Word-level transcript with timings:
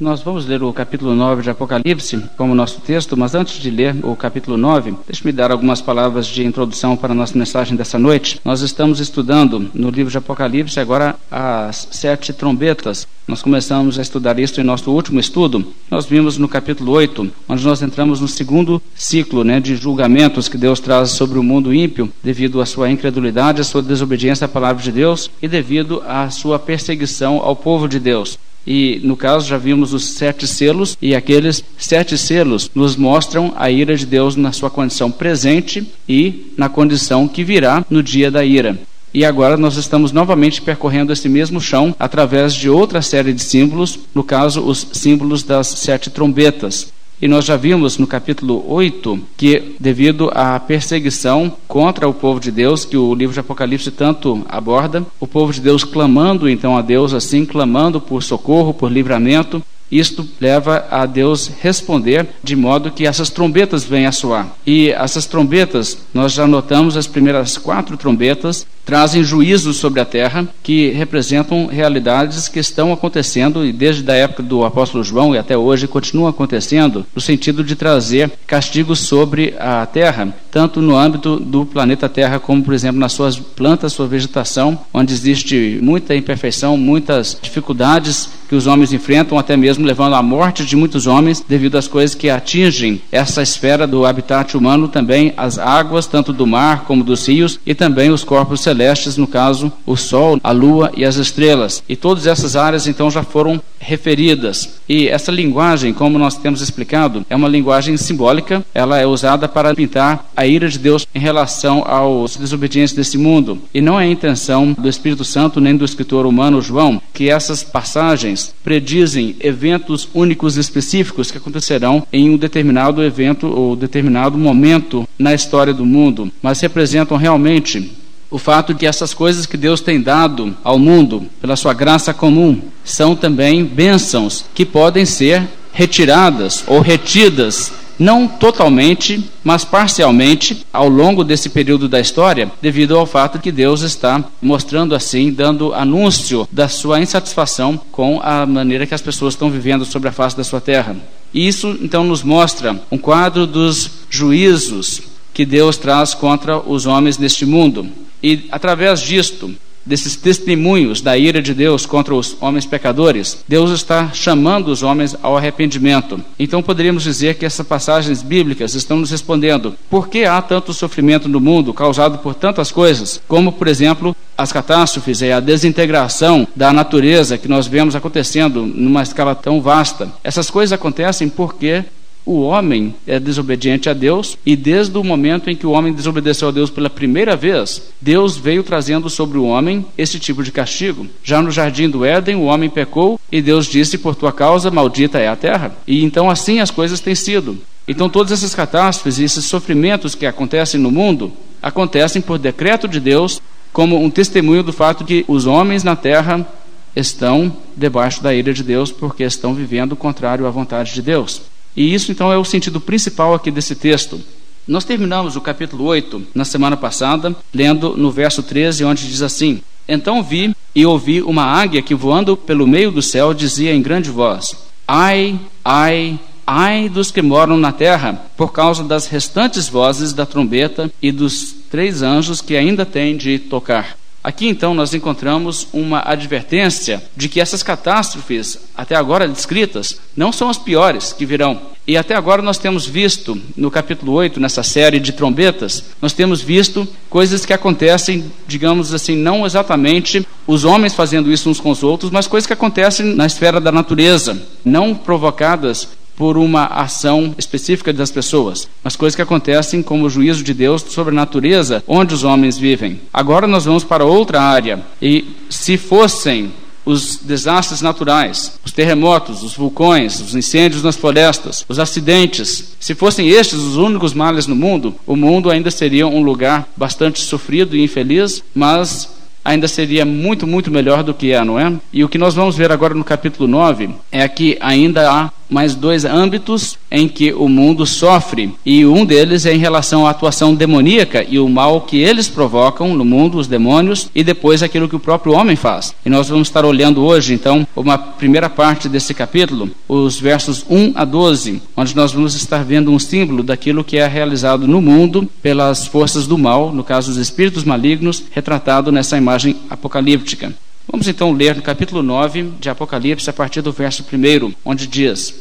Nós 0.00 0.22
vamos 0.22 0.46
ler 0.46 0.62
o 0.62 0.72
capítulo 0.72 1.14
9 1.14 1.42
de 1.42 1.50
Apocalipse 1.50 2.24
como 2.34 2.54
nosso 2.54 2.80
texto, 2.80 3.18
mas 3.18 3.34
antes 3.34 3.60
de 3.60 3.70
ler 3.70 3.94
o 4.02 4.16
capítulo 4.16 4.56
9, 4.56 4.94
deixe-me 5.06 5.30
dar 5.30 5.50
algumas 5.50 5.82
palavras 5.82 6.26
de 6.26 6.42
introdução 6.42 6.96
para 6.96 7.12
a 7.12 7.14
nossa 7.14 7.36
mensagem 7.36 7.76
dessa 7.76 7.98
noite. 7.98 8.40
Nós 8.42 8.62
estamos 8.62 8.98
estudando 8.98 9.70
no 9.74 9.90
livro 9.90 10.10
de 10.10 10.16
Apocalipse 10.16 10.80
agora 10.80 11.16
as 11.30 11.86
sete 11.90 12.32
trombetas. 12.32 13.06
Nós 13.28 13.42
começamos 13.42 13.98
a 13.98 14.02
estudar 14.02 14.38
isso 14.38 14.58
em 14.58 14.64
nosso 14.64 14.90
último 14.90 15.20
estudo. 15.20 15.66
Nós 15.90 16.06
vimos 16.06 16.38
no 16.38 16.48
capítulo 16.48 16.92
8, 16.92 17.30
onde 17.46 17.66
nós 17.66 17.82
entramos 17.82 18.22
no 18.22 18.28
segundo 18.28 18.80
ciclo 18.94 19.44
né, 19.44 19.60
de 19.60 19.76
julgamentos 19.76 20.48
que 20.48 20.56
Deus 20.56 20.80
traz 20.80 21.10
sobre 21.10 21.38
o 21.38 21.42
mundo 21.42 21.74
ímpio, 21.74 22.10
devido 22.24 22.62
à 22.62 22.64
sua 22.64 22.90
incredulidade, 22.90 23.60
à 23.60 23.64
sua 23.64 23.82
desobediência 23.82 24.46
à 24.46 24.48
palavra 24.48 24.82
de 24.82 24.92
Deus 24.92 25.30
e 25.42 25.46
devido 25.46 26.02
à 26.08 26.30
sua 26.30 26.58
perseguição 26.58 27.36
ao 27.36 27.54
povo 27.54 27.86
de 27.86 28.00
Deus. 28.00 28.38
E 28.66 29.00
no 29.02 29.16
caso 29.16 29.48
já 29.48 29.56
vimos 29.56 29.92
os 29.92 30.04
sete 30.04 30.46
selos, 30.46 30.96
e 31.00 31.14
aqueles 31.14 31.64
sete 31.78 32.16
selos 32.18 32.70
nos 32.74 32.96
mostram 32.96 33.52
a 33.56 33.70
ira 33.70 33.96
de 33.96 34.06
Deus 34.06 34.36
na 34.36 34.52
sua 34.52 34.70
condição 34.70 35.10
presente 35.10 35.86
e 36.08 36.52
na 36.56 36.68
condição 36.68 37.26
que 37.26 37.42
virá 37.42 37.84
no 37.88 38.02
dia 38.02 38.30
da 38.30 38.44
ira. 38.44 38.78
E 39.12 39.24
agora 39.24 39.56
nós 39.56 39.76
estamos 39.76 40.12
novamente 40.12 40.62
percorrendo 40.62 41.12
esse 41.12 41.28
mesmo 41.28 41.60
chão 41.60 41.94
através 41.98 42.54
de 42.54 42.70
outra 42.70 43.02
série 43.02 43.32
de 43.32 43.42
símbolos, 43.42 43.98
no 44.14 44.22
caso, 44.22 44.60
os 44.62 44.86
símbolos 44.92 45.42
das 45.42 45.66
sete 45.66 46.10
trombetas. 46.10 46.92
E 47.22 47.28
nós 47.28 47.44
já 47.44 47.54
vimos 47.54 47.98
no 47.98 48.06
capítulo 48.06 48.64
8 48.66 49.20
que, 49.36 49.74
devido 49.78 50.30
à 50.32 50.58
perseguição 50.58 51.52
contra 51.68 52.08
o 52.08 52.14
povo 52.14 52.40
de 52.40 52.50
Deus, 52.50 52.86
que 52.86 52.96
o 52.96 53.14
livro 53.14 53.34
de 53.34 53.40
Apocalipse 53.40 53.90
tanto 53.90 54.42
aborda, 54.48 55.04
o 55.20 55.26
povo 55.26 55.52
de 55.52 55.60
Deus 55.60 55.84
clamando 55.84 56.48
então 56.48 56.78
a 56.78 56.80
Deus, 56.80 57.12
assim, 57.12 57.44
clamando 57.44 58.00
por 58.00 58.22
socorro, 58.22 58.72
por 58.72 58.90
livramento, 58.90 59.62
isto 59.90 60.26
leva 60.40 60.86
a 60.90 61.04
Deus 61.04 61.50
responder 61.60 62.26
de 62.42 62.54
modo 62.54 62.92
que 62.92 63.06
essas 63.06 63.28
trombetas 63.28 63.84
venham 63.84 64.08
a 64.08 64.12
soar. 64.12 64.48
E 64.64 64.90
essas 64.90 65.26
trombetas, 65.26 65.98
nós 66.14 66.32
já 66.32 66.46
notamos 66.46 66.96
as 66.96 67.08
primeiras 67.08 67.58
quatro 67.58 67.96
trombetas, 67.96 68.66
trazem 68.90 69.22
juízos 69.22 69.76
sobre 69.76 70.00
a 70.00 70.04
terra 70.04 70.48
que 70.64 70.90
representam 70.90 71.66
realidades 71.66 72.48
que 72.48 72.58
estão 72.58 72.92
acontecendo 72.92 73.64
e 73.64 73.72
desde 73.72 74.10
a 74.10 74.16
época 74.16 74.42
do 74.42 74.64
apóstolo 74.64 75.04
João 75.04 75.32
e 75.32 75.38
até 75.38 75.56
hoje 75.56 75.86
continuam 75.86 76.26
acontecendo, 76.26 77.06
no 77.14 77.20
sentido 77.20 77.62
de 77.62 77.76
trazer 77.76 78.32
castigos 78.48 78.98
sobre 78.98 79.54
a 79.60 79.86
terra, 79.86 80.34
tanto 80.50 80.82
no 80.82 80.96
âmbito 80.96 81.38
do 81.38 81.64
planeta 81.64 82.08
Terra 82.08 82.40
como, 82.40 82.64
por 82.64 82.74
exemplo, 82.74 82.98
nas 82.98 83.12
suas 83.12 83.38
plantas, 83.38 83.92
sua 83.92 84.08
vegetação, 84.08 84.76
onde 84.92 85.14
existe 85.14 85.78
muita 85.80 86.16
imperfeição, 86.16 86.76
muitas 86.76 87.38
dificuldades 87.40 88.28
que 88.48 88.56
os 88.56 88.66
homens 88.66 88.92
enfrentam, 88.92 89.38
até 89.38 89.56
mesmo 89.56 89.86
levando 89.86 90.16
à 90.16 90.22
morte 90.22 90.66
de 90.66 90.74
muitos 90.74 91.06
homens 91.06 91.44
devido 91.48 91.78
às 91.78 91.86
coisas 91.86 92.16
que 92.16 92.28
atingem 92.28 93.00
essa 93.12 93.40
esfera 93.42 93.86
do 93.86 94.04
habitat 94.04 94.56
humano, 94.56 94.88
também 94.88 95.32
as 95.36 95.56
águas, 95.56 96.08
tanto 96.08 96.32
do 96.32 96.44
mar 96.48 96.82
como 96.84 97.04
dos 97.04 97.28
rios, 97.28 97.60
e 97.64 97.76
também 97.76 98.10
os 98.10 98.24
corpos 98.24 98.60
celestes, 98.60 98.79
no 99.16 99.26
caso, 99.26 99.72
o 99.86 99.96
Sol, 99.96 100.38
a 100.42 100.52
Lua 100.52 100.90
e 100.96 101.04
as 101.04 101.16
estrelas. 101.16 101.82
E 101.88 101.96
todas 101.96 102.26
essas 102.26 102.56
áreas 102.56 102.86
então 102.86 103.10
já 103.10 103.22
foram 103.22 103.60
referidas. 103.78 104.80
E 104.88 105.08
essa 105.08 105.32
linguagem, 105.32 105.92
como 105.92 106.18
nós 106.18 106.36
temos 106.36 106.60
explicado, 106.60 107.24
é 107.30 107.34
uma 107.34 107.48
linguagem 107.48 107.96
simbólica, 107.96 108.64
ela 108.74 108.98
é 108.98 109.06
usada 109.06 109.48
para 109.48 109.74
pintar 109.74 110.30
a 110.36 110.46
ira 110.46 110.68
de 110.68 110.78
Deus 110.78 111.06
em 111.14 111.18
relação 111.18 111.82
aos 111.86 112.36
desobedientes 112.36 112.94
desse 112.94 113.16
mundo. 113.16 113.58
E 113.72 113.80
não 113.80 113.98
é 113.98 114.04
a 114.04 114.10
intenção 114.10 114.72
do 114.78 114.88
Espírito 114.88 115.24
Santo 115.24 115.60
nem 115.60 115.76
do 115.76 115.84
escritor 115.84 116.26
humano 116.26 116.60
João 116.60 117.00
que 117.12 117.30
essas 117.30 117.62
passagens 117.62 118.54
predizem 118.62 119.36
eventos 119.40 120.08
únicos 120.14 120.56
e 120.56 120.60
específicos 120.60 121.30
que 121.30 121.38
acontecerão 121.38 122.06
em 122.12 122.30
um 122.30 122.36
determinado 122.36 123.02
evento 123.02 123.46
ou 123.46 123.76
determinado 123.76 124.36
momento 124.36 125.08
na 125.18 125.34
história 125.34 125.72
do 125.72 125.86
mundo, 125.86 126.30
mas 126.42 126.60
representam 126.60 127.16
realmente 127.16 127.99
o 128.30 128.38
fato 128.38 128.72
de 128.72 128.80
que 128.80 128.86
essas 128.86 129.12
coisas 129.12 129.46
que 129.46 129.56
Deus 129.56 129.80
tem 129.80 130.00
dado 130.00 130.56
ao 130.62 130.78
mundo 130.78 131.26
pela 131.40 131.56
sua 131.56 131.74
graça 131.74 132.14
comum 132.14 132.60
são 132.84 133.16
também 133.16 133.64
bênçãos 133.64 134.44
que 134.54 134.64
podem 134.64 135.04
ser 135.04 135.48
retiradas 135.72 136.64
ou 136.66 136.80
retidas 136.80 137.72
não 138.00 138.26
totalmente, 138.26 139.22
mas 139.44 139.62
parcialmente, 139.62 140.64
ao 140.72 140.88
longo 140.88 141.22
desse 141.22 141.50
período 141.50 141.86
da 141.86 142.00
história, 142.00 142.50
devido 142.62 142.96
ao 142.96 143.04
fato 143.04 143.38
que 143.38 143.52
Deus 143.52 143.82
está 143.82 144.24
mostrando 144.40 144.94
assim, 144.94 145.30
dando 145.30 145.74
anúncio 145.74 146.48
da 146.50 146.66
sua 146.66 146.98
insatisfação 146.98 147.78
com 147.92 148.18
a 148.22 148.46
maneira 148.46 148.86
que 148.86 148.94
as 148.94 149.02
pessoas 149.02 149.34
estão 149.34 149.50
vivendo 149.50 149.84
sobre 149.84 150.08
a 150.08 150.12
face 150.12 150.34
da 150.34 150.42
sua 150.42 150.62
terra. 150.62 150.96
E 151.32 151.46
isso 151.46 151.78
então 151.82 152.02
nos 152.02 152.22
mostra 152.22 152.80
um 152.90 152.96
quadro 152.96 153.46
dos 153.46 153.90
juízos 154.08 155.02
que 155.34 155.44
Deus 155.44 155.76
traz 155.76 156.14
contra 156.14 156.58
os 156.58 156.86
homens 156.86 157.18
neste 157.18 157.44
mundo. 157.44 157.86
E 158.22 158.46
através 158.50 159.00
disto, 159.00 159.54
desses 159.84 160.14
testemunhos 160.14 161.00
da 161.00 161.16
ira 161.16 161.40
de 161.40 161.54
Deus 161.54 161.86
contra 161.86 162.14
os 162.14 162.36
homens 162.40 162.66
pecadores, 162.66 163.42
Deus 163.48 163.70
está 163.70 164.10
chamando 164.12 164.68
os 164.68 164.82
homens 164.82 165.16
ao 165.22 165.36
arrependimento. 165.36 166.20
Então 166.38 166.62
poderíamos 166.62 167.02
dizer 167.02 167.36
que 167.36 167.46
essas 167.46 167.66
passagens 167.66 168.22
bíblicas 168.22 168.74
estão 168.74 168.98
nos 168.98 169.10
respondendo 169.10 169.74
por 169.88 170.08
que 170.08 170.24
há 170.24 170.40
tanto 170.42 170.72
sofrimento 170.72 171.28
no 171.28 171.40
mundo 171.40 171.72
causado 171.72 172.18
por 172.18 172.34
tantas 172.34 172.70
coisas, 172.70 173.20
como 173.26 173.52
por 173.52 173.68
exemplo 173.68 174.14
as 174.36 174.52
catástrofes 174.52 175.20
e 175.20 175.32
a 175.32 175.40
desintegração 175.40 176.46
da 176.54 176.72
natureza 176.72 177.36
que 177.36 177.48
nós 177.48 177.66
vemos 177.66 177.94
acontecendo 177.94 178.64
numa 178.64 179.02
escala 179.02 179.34
tão 179.34 179.60
vasta. 179.60 180.10
Essas 180.24 180.50
coisas 180.50 180.72
acontecem 180.72 181.28
porque 181.28 181.84
o 182.24 182.42
homem 182.42 182.94
é 183.06 183.18
desobediente 183.18 183.88
a 183.88 183.92
Deus 183.92 184.36
e 184.44 184.54
desde 184.54 184.96
o 184.96 185.04
momento 185.04 185.50
em 185.50 185.56
que 185.56 185.66
o 185.66 185.70
homem 185.70 185.92
desobedeceu 185.92 186.48
a 186.48 186.52
Deus 186.52 186.70
pela 186.70 186.90
primeira 186.90 187.36
vez, 187.36 187.82
Deus 188.00 188.36
veio 188.36 188.62
trazendo 188.62 189.08
sobre 189.08 189.38
o 189.38 189.44
homem 189.44 189.84
esse 189.96 190.18
tipo 190.18 190.42
de 190.42 190.52
castigo. 190.52 191.06
Já 191.22 191.40
no 191.40 191.50
jardim 191.50 191.88
do 191.88 192.04
Éden, 192.04 192.36
o 192.36 192.44
homem 192.44 192.68
pecou 192.68 193.18
e 193.30 193.40
Deus 193.40 193.66
disse: 193.66 193.98
Por 193.98 194.14
tua 194.14 194.32
causa, 194.32 194.70
maldita 194.70 195.18
é 195.18 195.28
a 195.28 195.36
terra. 195.36 195.74
E 195.86 196.04
então 196.04 196.30
assim 196.30 196.60
as 196.60 196.70
coisas 196.70 197.00
têm 197.00 197.14
sido. 197.14 197.58
Então 197.88 198.08
todas 198.08 198.32
essas 198.32 198.54
catástrofes 198.54 199.18
e 199.18 199.24
esses 199.24 199.44
sofrimentos 199.44 200.14
que 200.14 200.26
acontecem 200.26 200.80
no 200.80 200.90
mundo 200.90 201.32
acontecem 201.62 202.22
por 202.22 202.38
decreto 202.38 202.86
de 202.86 203.00
Deus, 203.00 203.40
como 203.72 204.02
um 204.02 204.10
testemunho 204.10 204.62
do 204.62 204.72
fato 204.72 205.04
que 205.04 205.24
os 205.26 205.46
homens 205.46 205.82
na 205.82 205.96
terra 205.96 206.46
estão 206.94 207.52
debaixo 207.76 208.22
da 208.22 208.34
ira 208.34 208.52
de 208.52 208.62
Deus 208.62 208.90
porque 208.90 209.22
estão 209.22 209.54
vivendo 209.54 209.96
contrário 209.96 210.46
à 210.46 210.50
vontade 210.50 210.92
de 210.92 211.02
Deus. 211.02 211.42
E 211.76 211.94
isso 211.94 212.10
então 212.10 212.32
é 212.32 212.38
o 212.38 212.44
sentido 212.44 212.80
principal 212.80 213.34
aqui 213.34 213.50
desse 213.50 213.74
texto. 213.74 214.20
Nós 214.66 214.84
terminamos 214.84 215.36
o 215.36 215.40
capítulo 215.40 215.84
8 215.84 216.28
na 216.34 216.44
semana 216.44 216.76
passada, 216.76 217.34
lendo 217.52 217.96
no 217.96 218.10
verso 218.10 218.42
13, 218.42 218.84
onde 218.84 219.08
diz 219.08 219.22
assim: 219.22 219.60
Então 219.88 220.22
vi 220.22 220.54
e 220.74 220.84
ouvi 220.86 221.22
uma 221.22 221.44
águia 221.44 221.82
que 221.82 221.94
voando 221.94 222.36
pelo 222.36 222.66
meio 222.66 222.90
do 222.90 223.02
céu 223.02 223.34
dizia 223.34 223.74
em 223.74 223.82
grande 223.82 224.10
voz: 224.10 224.54
Ai, 224.86 225.38
ai, 225.64 226.18
ai 226.46 226.88
dos 226.88 227.10
que 227.10 227.22
moram 227.22 227.56
na 227.56 227.72
terra, 227.72 228.26
por 228.36 228.52
causa 228.52 228.84
das 228.84 229.06
restantes 229.06 229.68
vozes 229.68 230.12
da 230.12 230.26
trombeta 230.26 230.90
e 231.00 231.10
dos 231.10 231.54
três 231.70 232.02
anjos 232.02 232.40
que 232.40 232.56
ainda 232.56 232.84
têm 232.84 233.16
de 233.16 233.38
tocar. 233.38 233.99
Aqui 234.22 234.46
então 234.46 234.74
nós 234.74 234.92
encontramos 234.92 235.66
uma 235.72 236.02
advertência 236.04 237.02
de 237.16 237.26
que 237.26 237.40
essas 237.40 237.62
catástrofes, 237.62 238.58
até 238.76 238.94
agora 238.94 239.26
descritas, 239.26 239.98
não 240.14 240.30
são 240.30 240.50
as 240.50 240.58
piores 240.58 241.12
que 241.12 241.24
virão. 241.24 241.60
E 241.86 241.96
até 241.96 242.14
agora 242.14 242.42
nós 242.42 242.58
temos 242.58 242.86
visto, 242.86 243.40
no 243.56 243.70
capítulo 243.70 244.12
8, 244.12 244.38
nessa 244.38 244.62
série 244.62 245.00
de 245.00 245.12
trombetas, 245.12 245.84
nós 246.02 246.12
temos 246.12 246.42
visto 246.42 246.86
coisas 247.08 247.46
que 247.46 247.52
acontecem, 247.52 248.30
digamos 248.46 248.92
assim, 248.92 249.16
não 249.16 249.46
exatamente 249.46 250.24
os 250.46 250.64
homens 250.64 250.94
fazendo 250.94 251.32
isso 251.32 251.48
uns 251.48 251.58
com 251.58 251.70
os 251.70 251.82
outros, 251.82 252.10
mas 252.10 252.26
coisas 252.26 252.46
que 252.46 252.52
acontecem 252.52 253.14
na 253.14 253.24
esfera 253.24 253.58
da 253.58 253.72
natureza, 253.72 254.40
não 254.64 254.94
provocadas 254.94 255.88
por 256.20 256.36
uma 256.36 256.66
ação 256.66 257.34
específica 257.38 257.94
das 257.94 258.10
pessoas, 258.10 258.68
mas 258.84 258.94
coisas 258.94 259.16
que 259.16 259.22
acontecem 259.22 259.82
como 259.82 260.04
o 260.04 260.10
juízo 260.10 260.44
de 260.44 260.52
Deus 260.52 260.84
sobre 260.86 261.14
a 261.14 261.16
natureza 261.16 261.82
onde 261.88 262.12
os 262.12 262.24
homens 262.24 262.58
vivem. 262.58 263.00
Agora 263.10 263.46
nós 263.46 263.64
vamos 263.64 263.84
para 263.84 264.04
outra 264.04 264.38
área, 264.42 264.82
e 265.00 265.24
se 265.48 265.78
fossem 265.78 266.52
os 266.84 267.16
desastres 267.22 267.80
naturais, 267.80 268.52
os 268.62 268.70
terremotos, 268.70 269.42
os 269.42 269.54
vulcões, 269.54 270.20
os 270.20 270.34
incêndios 270.34 270.82
nas 270.82 270.94
florestas, 270.94 271.64
os 271.66 271.78
acidentes, 271.78 272.74
se 272.78 272.94
fossem 272.94 273.30
estes 273.30 273.58
os 273.58 273.78
únicos 273.78 274.12
males 274.12 274.46
no 274.46 274.54
mundo, 274.54 274.94
o 275.06 275.16
mundo 275.16 275.50
ainda 275.50 275.70
seria 275.70 276.06
um 276.06 276.22
lugar 276.22 276.68
bastante 276.76 277.20
sofrido 277.20 277.74
e 277.74 277.82
infeliz, 277.82 278.44
mas 278.54 279.08
ainda 279.44 279.68
seria 279.68 280.04
muito, 280.04 280.46
muito 280.46 280.70
melhor 280.70 281.02
do 281.02 281.14
que 281.14 281.32
é, 281.32 281.44
não 281.44 281.58
é? 281.58 281.72
E 281.92 282.04
o 282.04 282.08
que 282.08 282.18
nós 282.18 282.34
vamos 282.34 282.56
ver 282.56 282.70
agora 282.70 282.94
no 282.94 283.04
capítulo 283.04 283.48
9 283.48 283.90
é 284.10 284.26
que 284.28 284.56
ainda 284.60 285.10
há 285.10 285.30
mais 285.50 285.74
dois 285.74 286.04
âmbitos 286.04 286.78
em 286.90 287.08
que 287.08 287.32
o 287.32 287.48
mundo 287.48 287.84
sofre, 287.84 288.54
e 288.64 288.86
um 288.86 289.04
deles 289.04 289.44
é 289.44 289.52
em 289.52 289.58
relação 289.58 290.06
à 290.06 290.10
atuação 290.10 290.54
demoníaca 290.54 291.24
e 291.28 291.38
o 291.38 291.48
mal 291.48 291.80
que 291.80 291.98
eles 291.98 292.28
provocam 292.28 292.94
no 292.94 293.04
mundo, 293.04 293.38
os 293.38 293.46
demônios, 293.46 294.08
e 294.14 294.22
depois 294.22 294.62
aquilo 294.62 294.88
que 294.88 294.96
o 294.96 295.00
próprio 295.00 295.32
homem 295.32 295.56
faz. 295.56 295.94
E 296.04 296.10
nós 296.10 296.28
vamos 296.28 296.48
estar 296.48 296.64
olhando 296.64 297.02
hoje, 297.02 297.34
então, 297.34 297.66
uma 297.74 297.98
primeira 297.98 298.48
parte 298.48 298.88
desse 298.88 299.12
capítulo, 299.12 299.70
os 299.88 300.20
versos 300.20 300.64
1 300.70 300.92
a 300.94 301.04
12, 301.04 301.60
onde 301.76 301.96
nós 301.96 302.12
vamos 302.12 302.34
estar 302.34 302.64
vendo 302.64 302.92
um 302.92 302.98
símbolo 302.98 303.42
daquilo 303.42 303.84
que 303.84 303.98
é 303.98 304.06
realizado 304.06 304.68
no 304.68 304.80
mundo 304.80 305.28
pelas 305.42 305.86
forças 305.86 306.26
do 306.26 306.38
mal, 306.38 306.72
no 306.72 306.84
caso 306.84 307.10
os 307.10 307.16
espíritos 307.16 307.64
malignos, 307.64 308.24
retratado 308.30 308.92
nessa 308.92 309.16
imagem 309.16 309.39
apocalíptica. 309.68 310.52
Vamos 310.90 311.06
então 311.06 311.32
ler 311.32 311.54
no 311.54 311.62
capítulo 311.62 312.02
9 312.02 312.54
de 312.58 312.68
Apocalipse, 312.68 313.30
a 313.30 313.32
partir 313.32 313.62
do 313.62 313.70
verso 313.70 314.02
1, 314.02 314.52
onde 314.64 314.86
diz: 314.86 315.34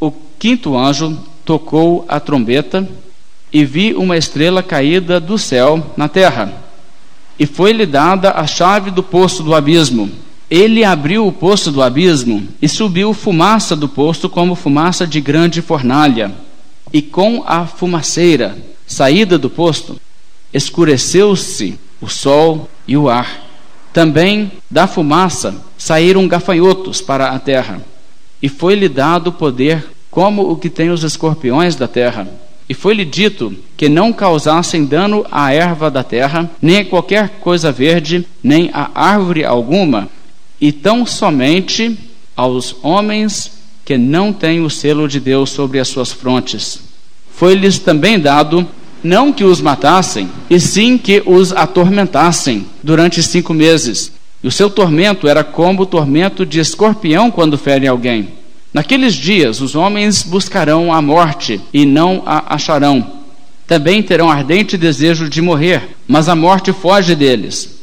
O 0.00 0.10
quinto 0.38 0.76
anjo 0.76 1.16
tocou 1.44 2.04
a 2.08 2.18
trombeta 2.18 2.88
e 3.52 3.64
vi 3.64 3.94
uma 3.94 4.16
estrela 4.16 4.62
caída 4.62 5.20
do 5.20 5.38
céu 5.38 5.94
na 5.96 6.08
terra. 6.08 6.52
E 7.38 7.46
foi-lhe 7.46 7.86
dada 7.86 8.32
a 8.32 8.46
chave 8.46 8.90
do 8.90 9.02
poço 9.02 9.42
do 9.42 9.54
abismo. 9.54 10.10
Ele 10.50 10.82
abriu 10.82 11.26
o 11.26 11.32
poço 11.32 11.70
do 11.70 11.82
abismo 11.82 12.48
e 12.60 12.68
subiu 12.68 13.14
fumaça 13.14 13.76
do 13.76 13.88
poço 13.88 14.28
como 14.28 14.54
fumaça 14.54 15.06
de 15.06 15.20
grande 15.20 15.62
fornalha. 15.62 16.32
E 16.92 17.00
com 17.00 17.44
a 17.46 17.66
fumaceira 17.66 18.56
saída 18.86 19.38
do 19.38 19.48
poço, 19.48 20.00
escureceu-se 20.52 21.78
o 22.00 22.08
sol 22.08 22.68
e 22.86 22.96
o 22.96 23.08
ar 23.08 23.48
também 23.92 24.52
da 24.70 24.86
fumaça 24.86 25.54
saíram 25.76 26.28
gafanhotos 26.28 27.00
para 27.00 27.30
a 27.30 27.38
terra, 27.38 27.80
e 28.40 28.48
foi-lhe 28.48 28.88
dado 28.88 29.32
poder 29.32 29.84
como 30.10 30.50
o 30.50 30.56
que 30.56 30.70
tem 30.70 30.90
os 30.90 31.02
escorpiões 31.02 31.74
da 31.74 31.88
terra. 31.88 32.28
E 32.68 32.74
foi-lhe 32.74 33.04
dito 33.04 33.56
que 33.76 33.88
não 33.88 34.12
causassem 34.12 34.84
dano 34.84 35.26
à 35.30 35.52
erva 35.52 35.90
da 35.90 36.04
terra, 36.04 36.50
nem 36.60 36.78
a 36.78 36.84
qualquer 36.84 37.40
coisa 37.40 37.72
verde, 37.72 38.26
nem 38.42 38.70
a 38.72 38.90
árvore 38.94 39.44
alguma, 39.44 40.08
e 40.60 40.70
tão 40.70 41.06
somente 41.06 41.98
aos 42.36 42.76
homens 42.82 43.50
que 43.84 43.96
não 43.96 44.32
têm 44.32 44.60
o 44.60 44.68
selo 44.68 45.08
de 45.08 45.18
Deus 45.18 45.50
sobre 45.50 45.80
as 45.80 45.88
suas 45.88 46.12
frontes. 46.12 46.80
Foi-lhes 47.32 47.78
também 47.78 48.20
dado 48.20 48.68
não 49.02 49.32
que 49.32 49.44
os 49.44 49.60
matassem, 49.60 50.28
e 50.50 50.58
sim 50.58 50.98
que 50.98 51.22
os 51.24 51.52
atormentassem 51.52 52.66
durante 52.82 53.22
cinco 53.22 53.54
meses. 53.54 54.12
E 54.42 54.48
o 54.48 54.52
seu 54.52 54.70
tormento 54.70 55.26
era 55.26 55.42
como 55.42 55.82
o 55.82 55.86
tormento 55.86 56.46
de 56.46 56.60
escorpião 56.60 57.30
quando 57.30 57.58
fere 57.58 57.86
alguém. 57.86 58.28
Naqueles 58.72 59.14
dias 59.14 59.60
os 59.60 59.74
homens 59.74 60.22
buscarão 60.22 60.92
a 60.92 61.00
morte 61.00 61.60
e 61.72 61.84
não 61.84 62.22
a 62.24 62.54
acharão. 62.54 63.18
Também 63.66 64.02
terão 64.02 64.30
ardente 64.30 64.76
desejo 64.76 65.28
de 65.28 65.42
morrer, 65.42 65.96
mas 66.06 66.28
a 66.28 66.34
morte 66.34 66.72
foge 66.72 67.14
deles. 67.14 67.78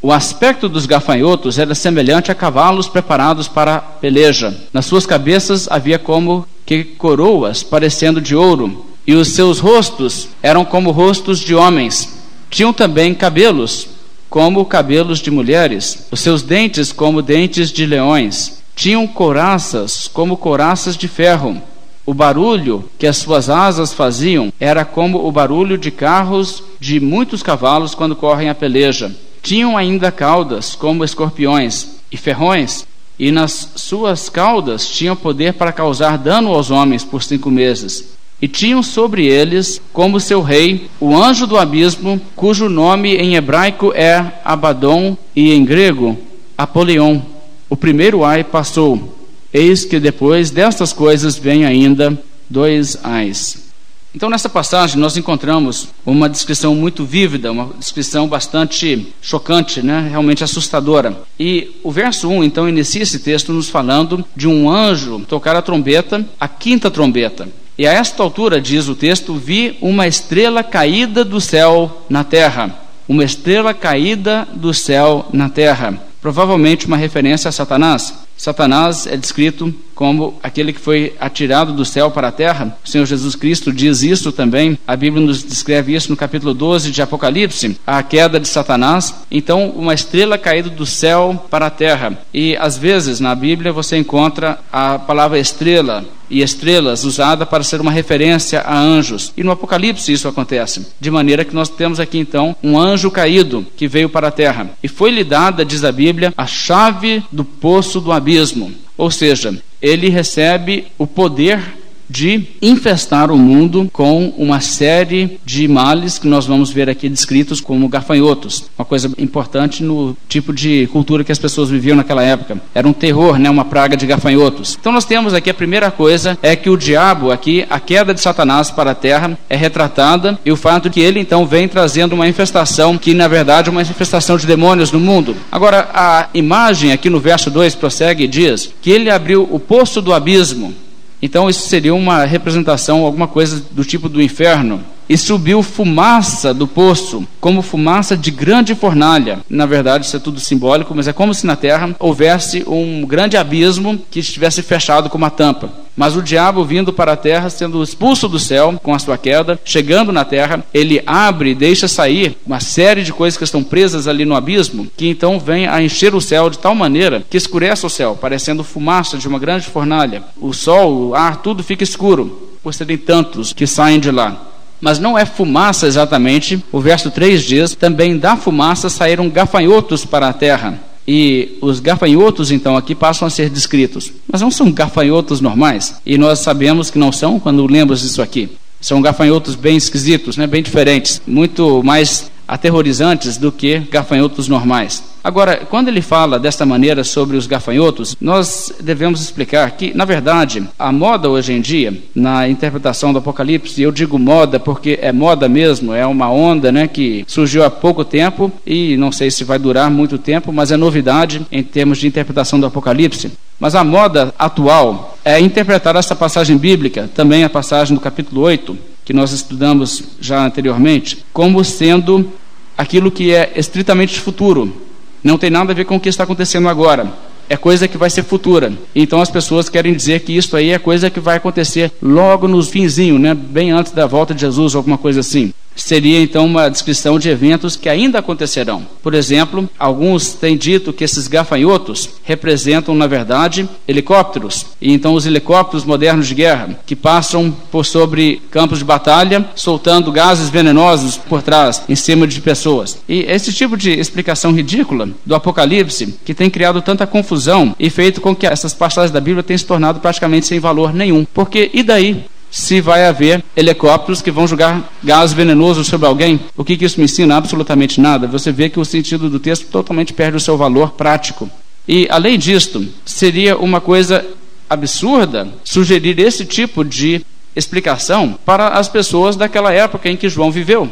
O 0.00 0.12
aspecto 0.12 0.68
dos 0.68 0.86
gafanhotos 0.86 1.58
era 1.58 1.74
semelhante 1.74 2.30
a 2.30 2.34
cavalos 2.34 2.86
preparados 2.86 3.48
para 3.48 3.80
peleja. 3.80 4.56
Nas 4.72 4.86
suas 4.86 5.04
cabeças 5.04 5.66
havia 5.68 5.98
como 5.98 6.46
que 6.64 6.84
coroas 6.84 7.64
parecendo 7.64 8.20
de 8.20 8.36
ouro, 8.36 8.85
e 9.06 9.14
os 9.14 9.28
seus 9.28 9.58
rostos 9.58 10.28
eram 10.42 10.64
como 10.64 10.90
rostos 10.90 11.38
de 11.38 11.54
homens. 11.54 12.16
Tinham 12.50 12.72
também 12.72 13.14
cabelos, 13.14 13.88
como 14.28 14.64
cabelos 14.64 15.20
de 15.20 15.30
mulheres, 15.30 16.06
os 16.10 16.20
seus 16.20 16.42
dentes 16.42 16.92
como 16.92 17.22
dentes 17.22 17.70
de 17.70 17.86
leões. 17.86 18.62
Tinham 18.74 19.06
couraças, 19.06 20.08
como 20.08 20.36
couraças 20.36 20.96
de 20.96 21.08
ferro. 21.08 21.62
O 22.04 22.14
barulho 22.14 22.84
que 22.98 23.06
as 23.06 23.16
suas 23.16 23.48
asas 23.48 23.92
faziam 23.92 24.52
era 24.60 24.84
como 24.84 25.26
o 25.26 25.32
barulho 25.32 25.76
de 25.76 25.90
carros 25.90 26.62
de 26.78 27.00
muitos 27.00 27.42
cavalos 27.42 27.94
quando 27.94 28.14
correm 28.14 28.48
a 28.48 28.54
peleja. 28.54 29.14
Tinham 29.42 29.76
ainda 29.76 30.12
caudas, 30.12 30.74
como 30.74 31.04
escorpiões, 31.04 31.96
e 32.10 32.16
ferrões, 32.16 32.86
e 33.18 33.32
nas 33.32 33.72
suas 33.76 34.28
caudas 34.28 34.88
tinham 34.88 35.16
poder 35.16 35.54
para 35.54 35.72
causar 35.72 36.18
dano 36.18 36.52
aos 36.52 36.70
homens 36.70 37.02
por 37.02 37.22
cinco 37.22 37.50
meses. 37.50 38.15
E 38.40 38.46
tinham 38.46 38.82
sobre 38.82 39.26
eles, 39.26 39.80
como 39.92 40.20
seu 40.20 40.42
rei, 40.42 40.88
o 41.00 41.16
anjo 41.16 41.46
do 41.46 41.56
abismo, 41.56 42.20
cujo 42.34 42.68
nome 42.68 43.14
em 43.14 43.34
hebraico 43.34 43.92
é 43.94 44.40
Abaddon 44.44 45.16
e 45.34 45.52
em 45.52 45.64
grego 45.64 46.18
Apolion. 46.56 47.20
O 47.68 47.76
primeiro 47.76 48.24
ai 48.24 48.44
passou. 48.44 49.16
Eis 49.52 49.84
que 49.84 49.98
depois 49.98 50.50
destas 50.50 50.92
coisas 50.92 51.38
vem 51.38 51.64
ainda 51.64 52.20
dois 52.48 52.98
ais. 53.02 53.66
Então, 54.14 54.30
nessa 54.30 54.48
passagem, 54.48 54.98
nós 54.98 55.16
encontramos 55.18 55.88
uma 56.04 56.26
descrição 56.26 56.74
muito 56.74 57.04
vívida, 57.04 57.52
uma 57.52 57.70
descrição 57.78 58.26
bastante 58.26 59.08
chocante, 59.20 59.82
né? 59.82 60.08
realmente 60.08 60.42
assustadora. 60.42 61.22
E 61.38 61.78
o 61.82 61.90
verso 61.90 62.26
1, 62.26 62.44
então, 62.44 62.66
inicia 62.66 63.02
esse 63.02 63.18
texto 63.18 63.52
nos 63.52 63.68
falando 63.68 64.24
de 64.34 64.48
um 64.48 64.70
anjo 64.70 65.20
tocar 65.28 65.54
a 65.54 65.60
trombeta, 65.60 66.26
a 66.40 66.48
quinta 66.48 66.90
trombeta. 66.90 67.46
E 67.78 67.86
a 67.86 67.92
esta 67.92 68.22
altura, 68.22 68.60
diz 68.60 68.88
o 68.88 68.94
texto, 68.94 69.34
vi 69.34 69.76
uma 69.82 70.06
estrela 70.06 70.64
caída 70.64 71.24
do 71.24 71.40
céu 71.40 72.04
na 72.08 72.24
terra. 72.24 72.74
Uma 73.06 73.22
estrela 73.22 73.74
caída 73.74 74.48
do 74.54 74.72
céu 74.72 75.26
na 75.32 75.50
terra. 75.50 76.00
Provavelmente 76.20 76.86
uma 76.86 76.96
referência 76.96 77.48
a 77.48 77.52
Satanás. 77.52 78.26
Satanás 78.36 79.06
é 79.06 79.16
descrito 79.16 79.74
como 79.94 80.38
aquele 80.42 80.72
que 80.72 80.80
foi 80.80 81.14
atirado 81.18 81.72
do 81.72 81.84
céu 81.84 82.10
para 82.10 82.28
a 82.28 82.32
terra. 82.32 82.76
O 82.84 82.88
Senhor 82.88 83.06
Jesus 83.06 83.34
Cristo 83.34 83.72
diz 83.72 84.02
isso 84.02 84.30
também. 84.32 84.78
A 84.86 84.94
Bíblia 84.94 85.24
nos 85.24 85.42
descreve 85.42 85.94
isso 85.94 86.10
no 86.10 86.16
capítulo 86.16 86.52
12 86.52 86.90
de 86.90 87.00
Apocalipse, 87.00 87.78
a 87.86 88.02
queda 88.02 88.38
de 88.38 88.48
Satanás. 88.48 89.14
Então, 89.30 89.70
uma 89.70 89.94
estrela 89.94 90.36
caída 90.36 90.68
do 90.68 90.84
céu 90.84 91.46
para 91.50 91.66
a 91.66 91.70
terra. 91.70 92.18
E 92.32 92.56
às 92.56 92.76
vezes 92.76 93.20
na 93.20 93.34
Bíblia 93.34 93.72
você 93.72 93.96
encontra 93.96 94.58
a 94.70 94.98
palavra 94.98 95.38
estrela 95.38 96.04
e 96.28 96.42
estrelas 96.42 97.04
usada 97.04 97.46
para 97.46 97.62
ser 97.62 97.80
uma 97.80 97.90
referência 97.90 98.60
a 98.60 98.78
anjos. 98.78 99.32
E 99.36 99.42
no 99.42 99.50
Apocalipse 99.50 100.12
isso 100.12 100.28
acontece. 100.28 100.86
De 101.00 101.10
maneira 101.10 101.44
que 101.44 101.54
nós 101.54 101.68
temos 101.68 102.00
aqui 102.00 102.18
então 102.18 102.56
um 102.62 102.78
anjo 102.78 103.10
caído 103.10 103.66
que 103.76 103.88
veio 103.88 104.08
para 104.08 104.28
a 104.28 104.32
terra. 104.32 104.70
E 104.82 104.88
foi-lhe 104.88 105.24
dada, 105.24 105.64
diz 105.64 105.84
a 105.84 105.92
Bíblia, 105.92 106.32
a 106.36 106.46
chave 106.46 107.22
do 107.30 107.44
poço 107.44 108.00
do 108.00 108.12
abismo. 108.12 108.72
Ou 108.96 109.10
seja, 109.10 109.56
ele 109.80 110.08
recebe 110.08 110.86
o 110.98 111.06
poder 111.06 111.60
de 112.08 112.44
infestar 112.60 113.30
o 113.30 113.38
mundo 113.38 113.88
com 113.92 114.32
uma 114.36 114.60
série 114.60 115.38
de 115.44 115.66
males 115.68 116.18
que 116.18 116.28
nós 116.28 116.46
vamos 116.46 116.70
ver 116.70 116.88
aqui 116.88 117.08
descritos 117.08 117.60
como 117.60 117.88
gafanhotos. 117.88 118.64
Uma 118.78 118.84
coisa 118.84 119.10
importante 119.18 119.82
no 119.82 120.16
tipo 120.28 120.52
de 120.52 120.86
cultura 120.88 121.24
que 121.24 121.32
as 121.32 121.38
pessoas 121.38 121.70
viviam 121.70 121.96
naquela 121.96 122.22
época. 122.22 122.60
Era 122.74 122.86
um 122.86 122.92
terror, 122.92 123.38
né, 123.38 123.50
uma 123.50 123.64
praga 123.64 123.96
de 123.96 124.06
gafanhotos. 124.06 124.76
Então 124.80 124.92
nós 124.92 125.04
temos 125.04 125.34
aqui 125.34 125.50
a 125.50 125.54
primeira 125.54 125.90
coisa 125.90 126.38
é 126.42 126.54
que 126.54 126.70
o 126.70 126.76
diabo 126.76 127.30
aqui, 127.30 127.66
a 127.68 127.80
queda 127.80 128.14
de 128.14 128.20
Satanás 128.20 128.70
para 128.70 128.92
a 128.92 128.94
terra 128.94 129.38
é 129.48 129.56
retratada 129.56 130.38
e 130.44 130.52
o 130.52 130.56
fato 130.56 130.84
de 130.84 130.90
que 130.90 131.00
ele 131.00 131.20
então 131.20 131.46
vem 131.46 131.68
trazendo 131.68 132.14
uma 132.14 132.28
infestação 132.28 132.96
que 132.96 133.14
na 133.14 133.28
verdade 133.28 133.68
é 133.68 133.72
uma 133.72 133.82
infestação 133.82 134.36
de 134.36 134.46
demônios 134.46 134.92
no 134.92 135.00
mundo. 135.00 135.36
Agora 135.50 135.88
a 135.92 136.28
imagem 136.34 136.92
aqui 136.92 137.10
no 137.10 137.20
verso 137.20 137.50
2 137.50 137.74
prossegue 137.74 138.24
e 138.24 138.28
diz 138.28 138.72
que 138.80 138.90
ele 138.90 139.10
abriu 139.10 139.48
o 139.50 139.58
poço 139.58 140.00
do 140.00 140.12
abismo 140.12 140.74
então 141.20 141.48
isso 141.48 141.68
seria 141.68 141.94
uma 141.94 142.24
representação, 142.24 143.04
alguma 143.04 143.26
coisa 143.26 143.64
do 143.70 143.84
tipo 143.84 144.08
do 144.08 144.22
inferno 144.22 144.82
e 145.08 145.16
subiu 145.16 145.62
fumaça 145.62 146.52
do 146.52 146.66
poço, 146.66 147.26
como 147.40 147.62
fumaça 147.62 148.16
de 148.16 148.30
grande 148.30 148.74
fornalha. 148.74 149.40
Na 149.48 149.66
verdade, 149.66 150.06
isso 150.06 150.16
é 150.16 150.20
tudo 150.20 150.40
simbólico, 150.40 150.94
mas 150.94 151.08
é 151.08 151.12
como 151.12 151.34
se 151.34 151.46
na 151.46 151.56
terra 151.56 151.94
houvesse 151.98 152.64
um 152.66 153.04
grande 153.06 153.36
abismo 153.36 153.98
que 154.10 154.20
estivesse 154.20 154.62
fechado 154.62 155.08
com 155.08 155.18
uma 155.18 155.30
tampa. 155.30 155.70
Mas 155.96 156.14
o 156.14 156.22
diabo 156.22 156.62
vindo 156.62 156.92
para 156.92 157.12
a 157.12 157.16
terra, 157.16 157.48
sendo 157.48 157.82
expulso 157.82 158.28
do 158.28 158.38
céu 158.38 158.78
com 158.82 158.94
a 158.94 158.98
sua 158.98 159.16
queda, 159.16 159.58
chegando 159.64 160.12
na 160.12 160.24
terra, 160.24 160.62
ele 160.74 161.02
abre 161.06 161.50
e 161.50 161.54
deixa 161.54 161.88
sair 161.88 162.36
uma 162.46 162.60
série 162.60 163.02
de 163.02 163.12
coisas 163.12 163.38
que 163.38 163.44
estão 163.44 163.64
presas 163.64 164.06
ali 164.06 164.26
no 164.26 164.34
abismo, 164.34 164.88
que 164.94 165.08
então 165.08 165.40
vem 165.40 165.66
a 165.66 165.82
encher 165.82 166.14
o 166.14 166.20
céu 166.20 166.50
de 166.50 166.58
tal 166.58 166.74
maneira 166.74 167.24
que 167.30 167.36
escurece 167.36 167.86
o 167.86 167.90
céu, 167.90 168.18
parecendo 168.20 168.62
fumaça 168.62 169.16
de 169.16 169.26
uma 169.26 169.38
grande 169.38 169.66
fornalha. 169.66 170.22
O 170.38 170.52
sol, 170.52 171.08
o 171.08 171.14
ar, 171.14 171.36
tudo 171.36 171.62
fica 171.62 171.82
escuro, 171.82 172.50
por 172.62 172.74
serem 172.74 172.98
tantos 172.98 173.54
que 173.54 173.66
saem 173.66 173.98
de 173.98 174.10
lá. 174.10 174.55
Mas 174.80 174.98
não 174.98 175.18
é 175.18 175.24
fumaça 175.24 175.86
exatamente. 175.86 176.62
O 176.70 176.80
verso 176.80 177.10
3 177.10 177.42
diz: 177.42 177.74
Também 177.74 178.18
da 178.18 178.36
fumaça 178.36 178.88
saíram 178.88 179.28
gafanhotos 179.28 180.04
para 180.04 180.28
a 180.28 180.32
terra. 180.32 180.78
E 181.08 181.56
os 181.60 181.78
gafanhotos, 181.78 182.50
então, 182.50 182.76
aqui 182.76 182.94
passam 182.94 183.28
a 183.28 183.30
ser 183.30 183.48
descritos. 183.48 184.12
Mas 184.30 184.40
não 184.40 184.50
são 184.50 184.72
gafanhotos 184.72 185.40
normais. 185.40 186.00
E 186.04 186.18
nós 186.18 186.40
sabemos 186.40 186.90
que 186.90 186.98
não 186.98 187.12
são 187.12 187.38
quando 187.38 187.66
lemos 187.66 188.02
isso 188.02 188.20
aqui. 188.20 188.48
São 188.80 189.00
gafanhotos 189.00 189.54
bem 189.54 189.76
esquisitos, 189.76 190.36
né? 190.36 190.46
bem 190.46 190.62
diferentes. 190.62 191.22
Muito 191.26 191.82
mais 191.82 192.30
aterrorizantes 192.46 193.36
do 193.36 193.52
que 193.52 193.78
gafanhotos 193.78 194.48
normais. 194.48 195.02
Agora, 195.26 195.66
quando 195.68 195.88
ele 195.88 196.00
fala 196.00 196.38
desta 196.38 196.64
maneira 196.64 197.02
sobre 197.02 197.36
os 197.36 197.48
gafanhotos, 197.48 198.16
nós 198.20 198.72
devemos 198.78 199.20
explicar 199.20 199.68
que, 199.72 199.92
na 199.92 200.04
verdade, 200.04 200.62
a 200.78 200.92
moda 200.92 201.28
hoje 201.28 201.52
em 201.52 201.60
dia, 201.60 202.00
na 202.14 202.48
interpretação 202.48 203.12
do 203.12 203.18
Apocalipse, 203.18 203.82
eu 203.82 203.90
digo 203.90 204.20
moda 204.20 204.60
porque 204.60 204.96
é 205.02 205.10
moda 205.10 205.48
mesmo, 205.48 205.92
é 205.92 206.06
uma 206.06 206.30
onda 206.30 206.70
né, 206.70 206.86
que 206.86 207.24
surgiu 207.26 207.64
há 207.64 207.70
pouco 207.70 208.04
tempo 208.04 208.52
e 208.64 208.96
não 208.98 209.10
sei 209.10 209.28
se 209.28 209.42
vai 209.42 209.58
durar 209.58 209.90
muito 209.90 210.16
tempo, 210.16 210.52
mas 210.52 210.70
é 210.70 210.76
novidade 210.76 211.44
em 211.50 211.60
termos 211.60 211.98
de 211.98 212.06
interpretação 212.06 212.60
do 212.60 212.66
Apocalipse. 212.66 213.32
Mas 213.58 213.74
a 213.74 213.82
moda 213.82 214.32
atual 214.38 215.18
é 215.24 215.40
interpretar 215.40 215.96
essa 215.96 216.14
passagem 216.14 216.56
bíblica, 216.56 217.10
também 217.16 217.42
a 217.42 217.50
passagem 217.50 217.96
do 217.96 218.00
capítulo 218.00 218.42
8, 218.42 218.78
que 219.04 219.12
nós 219.12 219.32
estudamos 219.32 220.04
já 220.20 220.46
anteriormente, 220.46 221.24
como 221.32 221.64
sendo 221.64 222.30
aquilo 222.78 223.10
que 223.10 223.34
é 223.34 223.54
estritamente 223.56 224.20
futuro, 224.20 224.85
não 225.26 225.36
tem 225.36 225.50
nada 225.50 225.72
a 225.72 225.74
ver 225.74 225.84
com 225.84 225.96
o 225.96 226.00
que 226.00 226.08
está 226.08 226.22
acontecendo 226.22 226.68
agora. 226.68 227.12
É 227.48 227.56
coisa 227.56 227.88
que 227.88 227.98
vai 227.98 228.08
ser 228.08 228.22
futura. 228.22 228.72
Então 228.94 229.20
as 229.20 229.30
pessoas 229.30 229.68
querem 229.68 229.92
dizer 229.92 230.20
que 230.20 230.36
isso 230.36 230.56
aí 230.56 230.70
é 230.70 230.78
coisa 230.78 231.10
que 231.10 231.20
vai 231.20 231.36
acontecer 231.36 231.92
logo 232.00 232.46
no 232.46 232.62
finzinho, 232.62 233.18
né? 233.18 233.34
bem 233.34 233.70
antes 233.72 233.92
da 233.92 234.06
volta 234.06 234.32
de 234.32 234.40
Jesus, 234.40 234.74
alguma 234.74 234.96
coisa 234.96 235.20
assim 235.20 235.52
seria 235.76 236.20
então 236.20 236.46
uma 236.46 236.68
descrição 236.68 237.18
de 237.18 237.28
eventos 237.28 237.76
que 237.76 237.88
ainda 237.88 238.18
acontecerão. 238.18 238.86
Por 239.02 239.14
exemplo, 239.14 239.68
alguns 239.78 240.32
têm 240.32 240.56
dito 240.56 240.92
que 240.92 241.04
esses 241.04 241.28
gafanhotos 241.28 242.08
representam, 242.24 242.94
na 242.94 243.06
verdade, 243.06 243.68
helicópteros. 243.86 244.66
E 244.80 244.92
então 244.92 245.14
os 245.14 245.26
helicópteros 245.26 245.84
modernos 245.84 246.26
de 246.26 246.34
guerra 246.34 246.78
que 246.86 246.96
passam 246.96 247.54
por 247.70 247.84
sobre 247.84 248.42
campos 248.50 248.78
de 248.78 248.84
batalha, 248.84 249.46
soltando 249.54 250.10
gases 250.10 250.48
venenosos 250.48 251.16
por 251.16 251.42
trás, 251.42 251.82
em 251.88 251.94
cima 251.94 252.26
de 252.26 252.40
pessoas. 252.40 252.98
E 253.08 253.20
esse 253.20 253.52
tipo 253.52 253.76
de 253.76 253.90
explicação 253.90 254.52
ridícula 254.52 255.08
do 255.24 255.34
Apocalipse, 255.34 256.14
que 256.24 256.34
tem 256.34 256.50
criado 256.50 256.80
tanta 256.80 257.06
confusão 257.06 257.74
e 257.78 257.90
feito 257.90 258.20
com 258.20 258.34
que 258.34 258.46
essas 258.46 258.74
passagens 258.74 259.12
da 259.12 259.20
Bíblia 259.20 259.42
tenham 259.42 259.58
se 259.58 259.66
tornado 259.66 260.00
praticamente 260.00 260.46
sem 260.46 260.58
valor 260.58 260.92
nenhum. 260.92 261.24
Porque 261.32 261.70
e 261.72 261.82
daí? 261.82 262.24
Se 262.50 262.80
vai 262.80 263.06
haver 263.06 263.44
helicópteros 263.56 264.22
que 264.22 264.30
vão 264.30 264.46
jogar 264.46 264.92
gás 265.02 265.32
venenoso 265.32 265.84
sobre 265.84 266.06
alguém. 266.06 266.40
O 266.56 266.64
que, 266.64 266.76
que 266.76 266.84
isso 266.84 266.98
me 266.98 267.04
ensina? 267.04 267.36
Absolutamente 267.36 268.00
nada. 268.00 268.26
Você 268.26 268.50
vê 268.52 268.68
que 268.68 268.80
o 268.80 268.84
sentido 268.84 269.28
do 269.28 269.40
texto 269.40 269.66
totalmente 269.66 270.12
perde 270.12 270.36
o 270.36 270.40
seu 270.40 270.56
valor 270.56 270.92
prático. 270.92 271.50
E, 271.86 272.06
além 272.10 272.38
disto, 272.38 272.86
seria 273.04 273.56
uma 273.56 273.80
coisa 273.80 274.24
absurda 274.68 275.48
sugerir 275.64 276.18
esse 276.18 276.44
tipo 276.44 276.84
de 276.84 277.24
explicação 277.54 278.38
para 278.44 278.68
as 278.68 278.88
pessoas 278.88 279.36
daquela 279.36 279.72
época 279.72 280.08
em 280.08 280.16
que 280.16 280.28
João 280.28 280.50
viveu. 280.50 280.90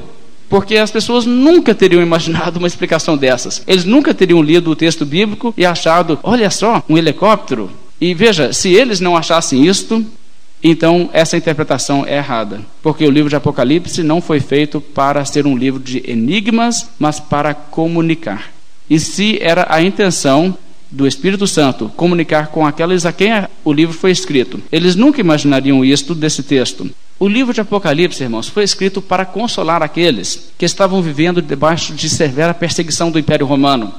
Porque 0.49 0.77
as 0.77 0.91
pessoas 0.91 1.27
nunca 1.27 1.75
teriam 1.75 2.03
imaginado 2.03 2.59
uma 2.59 2.69
explicação 2.69 3.17
dessas. 3.17 3.63
Eles 3.67 3.85
nunca 3.85 4.15
teriam 4.15 4.43
lido 4.43 4.71
o 4.71 4.77
texto 4.77 5.05
bíblico 5.05 5.53
e 5.57 5.67
achado, 5.67 6.19
olha 6.23 6.51
só, 6.51 6.83
um 6.89 6.97
helicóptero. 6.97 7.71
E 8.01 8.15
veja, 8.15 8.53
se 8.53 8.73
eles 8.73 9.01
não 9.01 9.17
achassem 9.17 9.67
isto, 9.67 10.05
então, 10.67 11.11
essa 11.13 11.37
interpretação 11.37 12.07
é 12.07 12.17
errada, 12.17 12.63
porque 12.83 13.07
o 13.07 13.11
livro 13.11 13.29
de 13.29 13.37
Apocalipse 13.37 14.03
não 14.03 14.23
foi 14.23 14.41
feito 14.41 14.81
para 14.81 15.23
ser 15.27 15.47
um 15.47 15.55
livro 15.55 15.79
de 15.79 16.03
enigmas, 16.11 16.89
mas 16.99 17.21
para 17.21 17.53
comunicar. 17.53 18.51
E 18.89 18.99
se 18.99 19.39
era 19.43 19.67
a 19.69 19.83
intenção 19.83 20.57
do 20.91 21.07
Espírito 21.07 21.47
Santo 21.47 21.93
comunicar 21.95 22.47
com 22.47 22.67
aqueles 22.67 23.05
a 23.05 23.13
quem 23.13 23.31
o 23.63 23.73
livro 23.75 23.95
foi 23.95 24.11
escrito, 24.11 24.59
eles 24.73 24.97
nunca 24.97 25.21
imaginariam 25.21 25.85
isto 25.85 26.15
desse 26.15 26.43
texto. 26.43 26.89
O 27.19 27.29
livro 27.29 27.53
de 27.53 27.61
Apocalipse, 27.61 28.23
irmãos, 28.23 28.49
foi 28.49 28.65
escrito 28.65 29.03
para 29.03 29.27
consolar 29.27 29.83
aqueles 29.83 30.51
que 30.57 30.65
estavam 30.65 31.03
vivendo 31.03 31.43
debaixo 31.43 31.93
de 31.93 32.09
severa 32.09 32.55
perseguição 32.55 33.11
do 33.11 33.19
Império 33.19 33.47
Romano. 33.47 33.93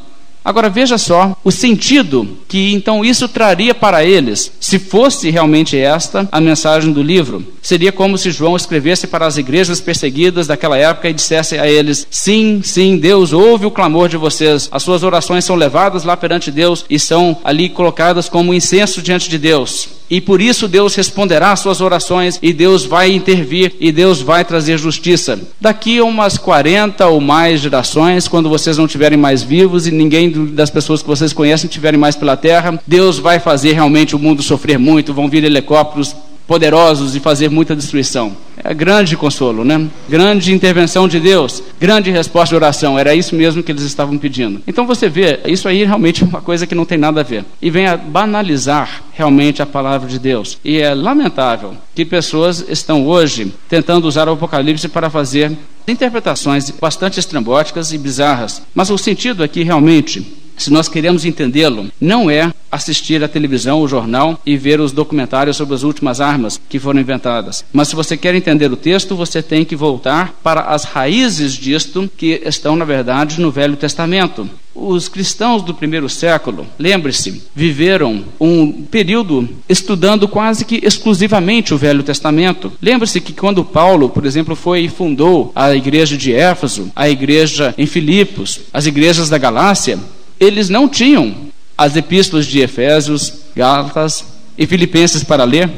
Agora 0.45 0.69
veja 0.69 0.95
só 0.99 1.35
o 1.43 1.51
sentido 1.51 2.37
que 2.47 2.71
então 2.71 3.03
isso 3.03 3.27
traria 3.27 3.73
para 3.73 4.05
eles, 4.05 4.51
se 4.59 4.77
fosse 4.77 5.31
realmente 5.31 5.75
esta 5.75 6.29
a 6.31 6.39
mensagem 6.39 6.93
do 6.93 7.01
livro. 7.01 7.43
Seria 7.63 7.91
como 7.91 8.15
se 8.15 8.29
João 8.29 8.55
escrevesse 8.55 9.07
para 9.07 9.25
as 9.25 9.37
igrejas 9.37 9.81
perseguidas 9.81 10.45
daquela 10.45 10.77
época 10.77 11.09
e 11.09 11.13
dissesse 11.13 11.57
a 11.57 11.67
eles: 11.67 12.05
Sim, 12.11 12.61
sim, 12.63 12.97
Deus 12.97 13.33
ouve 13.33 13.65
o 13.65 13.71
clamor 13.71 14.07
de 14.07 14.17
vocês, 14.17 14.69
as 14.71 14.83
suas 14.83 15.01
orações 15.01 15.43
são 15.43 15.55
levadas 15.55 16.03
lá 16.03 16.15
perante 16.15 16.51
Deus 16.51 16.85
e 16.87 16.99
são 16.99 17.39
ali 17.43 17.67
colocadas 17.67 18.29
como 18.29 18.53
incenso 18.53 19.01
diante 19.01 19.27
de 19.27 19.39
Deus. 19.39 19.89
E 20.09 20.21
por 20.21 20.41
isso 20.41 20.67
Deus 20.67 20.95
responderá 20.95 21.51
às 21.51 21.59
suas 21.59 21.81
orações 21.81 22.39
e 22.41 22.53
Deus 22.53 22.85
vai 22.85 23.11
intervir 23.11 23.73
e 23.79 23.91
Deus 23.91 24.21
vai 24.21 24.45
trazer 24.45 24.77
justiça. 24.77 25.39
Daqui 25.59 25.99
a 25.99 26.03
umas 26.03 26.37
40 26.37 27.07
ou 27.07 27.19
mais 27.19 27.61
gerações, 27.61 28.27
quando 28.27 28.49
vocês 28.49 28.77
não 28.77 28.85
estiverem 28.85 29.17
mais 29.17 29.41
vivos 29.43 29.87
e 29.87 29.91
ninguém 29.91 30.31
das 30.31 30.69
pessoas 30.69 31.01
que 31.01 31.07
vocês 31.07 31.33
conhecem 31.33 31.67
estiverem 31.67 31.99
mais 31.99 32.15
pela 32.15 32.37
terra, 32.37 32.79
Deus 32.85 33.17
vai 33.17 33.39
fazer 33.39 33.73
realmente 33.73 34.15
o 34.15 34.19
mundo 34.19 34.43
sofrer 34.43 34.77
muito, 34.77 35.13
vão 35.13 35.29
vir 35.29 35.43
helicópteros 35.43 36.15
poderosos 36.47 37.15
e 37.15 37.19
fazer 37.19 37.49
muita 37.49 37.75
destruição. 37.75 38.35
É 38.67 38.73
grande 38.73 39.15
consolo, 39.15 39.63
né? 39.63 39.87
Grande 40.09 40.51
intervenção 40.51 41.07
de 41.07 41.19
Deus, 41.19 41.61
grande 41.79 42.09
resposta 42.09 42.49
de 42.49 42.55
oração. 42.55 42.97
Era 42.97 43.13
isso 43.13 43.35
mesmo 43.35 43.61
que 43.61 43.71
eles 43.71 43.83
estavam 43.83 44.17
pedindo. 44.17 44.59
Então 44.65 44.87
você 44.87 45.07
vê, 45.07 45.39
isso 45.45 45.67
aí 45.67 45.83
realmente 45.83 46.23
é 46.23 46.25
uma 46.25 46.41
coisa 46.41 46.65
que 46.65 46.73
não 46.73 46.83
tem 46.83 46.97
nada 46.97 47.21
a 47.21 47.23
ver. 47.23 47.45
E 47.61 47.69
vem 47.69 47.85
a 47.85 47.95
banalizar 47.95 49.03
realmente 49.13 49.61
a 49.61 49.67
palavra 49.67 50.09
de 50.09 50.17
Deus. 50.17 50.57
E 50.65 50.79
é 50.79 50.95
lamentável 50.95 51.75
que 51.93 52.03
pessoas 52.03 52.65
estão 52.67 53.05
hoje 53.05 53.53
tentando 53.69 54.07
usar 54.07 54.27
o 54.27 54.33
Apocalipse 54.33 54.87
para 54.87 55.11
fazer 55.11 55.51
interpretações 55.87 56.71
bastante 56.71 57.19
estrambóticas 57.19 57.93
e 57.93 57.99
bizarras. 57.99 58.63
Mas 58.73 58.89
o 58.89 58.97
sentido 58.97 59.43
aqui 59.43 59.61
realmente 59.61 60.25
se 60.57 60.71
nós 60.71 60.87
queremos 60.87 61.25
entendê-lo, 61.25 61.89
não 61.99 62.29
é 62.29 62.51
assistir 62.71 63.23
à 63.23 63.27
televisão, 63.27 63.81
o 63.81 63.87
jornal 63.87 64.39
e 64.45 64.57
ver 64.57 64.79
os 64.79 64.91
documentários 64.91 65.57
sobre 65.57 65.75
as 65.75 65.83
últimas 65.83 66.19
armas 66.19 66.59
que 66.69 66.79
foram 66.79 66.99
inventadas. 66.99 67.63
Mas 67.71 67.87
se 67.87 67.95
você 67.95 68.17
quer 68.17 68.35
entender 68.35 68.71
o 68.71 68.77
texto, 68.77 69.15
você 69.15 69.41
tem 69.41 69.63
que 69.63 69.75
voltar 69.75 70.33
para 70.43 70.61
as 70.61 70.83
raízes 70.83 71.53
disto 71.53 72.09
que 72.17 72.41
estão, 72.45 72.75
na 72.75 72.85
verdade, 72.85 73.39
no 73.39 73.51
Velho 73.51 73.77
Testamento. 73.77 74.49
Os 74.73 75.07
cristãos 75.07 75.61
do 75.61 75.73
primeiro 75.73 76.09
século, 76.09 76.67
lembre-se, 76.77 77.43
viveram 77.55 78.25
um 78.37 78.83
período 78.83 79.47
estudando 79.69 80.27
quase 80.27 80.65
que 80.65 80.81
exclusivamente 80.83 81.73
o 81.73 81.77
Velho 81.77 82.03
Testamento. 82.03 82.73
Lembre-se 82.81 83.21
que 83.21 83.31
quando 83.31 83.63
Paulo, 83.63 84.09
por 84.09 84.25
exemplo, 84.25 84.53
foi 84.53 84.81
e 84.81 84.89
fundou 84.89 85.53
a 85.55 85.73
igreja 85.73 86.17
de 86.17 86.33
Éfeso, 86.33 86.91
a 86.93 87.07
igreja 87.07 87.73
em 87.77 87.85
Filipos, 87.85 88.59
as 88.73 88.85
igrejas 88.85 89.29
da 89.29 89.37
Galácia, 89.37 89.97
eles 90.39 90.69
não 90.69 90.87
tinham 90.87 91.35
as 91.77 91.95
epístolas 91.95 92.45
de 92.45 92.59
Efésios, 92.59 93.33
Gálatas 93.55 94.25
e 94.57 94.65
Filipenses 94.65 95.23
para 95.23 95.43
ler. 95.43 95.69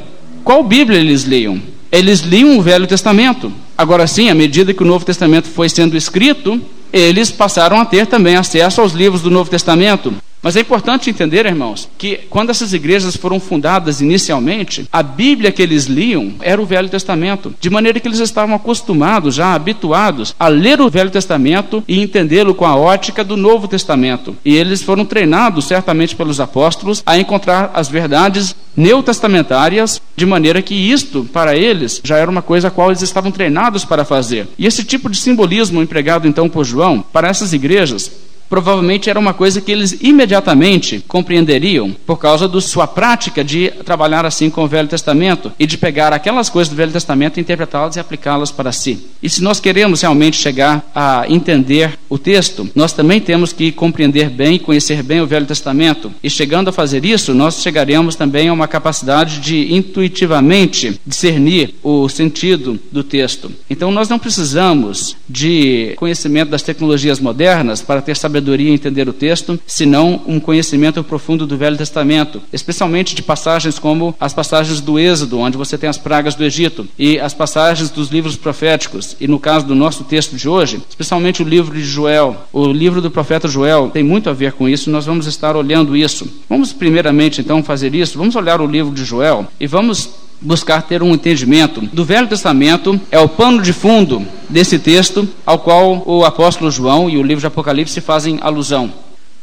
Qual 0.44 0.64
Bíblia 0.64 1.00
eles 1.00 1.24
liam? 1.24 1.62
Eles 1.92 2.20
liam 2.20 2.58
o 2.58 2.62
Velho 2.62 2.88
Testamento. 2.88 3.52
Agora 3.78 4.08
sim, 4.08 4.30
à 4.30 4.36
medida 4.36 4.74
que 4.74 4.84
o 4.84 4.88
Novo 4.88 5.06
Testamento 5.06 5.48
foi 5.48 5.70
sendo 5.70 5.96
escrito, 5.96 6.62
eles 6.92 7.32
passaram 7.32 7.80
a 7.80 7.86
ter 7.86 8.08
também 8.08 8.36
acesso 8.36 8.82
aos 8.82 8.94
livros 8.94 9.22
do 9.22 9.30
Novo 9.30 9.50
Testamento. 9.50 10.14
Mas 10.42 10.56
é 10.56 10.62
importante 10.62 11.10
entender, 11.10 11.46
irmãos, 11.46 11.90
que 11.98 12.22
quando 12.30 12.50
essas 12.50 12.74
igrejas 12.74 13.16
foram 13.16 13.40
fundadas 13.40 14.02
inicialmente, 14.02 14.88
a 14.92 15.02
Bíblia 15.02 15.52
que 15.52 15.62
eles 15.62 15.86
liam 15.86 16.34
era 16.42 16.62
o 16.62 16.66
Velho 16.66 16.90
Testamento, 16.90 17.54
de 17.60 17.70
maneira 17.70 18.00
que 18.00 18.08
eles 18.08 18.20
estavam 18.20 18.56
acostumados, 18.56 19.36
já 19.36 19.54
habituados, 19.54 20.36
a 20.40 20.48
ler 20.48 20.80
o 20.80 20.90
Velho 20.90 21.10
Testamento 21.10 21.84
e 21.88 22.00
entendê-lo 22.02 22.54
com 22.54 22.66
a 22.66 22.76
ótica 22.76 23.24
do 23.24 23.36
Novo 23.36 23.68
Testamento. 23.68 24.36
E 24.46 24.56
eles 24.56 24.84
foram 24.84 25.06
treinados, 25.06 25.66
certamente 25.66 26.16
pelos 26.16 26.40
apóstolos, 26.40 27.02
a 27.06 27.18
encontrar 27.18 27.72
as 27.74 27.88
verdades 27.88 28.56
neotestamentárias, 28.76 30.00
de 30.16 30.26
maneira 30.26 30.62
que 30.62 30.76
isto, 30.76 31.28
para 31.34 31.58
eles, 31.58 32.00
já 32.04 32.18
era 32.18 32.30
uma 32.30 32.44
coisa 32.44 32.68
a 32.68 32.72
qual 32.72 32.90
eles 32.90 33.02
estavam 33.02 33.32
treinados 33.32 33.84
para 33.84 34.06
fazer. 34.06 34.48
E 34.58 34.68
esse 34.68 34.84
tipo 34.84 35.10
de 35.10 35.18
simbolismo 35.18 35.82
empregado 35.82 36.28
então 36.28 36.48
por 36.48 36.64
João, 36.64 37.04
para 37.12 37.28
essas 37.28 37.54
igrejas, 37.54 38.12
provavelmente 38.50 39.10
era 39.10 39.20
uma 39.20 39.34
coisa 39.34 39.62
que 39.62 39.72
eles 39.72 39.98
imediatamente 40.02 41.04
compreenderiam 41.08 41.96
por 42.06 42.18
causa 42.18 42.48
da 42.48 42.62
sua 42.62 42.88
prática 42.88 43.44
de 43.44 43.72
trabalhar 43.86 44.26
assim 44.26 44.50
com 44.50 44.64
o 44.64 44.68
Velho 44.68 44.88
Testamento 44.88 45.52
e 45.60 45.66
de 45.66 45.78
pegar 45.78 46.14
aquelas 46.14 46.50
coisas 46.50 46.70
do 46.70 46.76
Velho 46.76 46.92
Testamento, 46.92 47.40
interpretá-las 47.40 47.96
e 47.96 48.00
aplicá-las 48.00 48.52
para 48.52 48.72
si. 48.72 49.08
E 49.22 49.30
se 49.30 49.44
nós 49.44 49.60
queremos 49.60 50.02
realmente 50.02 50.38
chegar 50.38 50.90
a 50.94 51.26
entender 51.30 51.98
o 52.10 52.18
texto, 52.18 52.70
nós 52.76 52.94
também 52.94 53.20
temos 53.20 53.52
que 53.52 53.72
compreender 53.72 54.30
bem 54.30 54.56
e 54.56 54.60
conhecer 54.60 55.04
bem 55.04 55.22
o 55.22 55.28
Velho 55.28 55.46
Testamento. 55.46 56.12
E 56.24 56.30
chegando 56.30 56.70
a 56.70 56.74
fazer 56.74 57.06
isso, 57.06 57.34
nós 57.34 57.62
chegaremos 57.62 58.16
também 58.16 58.48
a 58.48 58.54
uma 58.54 58.68
capacidade 58.68 59.40
de 59.40 59.74
intuitivamente 59.74 61.00
discernir 61.06 61.76
o 61.84 62.08
sentido 62.08 62.80
do 62.92 63.04
texto. 63.04 63.52
Então 63.70 63.92
nós 63.92 64.10
não 64.10 64.20
precisamos 64.20 65.16
de 65.28 65.94
conhecimento 65.98 66.50
das 66.50 66.62
tecnologias 66.62 67.20
modernas 67.20 67.82
para 67.82 68.02
ter 68.02 68.16
sabedoria 68.16 68.37
sabedoria 68.38 68.72
entender 68.72 69.10
o 69.10 69.14
texto, 69.14 69.60
senão 69.66 70.22
um 70.28 70.40
conhecimento 70.40 71.04
profundo 71.04 71.48
do 71.48 71.58
Velho 71.58 71.76
Testamento, 71.76 72.42
especialmente 72.54 73.16
de 73.16 73.24
passagens 73.24 73.80
como 73.80 74.16
as 74.20 74.34
passagens 74.34 74.80
do 74.80 75.00
Êxodo, 75.00 75.40
onde 75.40 75.58
você 75.58 75.78
tem 75.78 75.90
as 75.90 75.98
pragas 75.98 76.36
do 76.36 76.44
Egito, 76.44 76.88
e 77.00 77.20
as 77.20 77.34
passagens 77.34 77.90
dos 77.90 78.10
livros 78.10 78.36
proféticos, 78.36 79.16
e 79.20 79.28
no 79.28 79.40
caso 79.40 79.66
do 79.66 79.74
nosso 79.74 80.04
texto 80.04 80.36
de 80.36 80.48
hoje, 80.48 80.80
especialmente 80.88 81.42
o 81.42 81.46
livro 81.46 81.76
de 81.76 81.84
Joel. 81.84 82.48
O 82.54 82.68
livro 82.68 83.02
do 83.02 83.10
profeta 83.10 83.48
Joel 83.48 83.90
tem 83.92 84.04
muito 84.04 84.30
a 84.30 84.34
ver 84.34 84.54
com 84.54 84.70
isso, 84.70 84.92
nós 84.92 85.06
vamos 85.06 85.26
estar 85.26 85.56
olhando 85.56 85.98
isso. 85.98 86.28
Vamos 86.48 86.72
primeiramente 86.72 87.42
então 87.42 87.64
fazer 87.64 87.96
isso, 87.96 88.18
vamos 88.18 88.36
olhar 88.36 88.62
o 88.62 88.68
livro 88.68 88.94
de 88.94 89.04
Joel 89.04 89.48
e 89.60 89.66
vamos 89.66 90.27
buscar 90.42 90.84
ter 90.84 91.02
um 91.02 91.14
entendimento 91.14 91.82
do 91.82 92.06
Velho 92.06 92.28
Testamento 92.28 93.00
é 93.12 93.20
o 93.20 93.28
pano 93.28 93.62
de 93.62 93.74
fundo 93.74 94.26
desse 94.50 94.78
texto 94.78 95.28
ao 95.46 95.60
qual 95.60 96.04
o 96.06 96.24
apóstolo 96.24 96.70
João 96.70 97.10
e 97.10 97.18
o 97.18 97.24
livro 97.24 97.42
de 97.42 97.48
Apocalipse 97.48 98.00
fazem 98.02 98.40
alusão. 98.42 98.92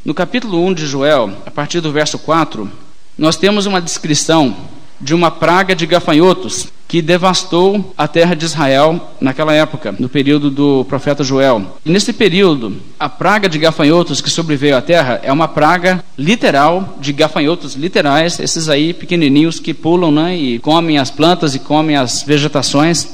No 0.04 0.14
capítulo 0.14 0.64
1 0.66 0.74
de 0.74 0.86
Joel, 0.86 1.32
a 1.46 1.50
partir 1.50 1.80
do 1.80 1.90
verso 1.90 2.18
4, 2.18 2.70
nós 3.16 3.36
temos 3.36 3.66
uma 3.66 3.80
descrição 3.80 4.54
de 5.00 5.14
uma 5.14 5.30
praga 5.30 5.74
de 5.74 5.86
gafanhotos 5.86 6.68
que 6.86 7.02
devastou 7.02 7.92
a 7.98 8.06
terra 8.06 8.36
de 8.36 8.44
Israel 8.44 9.14
naquela 9.20 9.52
época, 9.52 9.94
no 9.98 10.08
período 10.08 10.50
do 10.50 10.84
profeta 10.84 11.24
Joel. 11.24 11.78
E 11.84 11.90
nesse 11.90 12.12
período, 12.12 12.76
a 13.00 13.08
praga 13.08 13.48
de 13.48 13.58
gafanhotos 13.58 14.20
que 14.20 14.30
sobreveio 14.30 14.76
à 14.76 14.82
terra 14.82 15.20
é 15.22 15.32
uma 15.32 15.48
praga 15.48 16.04
literal 16.16 16.96
de 17.00 17.12
gafanhotos 17.12 17.74
literais, 17.74 18.38
esses 18.38 18.68
aí 18.68 18.94
pequenininhos 18.94 19.58
que 19.58 19.74
pulam 19.74 20.12
né, 20.12 20.36
e 20.36 20.58
comem 20.60 20.98
as 20.98 21.10
plantas 21.10 21.54
e 21.54 21.58
comem 21.58 21.96
as 21.96 22.22
vegetações. 22.22 23.08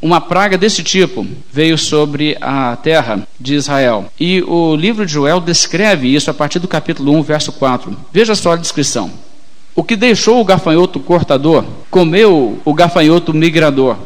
Uma 0.00 0.20
praga 0.20 0.56
desse 0.56 0.82
tipo 0.82 1.26
veio 1.52 1.76
sobre 1.76 2.36
a 2.40 2.76
terra 2.76 3.26
de 3.40 3.54
Israel. 3.54 4.10
E 4.20 4.42
o 4.42 4.76
livro 4.76 5.04
de 5.04 5.12
Joel 5.12 5.40
descreve 5.40 6.14
isso 6.14 6.30
a 6.30 6.34
partir 6.34 6.58
do 6.58 6.68
capítulo 6.68 7.12
1, 7.12 7.22
verso 7.22 7.52
4. 7.52 7.96
Veja 8.12 8.34
só 8.34 8.52
a 8.52 8.56
descrição. 8.56 9.10
O 9.76 9.84
que 9.84 9.94
deixou 9.94 10.40
o 10.40 10.44
gafanhoto 10.44 10.98
cortador, 10.98 11.62
comeu 11.90 12.58
o 12.64 12.72
gafanhoto 12.72 13.34
migrador. 13.34 13.98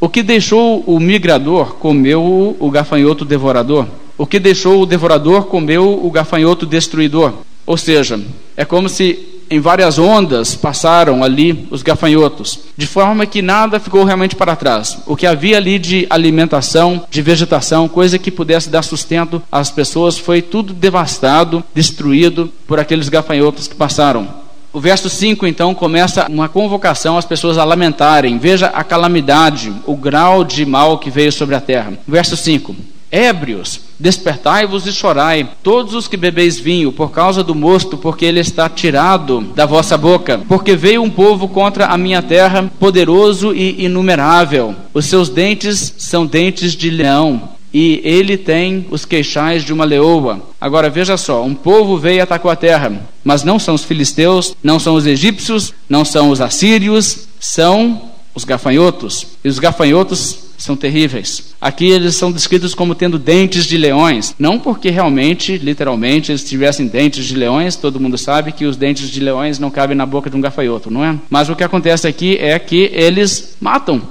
O 0.00 0.08
que 0.08 0.20
deixou 0.20 0.82
o 0.84 0.98
migrador, 0.98 1.76
comeu 1.76 2.56
o 2.58 2.70
gafanhoto 2.72 3.24
devorador. 3.24 3.86
O 4.18 4.26
que 4.26 4.40
deixou 4.40 4.82
o 4.82 4.86
devorador, 4.86 5.44
comeu 5.44 6.04
o 6.04 6.10
gafanhoto 6.10 6.66
destruidor. 6.66 7.34
Ou 7.64 7.76
seja, 7.76 8.20
é 8.56 8.64
como 8.64 8.88
se 8.88 9.32
em 9.48 9.60
várias 9.60 9.96
ondas 9.96 10.56
passaram 10.56 11.22
ali 11.22 11.68
os 11.70 11.82
gafanhotos, 11.82 12.58
de 12.76 12.86
forma 12.86 13.24
que 13.24 13.42
nada 13.42 13.78
ficou 13.78 14.02
realmente 14.02 14.34
para 14.34 14.56
trás. 14.56 14.98
O 15.06 15.14
que 15.14 15.26
havia 15.26 15.56
ali 15.56 15.78
de 15.78 16.04
alimentação, 16.10 17.04
de 17.08 17.22
vegetação, 17.22 17.86
coisa 17.86 18.18
que 18.18 18.30
pudesse 18.30 18.70
dar 18.70 18.82
sustento 18.82 19.40
às 19.52 19.70
pessoas, 19.70 20.18
foi 20.18 20.42
tudo 20.42 20.72
devastado, 20.72 21.62
destruído 21.72 22.50
por 22.66 22.80
aqueles 22.80 23.08
gafanhotos 23.08 23.68
que 23.68 23.74
passaram. 23.76 24.41
O 24.72 24.80
verso 24.80 25.10
5 25.10 25.46
então 25.46 25.74
começa 25.74 26.26
uma 26.28 26.48
convocação 26.48 27.18
às 27.18 27.26
pessoas 27.26 27.58
a 27.58 27.64
lamentarem. 27.64 28.38
Veja 28.38 28.68
a 28.68 28.82
calamidade, 28.82 29.72
o 29.84 29.94
grau 29.94 30.42
de 30.44 30.64
mal 30.64 30.98
que 30.98 31.10
veio 31.10 31.30
sobre 31.30 31.54
a 31.54 31.60
terra. 31.60 31.92
Verso 32.08 32.36
5: 32.36 32.74
Ébrios, 33.10 33.78
despertai-vos 34.00 34.86
e 34.86 34.92
chorai, 34.92 35.46
todos 35.62 35.92
os 35.92 36.08
que 36.08 36.16
bebeis 36.16 36.58
vinho, 36.58 36.90
por 36.90 37.10
causa 37.10 37.44
do 37.44 37.54
mosto, 37.54 37.98
porque 37.98 38.24
ele 38.24 38.40
está 38.40 38.66
tirado 38.70 39.42
da 39.54 39.66
vossa 39.66 39.98
boca. 39.98 40.40
Porque 40.48 40.74
veio 40.74 41.02
um 41.02 41.10
povo 41.10 41.46
contra 41.46 41.88
a 41.88 41.98
minha 41.98 42.22
terra, 42.22 42.72
poderoso 42.80 43.54
e 43.54 43.84
inumerável. 43.84 44.74
Os 44.94 45.04
seus 45.04 45.28
dentes 45.28 45.94
são 45.98 46.24
dentes 46.24 46.72
de 46.72 46.88
leão, 46.88 47.50
e 47.72 48.00
ele 48.04 48.36
tem 48.36 48.86
os 48.90 49.04
queixais 49.04 49.64
de 49.64 49.72
uma 49.72 49.84
leoa. 49.84 50.40
Agora 50.60 50.90
veja 50.90 51.16
só: 51.16 51.44
um 51.44 51.54
povo 51.54 51.96
veio 51.96 52.16
e 52.16 52.20
atacou 52.20 52.50
a 52.50 52.56
terra, 52.56 53.08
mas 53.24 53.42
não 53.42 53.58
são 53.58 53.74
os 53.74 53.84
filisteus, 53.84 54.54
não 54.62 54.78
são 54.78 54.94
os 54.94 55.06
egípcios, 55.06 55.72
não 55.88 56.04
são 56.04 56.30
os 56.30 56.40
assírios, 56.40 57.28
são 57.40 58.10
os 58.34 58.44
gafanhotos. 58.44 59.26
E 59.44 59.48
os 59.48 59.58
gafanhotos 59.58 60.52
são 60.62 60.76
terríveis. 60.76 61.54
Aqui 61.60 61.90
eles 61.90 62.14
são 62.14 62.30
descritos 62.30 62.74
como 62.74 62.94
tendo 62.94 63.18
dentes 63.18 63.64
de 63.64 63.76
leões, 63.76 64.34
não 64.38 64.58
porque 64.58 64.90
realmente, 64.90 65.56
literalmente, 65.58 66.30
eles 66.30 66.44
tivessem 66.44 66.86
dentes 66.86 67.24
de 67.24 67.34
leões, 67.34 67.74
todo 67.74 67.98
mundo 67.98 68.16
sabe 68.16 68.52
que 68.52 68.64
os 68.64 68.76
dentes 68.76 69.10
de 69.10 69.20
leões 69.20 69.58
não 69.58 69.70
cabem 69.70 69.96
na 69.96 70.06
boca 70.06 70.30
de 70.30 70.36
um 70.36 70.40
gafanhoto, 70.40 70.90
não 70.90 71.04
é? 71.04 71.18
Mas 71.28 71.48
o 71.48 71.56
que 71.56 71.64
acontece 71.64 72.06
aqui 72.06 72.36
é 72.36 72.56
que 72.58 72.90
eles 72.92 73.56
matam 73.60 74.02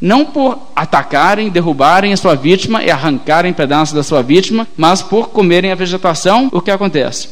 não 0.00 0.24
por 0.24 0.58
atacarem, 0.74 1.50
derrubarem 1.50 2.12
a 2.12 2.16
sua 2.16 2.34
vítima 2.34 2.82
e 2.82 2.90
arrancarem 2.90 3.52
pedaços 3.52 3.94
da 3.94 4.02
sua 4.02 4.22
vítima, 4.22 4.66
mas 4.76 5.02
por 5.02 5.28
comerem 5.28 5.70
a 5.70 5.74
vegetação, 5.74 6.48
o 6.50 6.60
que 6.60 6.70
acontece? 6.70 7.28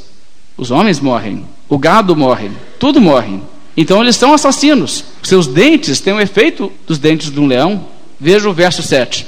Os 0.56 0.70
homens 0.70 1.00
morrem, 1.00 1.44
o 1.68 1.78
gado 1.78 2.14
morre, 2.14 2.50
tudo 2.78 3.00
morre. 3.00 3.40
Então 3.76 4.02
eles 4.02 4.16
são 4.16 4.34
assassinos. 4.34 5.04
Seus 5.22 5.46
dentes 5.46 6.00
têm 6.00 6.12
o 6.12 6.20
efeito 6.20 6.70
dos 6.86 6.98
dentes 6.98 7.30
de 7.30 7.40
um 7.40 7.46
leão. 7.46 7.86
Veja 8.20 8.48
o 8.48 8.52
verso 8.52 8.82
7. 8.82 9.24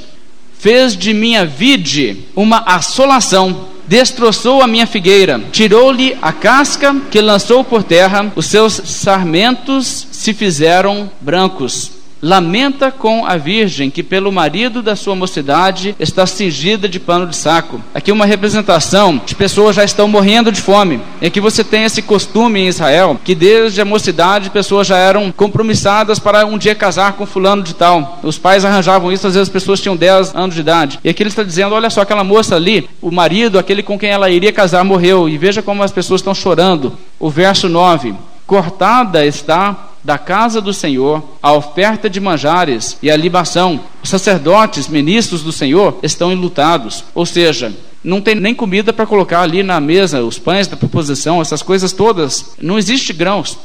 Fez 0.58 0.96
de 0.96 1.14
minha 1.14 1.46
vide 1.46 2.24
uma 2.34 2.58
assolação, 2.66 3.68
destroçou 3.86 4.60
a 4.60 4.66
minha 4.66 4.86
figueira, 4.86 5.40
tirou-lhe 5.52 6.18
a 6.20 6.32
casca 6.32 6.94
que 7.10 7.20
lançou 7.20 7.64
por 7.64 7.82
terra, 7.82 8.30
os 8.36 8.46
seus 8.46 8.74
sarmentos 8.84 10.08
se 10.10 10.34
fizeram 10.34 11.10
brancos 11.20 11.99
lamenta 12.22 12.90
com 12.90 13.24
a 13.24 13.36
virgem 13.36 13.90
que 13.90 14.02
pelo 14.02 14.30
marido 14.30 14.82
da 14.82 14.94
sua 14.94 15.14
mocidade 15.14 15.94
está 15.98 16.26
cingida 16.26 16.88
de 16.88 17.00
pano 17.00 17.26
de 17.26 17.36
saco. 17.36 17.80
Aqui 17.94 18.12
uma 18.12 18.26
representação 18.26 19.20
de 19.24 19.34
pessoas 19.34 19.76
já 19.76 19.84
estão 19.84 20.06
morrendo 20.06 20.52
de 20.52 20.60
fome. 20.60 21.00
É 21.20 21.30
que 21.30 21.40
você 21.40 21.64
tem 21.64 21.84
esse 21.84 22.02
costume 22.02 22.60
em 22.60 22.68
Israel 22.68 23.18
que 23.24 23.34
desde 23.34 23.80
a 23.80 23.84
mocidade 23.84 24.50
pessoas 24.50 24.86
já 24.86 24.96
eram 24.96 25.32
compromissadas 25.32 26.18
para 26.18 26.44
um 26.46 26.58
dia 26.58 26.74
casar 26.74 27.14
com 27.14 27.26
fulano 27.26 27.62
de 27.62 27.74
tal. 27.74 28.20
Os 28.22 28.38
pais 28.38 28.64
arranjavam 28.64 29.12
isso, 29.12 29.26
às 29.26 29.34
vezes 29.34 29.48
as 29.48 29.52
pessoas 29.52 29.80
tinham 29.80 29.96
10 29.96 30.34
anos 30.34 30.54
de 30.54 30.60
idade. 30.60 30.98
E 31.02 31.08
aqui 31.08 31.22
ele 31.22 31.30
está 31.30 31.42
dizendo, 31.42 31.74
olha 31.74 31.90
só 31.90 32.02
aquela 32.02 32.24
moça 32.24 32.56
ali, 32.56 32.88
o 33.00 33.10
marido, 33.10 33.58
aquele 33.58 33.82
com 33.82 33.98
quem 33.98 34.10
ela 34.10 34.30
iria 34.30 34.52
casar 34.52 34.84
morreu. 34.84 35.28
E 35.28 35.38
veja 35.38 35.62
como 35.62 35.82
as 35.82 35.92
pessoas 35.92 36.20
estão 36.20 36.34
chorando. 36.34 36.92
O 37.18 37.30
verso 37.30 37.68
9: 37.68 38.14
Cortada 38.46 39.24
está 39.24 39.89
da 40.02 40.18
casa 40.18 40.60
do 40.60 40.72
Senhor 40.72 41.22
a 41.42 41.52
oferta 41.52 42.08
de 42.08 42.20
manjares 42.20 42.96
e 43.02 43.10
a 43.10 43.16
libação. 43.16 43.80
Os 44.02 44.10
sacerdotes, 44.10 44.88
ministros 44.88 45.42
do 45.42 45.52
Senhor, 45.52 45.98
estão 46.02 46.32
enlutados. 46.32 47.04
Ou 47.14 47.26
seja, 47.26 47.74
não 48.02 48.20
tem 48.20 48.34
nem 48.34 48.54
comida 48.54 48.92
para 48.92 49.06
colocar 49.06 49.42
ali 49.42 49.62
na 49.62 49.80
mesa, 49.80 50.22
os 50.22 50.38
pães 50.38 50.66
da 50.66 50.76
proposição, 50.76 51.40
essas 51.40 51.62
coisas 51.62 51.92
todas. 51.92 52.52
Não 52.60 52.78
existe 52.78 53.12
grãos. 53.12 53.58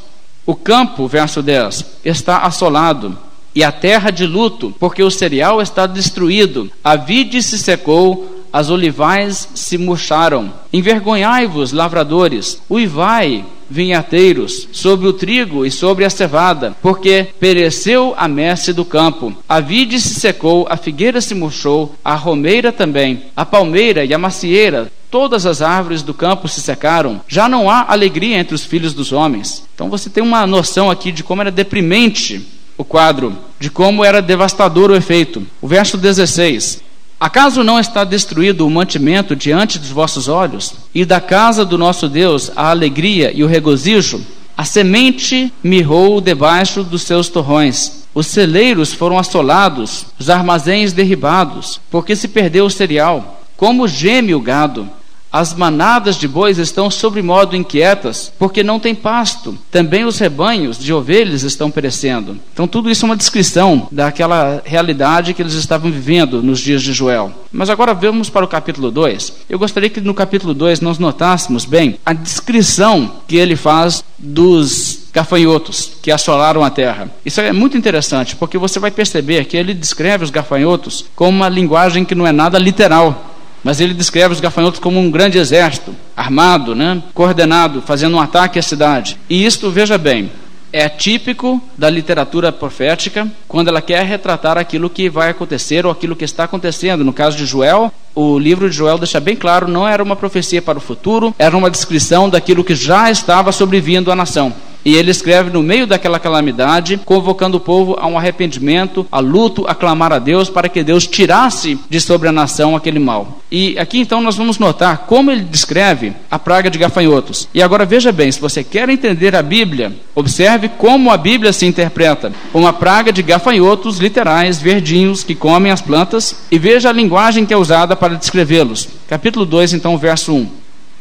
O 0.46 0.54
campo, 0.54 1.08
verso 1.08 1.42
10, 1.42 1.86
está 2.04 2.40
assolado 2.40 3.18
e 3.56 3.64
a 3.64 3.72
terra 3.72 4.12
de 4.12 4.28
luto, 4.28 4.76
porque 4.78 5.02
o 5.02 5.10
cereal 5.10 5.62
está 5.62 5.88
destruído. 5.88 6.70
A 6.84 6.98
vide 6.98 7.42
se 7.42 7.58
secou, 7.58 8.46
as 8.52 8.70
olivais 8.70 9.48
se 9.56 9.78
murcharam. 9.78 10.52
Envergonhai-vos, 10.74 11.72
lavradores, 11.72 12.62
uivai, 12.70 13.46
vinhateiros, 13.70 14.68
sobre 14.72 15.08
o 15.08 15.14
trigo 15.14 15.66
e 15.66 15.72
sobre 15.72 16.06
a 16.06 16.10
cevada, 16.10 16.76
porque 16.82 17.28
pereceu 17.40 18.14
a 18.18 18.28
messe 18.28 18.74
do 18.74 18.86
campo. 18.86 19.34
A 19.48 19.60
vide 19.60 20.00
se 20.00 20.16
secou, 20.16 20.68
a 20.70 20.78
figueira 20.78 21.22
se 21.22 21.36
murchou, 21.36 21.96
a 22.04 22.16
romeira 22.16 22.72
também, 22.72 23.24
a 23.36 23.46
palmeira 23.46 24.06
e 24.06 24.14
a 24.14 24.18
macieira, 24.18 24.92
todas 25.10 25.46
as 25.46 25.62
árvores 25.62 26.02
do 26.02 26.14
campo 26.14 26.48
se 26.48 26.62
secaram. 26.62 27.22
Já 27.28 27.48
não 27.48 27.70
há 27.70 27.86
alegria 27.88 28.38
entre 28.38 28.54
os 28.54 28.66
filhos 28.66 28.94
dos 28.94 29.12
homens. 29.12 29.64
Então 29.74 29.90
você 29.90 30.10
tem 30.10 30.24
uma 30.24 30.46
noção 30.46 30.92
aqui 30.92 31.12
de 31.12 31.24
como 31.24 31.42
era 31.42 31.52
deprimente 31.52 32.46
o 32.78 32.84
quadro, 32.84 33.38
de 33.60 33.70
como 33.70 34.04
era 34.04 34.22
devastador 34.22 34.92
o 34.92 34.96
efeito. 34.96 35.46
O 35.62 35.68
verso 35.68 35.98
16: 35.98 36.82
Acaso 37.20 37.64
não 37.64 37.80
está 37.80 38.04
destruído 38.04 38.68
o 38.68 38.70
mantimento 38.70 39.36
diante 39.36 39.80
dos 39.80 39.90
vossos 39.90 40.28
olhos? 40.28 40.74
E 40.94 41.06
da 41.06 41.22
casa 41.22 41.64
do 41.66 41.78
nosso 41.78 42.10
Deus 42.10 42.52
a 42.56 42.70
alegria 42.70 43.32
e 43.34 43.44
o 43.44 43.48
regozijo? 43.48 44.22
A 44.58 44.66
semente 44.66 45.52
mirrou 45.64 46.22
debaixo 46.22 46.84
dos 46.84 47.04
seus 47.04 47.30
torrões. 47.30 48.06
Os 48.14 48.28
celeiros 48.28 48.94
foram 48.94 49.18
assolados, 49.18 50.06
os 50.18 50.30
armazéns 50.30 50.94
derribados, 50.94 51.82
porque 51.90 52.16
se 52.16 52.28
perdeu 52.28 52.66
o 52.66 52.70
cereal. 52.70 53.42
Como 53.58 53.88
geme 53.88 54.34
o 54.34 54.40
gado, 54.40 54.90
as 55.36 55.54
manadas 55.54 56.16
de 56.16 56.30
bois 56.30 56.58
estão 56.58 56.90
sobremodo 56.90 57.58
inquietas, 57.58 58.32
porque 58.40 58.64
não 58.64 58.80
tem 58.80 58.96
pasto. 58.96 59.58
Também 59.70 60.06
os 60.06 60.18
rebanhos 60.18 60.80
de 60.80 60.94
ovelhas 60.94 61.44
estão 61.44 61.70
perecendo. 61.70 62.40
Então, 62.54 62.66
tudo 62.66 62.90
isso 62.90 63.06
é 63.06 63.10
uma 63.10 63.18
descrição 63.18 63.90
daquela 63.92 64.62
realidade 64.64 65.34
que 65.34 65.42
eles 65.42 65.56
estavam 65.56 65.92
vivendo 65.92 66.42
nos 66.42 66.62
dias 66.62 66.82
de 66.82 66.94
Joel. 66.94 67.34
Mas 67.52 67.70
agora 67.70 67.94
vamos 67.94 68.30
para 68.30 68.46
o 68.46 68.48
capítulo 68.48 68.90
2. 68.90 69.34
Eu 69.50 69.60
gostaria 69.60 69.90
que 69.90 70.00
no 70.00 70.14
capítulo 70.14 70.54
2 70.54 70.80
nós 70.80 71.00
notássemos 71.00 71.66
bem 71.66 72.00
a 72.06 72.14
descrição 72.14 73.12
que 73.28 73.36
ele 73.36 73.58
faz 73.58 74.06
dos 74.18 75.10
gafanhotos 75.12 75.92
que 76.02 76.12
assolaram 76.12 76.64
a 76.64 76.70
terra. 76.70 77.10
Isso 77.26 77.42
é 77.42 77.52
muito 77.52 77.78
interessante, 77.78 78.38
porque 78.38 78.58
você 78.58 78.80
vai 78.80 78.92
perceber 78.92 79.44
que 79.46 79.58
ele 79.58 79.74
descreve 79.74 80.24
os 80.24 80.30
gafanhotos 80.30 81.06
com 81.14 81.28
uma 81.28 81.50
linguagem 81.50 82.06
que 82.06 82.16
não 82.16 82.26
é 82.26 82.32
nada 82.32 82.58
literal 82.58 83.35
mas 83.66 83.82
ele 83.82 83.96
descreve 83.96 84.32
os 84.32 84.40
gafanhotos 84.40 84.80
como 84.80 85.00
um 85.00 85.10
grande 85.10 85.40
exército, 85.40 85.96
armado, 86.16 86.76
né, 86.76 87.02
coordenado, 87.16 87.82
fazendo 87.82 88.16
um 88.16 88.20
ataque 88.20 88.60
à 88.60 88.62
cidade. 88.62 89.18
E 89.28 89.44
isto, 89.44 89.72
veja 89.72 89.98
bem, 89.98 90.30
é 90.72 90.88
típico 90.88 91.60
da 91.76 91.90
literatura 91.90 92.52
profética 92.52 93.28
quando 93.48 93.70
ela 93.70 93.82
quer 93.82 94.06
retratar 94.06 94.56
aquilo 94.56 94.88
que 94.88 95.10
vai 95.10 95.32
acontecer 95.32 95.84
ou 95.84 95.92
aquilo 95.92 96.16
que 96.16 96.24
está 96.24 96.44
acontecendo. 96.44 97.04
No 97.04 97.12
caso 97.12 97.38
de 97.38 97.46
Joel, 97.48 97.92
o 98.14 98.38
livro 98.38 98.70
de 98.70 98.76
Joel 98.76 99.00
deixa 99.00 99.20
bem 99.20 99.36
claro, 99.36 99.68
não 99.68 99.88
era 99.88 100.04
uma 100.04 100.16
profecia 100.16 100.62
para 100.62 100.78
o 100.78 100.82
futuro, 100.82 101.34
era 101.40 101.58
uma 101.58 101.72
descrição 101.72 102.30
daquilo 102.30 102.64
que 102.64 102.76
já 102.76 103.10
estava 103.10 103.52
sobrevindo 103.52 104.12
à 104.12 104.16
nação. 104.16 104.54
E 104.86 104.96
ele 104.96 105.10
escreve 105.10 105.50
no 105.50 105.64
meio 105.64 105.88
daquela 105.88 106.20
calamidade, 106.20 107.02
convocando 107.04 107.58
o 107.58 107.60
povo 107.60 107.98
a 108.00 108.06
um 108.06 108.18
arrependimento, 108.18 109.08
a 109.12 109.20
luto, 109.20 109.66
a 109.68 109.74
clamar 109.74 110.14
a 110.14 110.20
Deus 110.20 110.48
para 110.48 110.70
que 110.70 110.84
Deus 110.84 111.08
tirasse 111.08 111.80
de 111.90 112.00
sobre 112.00 112.30
a 112.30 112.32
nação 112.32 112.76
aquele 112.76 113.00
mal. 113.00 113.40
E 113.52 113.78
aqui 113.80 114.00
então 114.00 114.22
nós 114.22 114.36
vamos 114.36 114.60
notar 114.60 115.06
como 115.08 115.32
ele 115.32 115.42
descreve 115.42 116.14
a 116.30 116.38
praga 116.38 116.70
de 116.70 116.78
gafanhotos. 116.78 117.50
E 117.52 117.64
agora 117.64 117.84
veja 117.84 118.12
bem, 118.12 118.32
se 118.32 118.40
você 118.40 118.64
quer 118.64 118.88
entender 118.88 119.36
a 119.36 119.42
Bíblia, 119.42 119.92
observe 120.14 120.70
como 120.70 121.10
a 121.10 121.18
Bíblia 121.18 121.52
se 121.52 121.66
interpreta. 121.66 122.32
Uma 122.54 122.72
praga 122.72 123.12
de 123.12 123.24
gafanhotos 123.24 123.98
literais, 123.98 124.62
verdinhos, 124.62 125.24
que 125.24 125.34
comem 125.34 125.72
as 125.72 125.82
plantas, 125.82 126.44
e 126.52 126.60
veja 126.60 126.90
a 126.90 126.94
linguagem 126.94 127.44
que 127.44 127.54
é 127.54 127.58
usada 127.58 127.96
para 127.96 128.16
descrevê-los. 128.16 128.88
Capítulo 129.08 129.48
2, 129.48 129.74
então, 129.74 129.98
verso 129.98 130.32
1. 130.32 130.48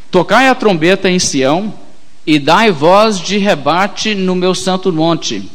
Tocai 0.09 0.47
a 0.47 0.55
trombeta 0.55 1.09
em 1.09 1.19
Sião, 1.19 1.73
e 2.25 2.39
dai 2.39 2.71
voz 2.71 3.19
de 3.19 3.37
rebate 3.37 4.15
no 4.15 4.35
meu 4.35 4.55
santo 4.55 4.91
monte. 4.91 5.49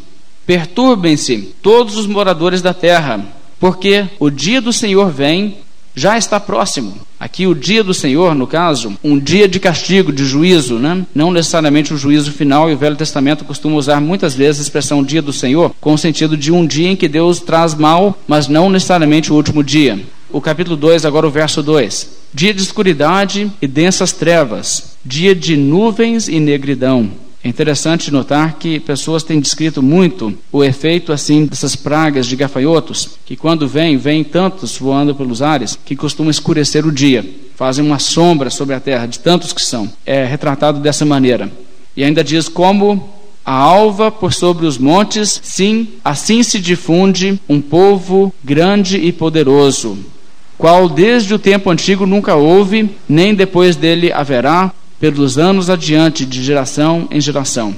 Perturbem-se 0.47 1.55
todos 1.63 1.97
os 1.97 2.07
moradores 2.07 2.63
da 2.63 2.73
terra, 2.73 3.25
porque 3.59 4.07
o 4.19 4.31
dia 4.31 4.61
do 4.61 4.73
Senhor 4.73 5.11
vem, 5.11 5.59
já 5.95 6.17
está 6.17 6.39
próximo. 6.39 6.95
Aqui 7.19 7.47
o 7.47 7.55
dia 7.55 7.85
do 7.85 7.93
Senhor, 7.93 8.35
no 8.35 8.47
caso, 8.47 8.97
um 9.05 9.19
dia 9.19 9.47
de 9.47 9.61
castigo, 9.61 10.13
de 10.13 10.25
juízo, 10.25 10.79
né? 10.79 11.05
não 11.15 11.31
necessariamente 11.31 11.93
o 11.93 11.99
juízo 11.99 12.33
final, 12.33 12.71
e 12.71 12.75
o 12.75 12.79
Velho 12.79 12.97
Testamento 12.97 13.45
costuma 13.45 13.77
usar 13.77 14.01
muitas 14.01 14.35
vezes 14.35 14.61
a 14.61 14.63
expressão 14.63 15.03
dia 15.03 15.21
do 15.21 15.33
Senhor, 15.33 15.75
com 15.81 15.93
o 15.93 15.99
sentido 15.99 16.37
de 16.37 16.51
um 16.51 16.67
dia 16.67 16.89
em 16.89 16.97
que 16.97 17.09
Deus 17.09 17.41
traz 17.41 17.75
mal, 17.75 18.19
mas 18.27 18.49
não 18.49 18.71
necessariamente 18.71 19.33
o 19.33 19.37
último 19.37 19.63
dia. 19.63 20.01
O 20.31 20.41
capítulo 20.41 20.77
2, 20.77 21.05
agora 21.05 21.27
o 21.27 21.31
verso 21.31 21.63
2 21.63 22.20
dia 22.33 22.55
de 22.55 22.63
escuridade 22.63 23.51
e 23.61 23.67
densas 23.67 24.13
trevas, 24.13 24.97
dia 25.05 25.35
de 25.35 25.57
nuvens 25.57 26.29
e 26.29 26.39
negridão. 26.39 27.11
É 27.43 27.49
interessante 27.49 28.11
notar 28.11 28.59
que 28.59 28.79
pessoas 28.79 29.23
têm 29.23 29.41
descrito 29.41 29.83
muito 29.83 30.37
o 30.53 30.63
efeito 30.63 31.11
assim 31.11 31.47
dessas 31.47 31.75
pragas 31.75 32.27
de 32.27 32.37
gafanhotos, 32.37 33.11
que 33.25 33.35
quando 33.35 33.67
vêm, 33.67 33.97
vêm 33.97 34.23
tantos 34.23 34.77
voando 34.77 35.15
pelos 35.15 35.41
ares, 35.41 35.79
que 35.85 35.97
costumam 35.97 36.31
escurecer 36.31 36.87
o 36.87 36.93
dia, 36.93 37.25
fazem 37.57 37.85
uma 37.85 37.99
sombra 37.99 38.51
sobre 38.51 38.75
a 38.75 38.81
terra, 38.81 39.07
de 39.07 39.19
tantos 39.19 39.55
que 39.55 39.63
são. 39.63 39.91
É 40.05 40.25
retratado 40.27 40.81
dessa 40.81 41.07
maneira. 41.07 41.51
E 41.97 42.05
ainda 42.05 42.23
diz 42.23 42.47
como 42.47 43.09
a 43.45 43.55
alva 43.55 44.13
por 44.13 44.35
sobre 44.35 44.67
os 44.67 44.77
montes, 44.77 45.41
sim, 45.43 45.89
assim 46.05 46.43
se 46.43 46.59
difunde 46.59 47.41
um 47.49 47.61
povo 47.61 48.33
grande 48.45 48.99
e 48.99 49.11
poderoso 49.13 49.99
qual 50.61 50.91
desde 50.91 51.33
o 51.33 51.39
tempo 51.39 51.71
antigo 51.71 52.05
nunca 52.05 52.37
houve, 52.37 52.91
nem 53.09 53.35
depois 53.35 53.77
dele 53.77 54.13
haverá, 54.13 54.71
pelos 55.01 55.39
anos 55.39 55.71
adiante, 55.71 56.27
de 56.27 56.43
geração 56.43 57.09
em 57.11 57.19
geração. 57.19 57.75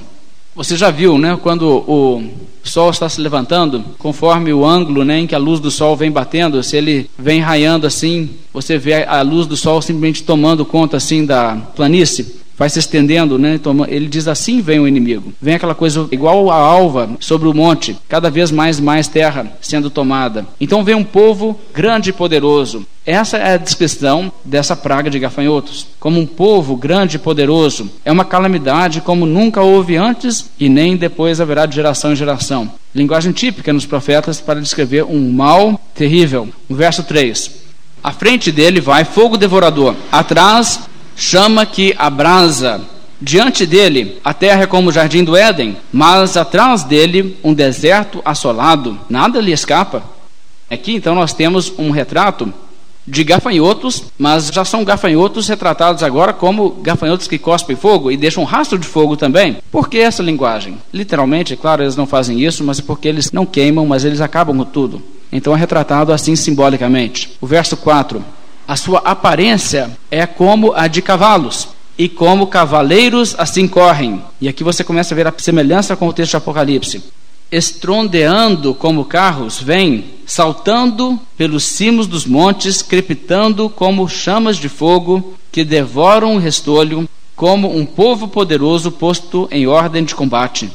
Você 0.53 0.75
já 0.75 0.91
viu, 0.91 1.17
né, 1.17 1.39
quando 1.41 1.63
o 1.65 2.21
sol 2.61 2.89
está 2.89 3.07
se 3.07 3.21
levantando, 3.21 3.85
conforme 3.97 4.51
o 4.51 4.65
ângulo 4.65 5.05
né, 5.05 5.19
em 5.19 5.25
que 5.25 5.33
a 5.33 5.37
luz 5.37 5.61
do 5.61 5.71
sol 5.71 5.95
vem 5.95 6.11
batendo, 6.11 6.61
se 6.61 6.75
ele 6.75 7.09
vem 7.17 7.39
raiando 7.39 7.87
assim, 7.87 8.29
você 8.53 8.77
vê 8.77 9.05
a 9.05 9.21
luz 9.21 9.47
do 9.47 9.55
sol 9.55 9.81
simplesmente 9.81 10.21
tomando 10.21 10.65
conta 10.65 10.97
assim 10.97 11.25
da 11.25 11.55
planície 11.75 12.42
vai 12.57 12.69
se 12.69 12.79
estendendo, 12.79 13.37
né? 13.37 13.59
Ele 13.87 14.07
diz 14.07 14.27
assim 14.27 14.61
vem 14.61 14.79
o 14.79 14.87
inimigo. 14.87 15.33
Vem 15.41 15.55
aquela 15.55 15.75
coisa 15.75 16.07
igual 16.11 16.49
a 16.49 16.55
alva 16.55 17.11
sobre 17.19 17.47
o 17.47 17.53
monte, 17.53 17.97
cada 18.07 18.29
vez 18.29 18.51
mais 18.51 18.79
mais 18.79 19.07
terra 19.07 19.51
sendo 19.61 19.89
tomada. 19.89 20.45
Então 20.59 20.83
vem 20.83 20.95
um 20.95 21.03
povo 21.03 21.59
grande 21.73 22.11
e 22.11 22.13
poderoso. 22.13 22.85
Essa 23.05 23.37
é 23.37 23.55
a 23.55 23.57
descrição 23.57 24.31
dessa 24.45 24.77
praga 24.77 25.09
de 25.09 25.19
gafanhotos. 25.19 25.87
Como 25.99 26.19
um 26.19 26.25
povo 26.25 26.77
grande 26.77 27.17
e 27.17 27.19
poderoso. 27.19 27.89
É 28.05 28.11
uma 28.11 28.23
calamidade 28.23 29.01
como 29.01 29.25
nunca 29.25 29.61
houve 29.61 29.97
antes 29.97 30.49
e 30.57 30.69
nem 30.69 30.95
depois 30.95 31.41
haverá 31.41 31.65
de 31.65 31.75
geração 31.75 32.13
em 32.13 32.15
geração. 32.15 32.71
Linguagem 32.95 33.33
típica 33.33 33.73
nos 33.73 33.85
profetas 33.85 34.39
para 34.39 34.61
descrever 34.61 35.03
um 35.03 35.31
mal 35.31 35.79
terrível. 35.93 36.47
O 36.69 36.75
verso 36.75 37.03
3. 37.03 37.63
À 38.01 38.11
frente 38.11 38.51
dele 38.51 38.79
vai 38.79 39.03
fogo 39.03 39.37
devorador, 39.37 39.95
atrás 40.11 40.81
chama 41.15 41.65
que 41.65 41.95
abrasa. 41.97 42.81
Diante 43.21 43.65
dele, 43.65 44.19
a 44.23 44.33
terra 44.33 44.63
é 44.63 44.67
como 44.67 44.89
o 44.89 44.91
jardim 44.91 45.23
do 45.23 45.35
Éden, 45.35 45.77
mas 45.91 46.35
atrás 46.35 46.83
dele, 46.83 47.37
um 47.43 47.53
deserto 47.53 48.21
assolado, 48.25 48.99
nada 49.09 49.39
lhe 49.39 49.51
escapa. 49.51 50.03
Aqui 50.69 50.95
então 50.95 51.15
nós 51.15 51.33
temos 51.33 51.71
um 51.77 51.91
retrato 51.91 52.53
de 53.05 53.23
gafanhotos, 53.23 54.05
mas 54.17 54.47
já 54.47 54.63
são 54.63 54.83
gafanhotos 54.83 55.47
retratados 55.47 56.03
agora 56.03 56.33
como 56.33 56.69
gafanhotos 56.81 57.27
que 57.27 57.37
cospem 57.37 57.75
fogo 57.75 58.11
e 58.11 58.17
deixam 58.17 58.43
um 58.43 58.45
rastro 58.45 58.77
de 58.77 58.87
fogo 58.87 59.15
também. 59.17 59.57
Por 59.71 59.89
que 59.89 59.97
essa 59.97 60.23
linguagem? 60.23 60.77
Literalmente, 60.93 61.53
é 61.53 61.57
claro, 61.57 61.83
eles 61.83 61.95
não 61.95 62.07
fazem 62.07 62.41
isso, 62.41 62.63
mas 62.63 62.79
é 62.79 62.81
porque 62.81 63.07
eles 63.07 63.31
não 63.31 63.45
queimam, 63.45 63.85
mas 63.85 64.05
eles 64.05 64.21
acabam 64.21 64.57
com 64.57 64.65
tudo. 64.65 65.01
Então 65.31 65.55
é 65.55 65.57
retratado 65.57 66.13
assim 66.13 66.35
simbolicamente. 66.35 67.31
O 67.41 67.47
verso 67.47 67.75
4 67.75 68.23
a 68.67 68.75
sua 68.75 68.99
aparência 68.99 69.91
é 70.09 70.25
como 70.25 70.73
a 70.73 70.87
de 70.87 71.01
cavalos, 71.01 71.67
e 71.97 72.09
como 72.09 72.47
cavaleiros 72.47 73.35
assim 73.37 73.67
correm. 73.67 74.21
E 74.41 74.47
aqui 74.47 74.63
você 74.63 74.83
começa 74.83 75.13
a 75.13 75.17
ver 75.17 75.27
a 75.27 75.33
semelhança 75.37 75.95
com 75.95 76.07
o 76.07 76.13
texto 76.13 76.31
de 76.31 76.37
Apocalipse. 76.37 77.03
Estrondeando 77.51 78.73
como 78.73 79.05
carros, 79.05 79.61
vêm, 79.61 80.05
saltando 80.25 81.19
pelos 81.37 81.63
cimos 81.63 82.07
dos 82.07 82.25
montes, 82.25 82.81
crepitando 82.81 83.69
como 83.69 84.09
chamas 84.09 84.57
de 84.57 84.67
fogo 84.67 85.35
que 85.51 85.63
devoram 85.63 86.35
o 86.35 86.39
restolho, 86.39 87.07
como 87.35 87.75
um 87.75 87.85
povo 87.85 88.27
poderoso 88.27 88.91
posto 88.91 89.47
em 89.51 89.67
ordem 89.67 90.03
de 90.03 90.15
combate. 90.15 90.71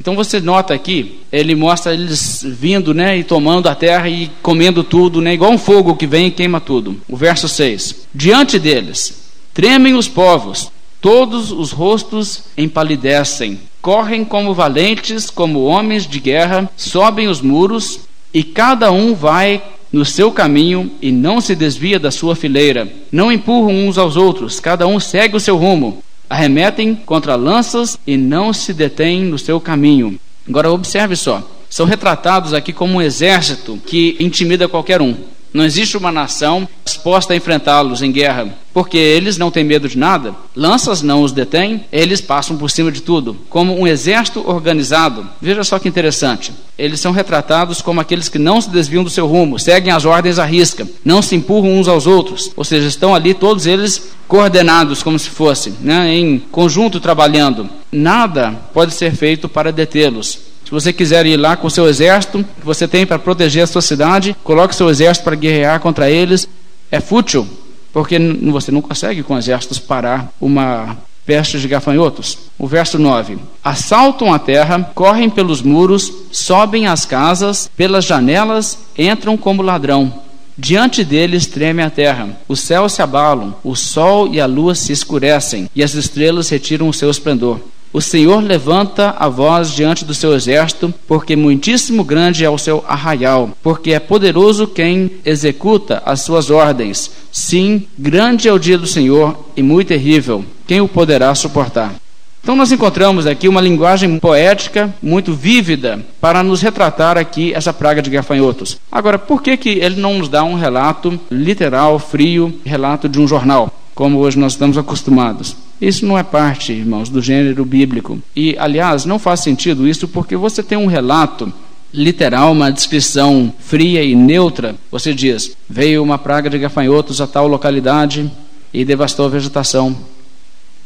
Então 0.00 0.16
você 0.16 0.40
nota 0.40 0.74
aqui, 0.74 1.20
ele 1.30 1.54
mostra 1.54 1.94
eles 1.94 2.44
vindo, 2.44 2.92
né, 2.92 3.16
e 3.18 3.24
tomando 3.24 3.68
a 3.68 3.74
terra 3.74 4.08
e 4.08 4.30
comendo 4.42 4.82
tudo, 4.82 5.20
né, 5.20 5.34
igual 5.34 5.52
um 5.52 5.58
fogo 5.58 5.94
que 5.94 6.06
vem 6.06 6.26
e 6.26 6.30
queima 6.30 6.60
tudo. 6.60 7.00
O 7.08 7.16
verso 7.16 7.48
6. 7.48 8.06
Diante 8.14 8.58
deles 8.58 9.30
tremem 9.54 9.94
os 9.94 10.08
povos, 10.08 10.72
todos 11.00 11.52
os 11.52 11.70
rostos 11.70 12.44
empalidecem, 12.56 13.60
correm 13.80 14.24
como 14.24 14.54
valentes, 14.54 15.30
como 15.30 15.64
homens 15.64 16.06
de 16.06 16.18
guerra, 16.20 16.70
sobem 16.76 17.28
os 17.28 17.40
muros 17.40 18.00
e 18.32 18.42
cada 18.42 18.90
um 18.90 19.14
vai 19.14 19.62
no 19.92 20.04
seu 20.04 20.32
caminho 20.32 20.90
e 21.02 21.12
não 21.12 21.40
se 21.40 21.54
desvia 21.54 21.98
da 21.98 22.10
sua 22.10 22.34
fileira. 22.34 22.90
Não 23.10 23.30
empurram 23.30 23.86
uns 23.86 23.98
aos 23.98 24.16
outros, 24.16 24.58
cada 24.58 24.86
um 24.86 24.98
segue 24.98 25.36
o 25.36 25.40
seu 25.40 25.56
rumo 25.56 26.02
arremetem 26.32 26.94
contra 26.94 27.36
lanças 27.36 27.98
e 28.06 28.16
não 28.16 28.54
se 28.54 28.72
detêm 28.72 29.22
no 29.24 29.38
seu 29.38 29.60
caminho. 29.60 30.18
Agora 30.48 30.72
observe 30.72 31.14
só, 31.14 31.46
são 31.68 31.84
retratados 31.84 32.54
aqui 32.54 32.72
como 32.72 32.94
um 32.94 33.02
exército 33.02 33.78
que 33.84 34.16
intimida 34.18 34.66
qualquer 34.66 35.02
um. 35.02 35.14
Não 35.52 35.64
existe 35.64 35.96
uma 35.96 36.10
nação 36.10 36.66
disposta 36.84 37.32
a 37.32 37.36
enfrentá-los 37.36 38.00
em 38.00 38.12
guerra, 38.12 38.54
porque 38.72 38.96
eles 38.96 39.36
não 39.36 39.50
têm 39.50 39.64
medo 39.64 39.88
de 39.88 39.98
nada. 39.98 40.34
Lanças 40.54 41.02
não 41.02 41.22
os 41.22 41.32
detêm, 41.32 41.84
eles 41.92 42.20
passam 42.20 42.56
por 42.56 42.70
cima 42.70 42.92
de 42.92 43.02
tudo, 43.02 43.36
como 43.50 43.78
um 43.78 43.86
exército 43.86 44.48
organizado. 44.48 45.26
Veja 45.40 45.64
só 45.64 45.78
que 45.78 45.88
interessante. 45.88 46.52
Eles 46.78 47.00
são 47.00 47.12
retratados 47.12 47.82
como 47.82 48.00
aqueles 48.00 48.28
que 48.28 48.38
não 48.38 48.60
se 48.60 48.70
desviam 48.70 49.04
do 49.04 49.10
seu 49.10 49.26
rumo, 49.26 49.58
seguem 49.58 49.92
as 49.92 50.04
ordens 50.04 50.38
à 50.38 50.44
risca, 50.44 50.88
não 51.04 51.20
se 51.20 51.34
empurram 51.34 51.74
uns 51.74 51.88
aos 51.88 52.06
outros, 52.06 52.50
ou 52.56 52.64
seja, 52.64 52.86
estão 52.86 53.14
ali 53.14 53.34
todos 53.34 53.66
eles 53.66 54.12
coordenados 54.26 55.02
como 55.02 55.18
se 55.18 55.28
fossem, 55.28 55.74
né, 55.80 56.14
em 56.14 56.38
conjunto 56.38 57.00
trabalhando. 57.00 57.68
Nada 57.90 58.52
pode 58.72 58.94
ser 58.94 59.14
feito 59.14 59.48
para 59.48 59.70
detê-los. 59.70 60.51
Se 60.72 60.74
você 60.74 60.90
quiser 60.90 61.26
ir 61.26 61.36
lá 61.36 61.54
com 61.54 61.68
seu 61.68 61.86
exército, 61.86 62.42
que 62.42 62.64
você 62.64 62.88
tem 62.88 63.04
para 63.04 63.18
proteger 63.18 63.64
a 63.64 63.66
sua 63.66 63.82
cidade, 63.82 64.34
coloque 64.42 64.74
seu 64.74 64.88
exército 64.88 65.22
para 65.22 65.36
guerrear 65.36 65.78
contra 65.80 66.10
eles. 66.10 66.48
É 66.90 66.98
fútil, 66.98 67.46
porque 67.92 68.18
você 68.50 68.72
não 68.72 68.80
consegue 68.80 69.22
com 69.22 69.36
exércitos 69.36 69.78
parar 69.78 70.32
uma 70.40 70.96
peste 71.26 71.60
de 71.60 71.68
gafanhotos. 71.68 72.38
O 72.58 72.66
verso 72.66 72.98
9: 72.98 73.36
Assaltam 73.62 74.32
a 74.32 74.38
terra, 74.38 74.90
correm 74.94 75.28
pelos 75.28 75.60
muros, 75.60 76.10
sobem 76.32 76.86
as 76.86 77.04
casas, 77.04 77.70
pelas 77.76 78.06
janelas, 78.06 78.78
entram 78.96 79.36
como 79.36 79.60
ladrão. 79.60 80.22
Diante 80.56 81.04
deles 81.04 81.44
treme 81.46 81.82
a 81.82 81.90
terra, 81.90 82.30
os 82.48 82.60
céus 82.60 82.94
se 82.94 83.02
abalam, 83.02 83.54
o 83.62 83.76
sol 83.76 84.32
e 84.32 84.40
a 84.40 84.46
lua 84.46 84.74
se 84.74 84.90
escurecem, 84.90 85.68
e 85.76 85.82
as 85.82 85.92
estrelas 85.92 86.48
retiram 86.48 86.88
o 86.88 86.94
seu 86.94 87.10
esplendor. 87.10 87.60
O 87.92 88.00
Senhor 88.00 88.42
levanta 88.42 89.14
a 89.18 89.28
voz 89.28 89.70
diante 89.70 90.02
do 90.02 90.14
seu 90.14 90.34
exército, 90.34 90.94
porque 91.06 91.36
muitíssimo 91.36 92.02
grande 92.02 92.42
é 92.42 92.48
o 92.48 92.56
seu 92.56 92.82
arraial, 92.88 93.50
porque 93.62 93.92
é 93.92 94.00
poderoso 94.00 94.66
quem 94.66 95.10
executa 95.26 96.02
as 96.06 96.22
suas 96.22 96.48
ordens. 96.48 97.10
Sim, 97.30 97.86
grande 97.98 98.48
é 98.48 98.52
o 98.52 98.58
dia 98.58 98.78
do 98.78 98.86
Senhor 98.86 99.36
e 99.54 99.62
muito 99.62 99.88
terrível. 99.88 100.42
Quem 100.66 100.80
o 100.80 100.88
poderá 100.88 101.34
suportar? 101.34 101.94
Então 102.42 102.56
nós 102.56 102.72
encontramos 102.72 103.26
aqui 103.26 103.46
uma 103.46 103.60
linguagem 103.60 104.18
poética 104.18 104.92
muito 105.02 105.34
vívida 105.34 106.04
para 106.18 106.42
nos 106.42 106.62
retratar 106.62 107.18
aqui 107.18 107.52
essa 107.52 107.74
praga 107.74 108.00
de 108.00 108.08
gafanhotos. 108.08 108.78
Agora, 108.90 109.18
por 109.18 109.42
que, 109.42 109.54
que 109.56 109.68
ele 109.68 110.00
não 110.00 110.18
nos 110.18 110.30
dá 110.30 110.42
um 110.42 110.54
relato 110.54 111.20
literal, 111.30 111.98
frio, 111.98 112.58
relato 112.64 113.06
de 113.06 113.20
um 113.20 113.28
jornal, 113.28 113.70
como 113.94 114.18
hoje 114.18 114.38
nós 114.38 114.52
estamos 114.52 114.78
acostumados? 114.78 115.54
Isso 115.82 116.06
não 116.06 116.16
é 116.16 116.22
parte, 116.22 116.72
irmãos, 116.72 117.08
do 117.08 117.20
gênero 117.20 117.64
bíblico. 117.64 118.22
E, 118.36 118.54
aliás, 118.56 119.04
não 119.04 119.18
faz 119.18 119.40
sentido 119.40 119.88
isso 119.88 120.06
porque 120.06 120.36
você 120.36 120.62
tem 120.62 120.78
um 120.78 120.86
relato 120.86 121.52
literal, 121.92 122.52
uma 122.52 122.70
descrição 122.70 123.52
fria 123.58 124.00
e 124.04 124.14
neutra. 124.14 124.76
Você 124.92 125.12
diz: 125.12 125.56
veio 125.68 126.00
uma 126.00 126.18
praga 126.18 126.48
de 126.48 126.56
gafanhotos 126.56 127.20
a 127.20 127.26
tal 127.26 127.48
localidade 127.48 128.30
e 128.72 128.84
devastou 128.84 129.26
a 129.26 129.30
vegetação. 129.30 129.96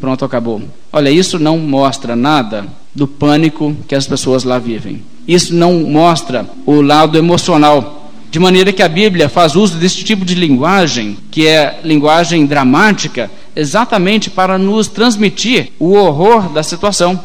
Pronto, 0.00 0.24
acabou. 0.24 0.62
Olha, 0.90 1.10
isso 1.10 1.38
não 1.38 1.58
mostra 1.58 2.16
nada 2.16 2.66
do 2.94 3.06
pânico 3.06 3.76
que 3.86 3.94
as 3.94 4.06
pessoas 4.06 4.44
lá 4.44 4.58
vivem. 4.58 5.02
Isso 5.28 5.54
não 5.54 5.80
mostra 5.80 6.48
o 6.64 6.80
lado 6.80 7.18
emocional. 7.18 7.95
De 8.30 8.38
maneira 8.38 8.72
que 8.72 8.82
a 8.82 8.88
Bíblia 8.88 9.28
faz 9.28 9.56
uso 9.56 9.78
desse 9.78 10.04
tipo 10.04 10.24
de 10.24 10.34
linguagem, 10.34 11.16
que 11.30 11.46
é 11.46 11.80
linguagem 11.82 12.44
dramática, 12.44 13.30
exatamente 13.54 14.28
para 14.28 14.58
nos 14.58 14.88
transmitir 14.88 15.72
o 15.78 15.94
horror 15.94 16.50
da 16.50 16.62
situação. 16.62 17.18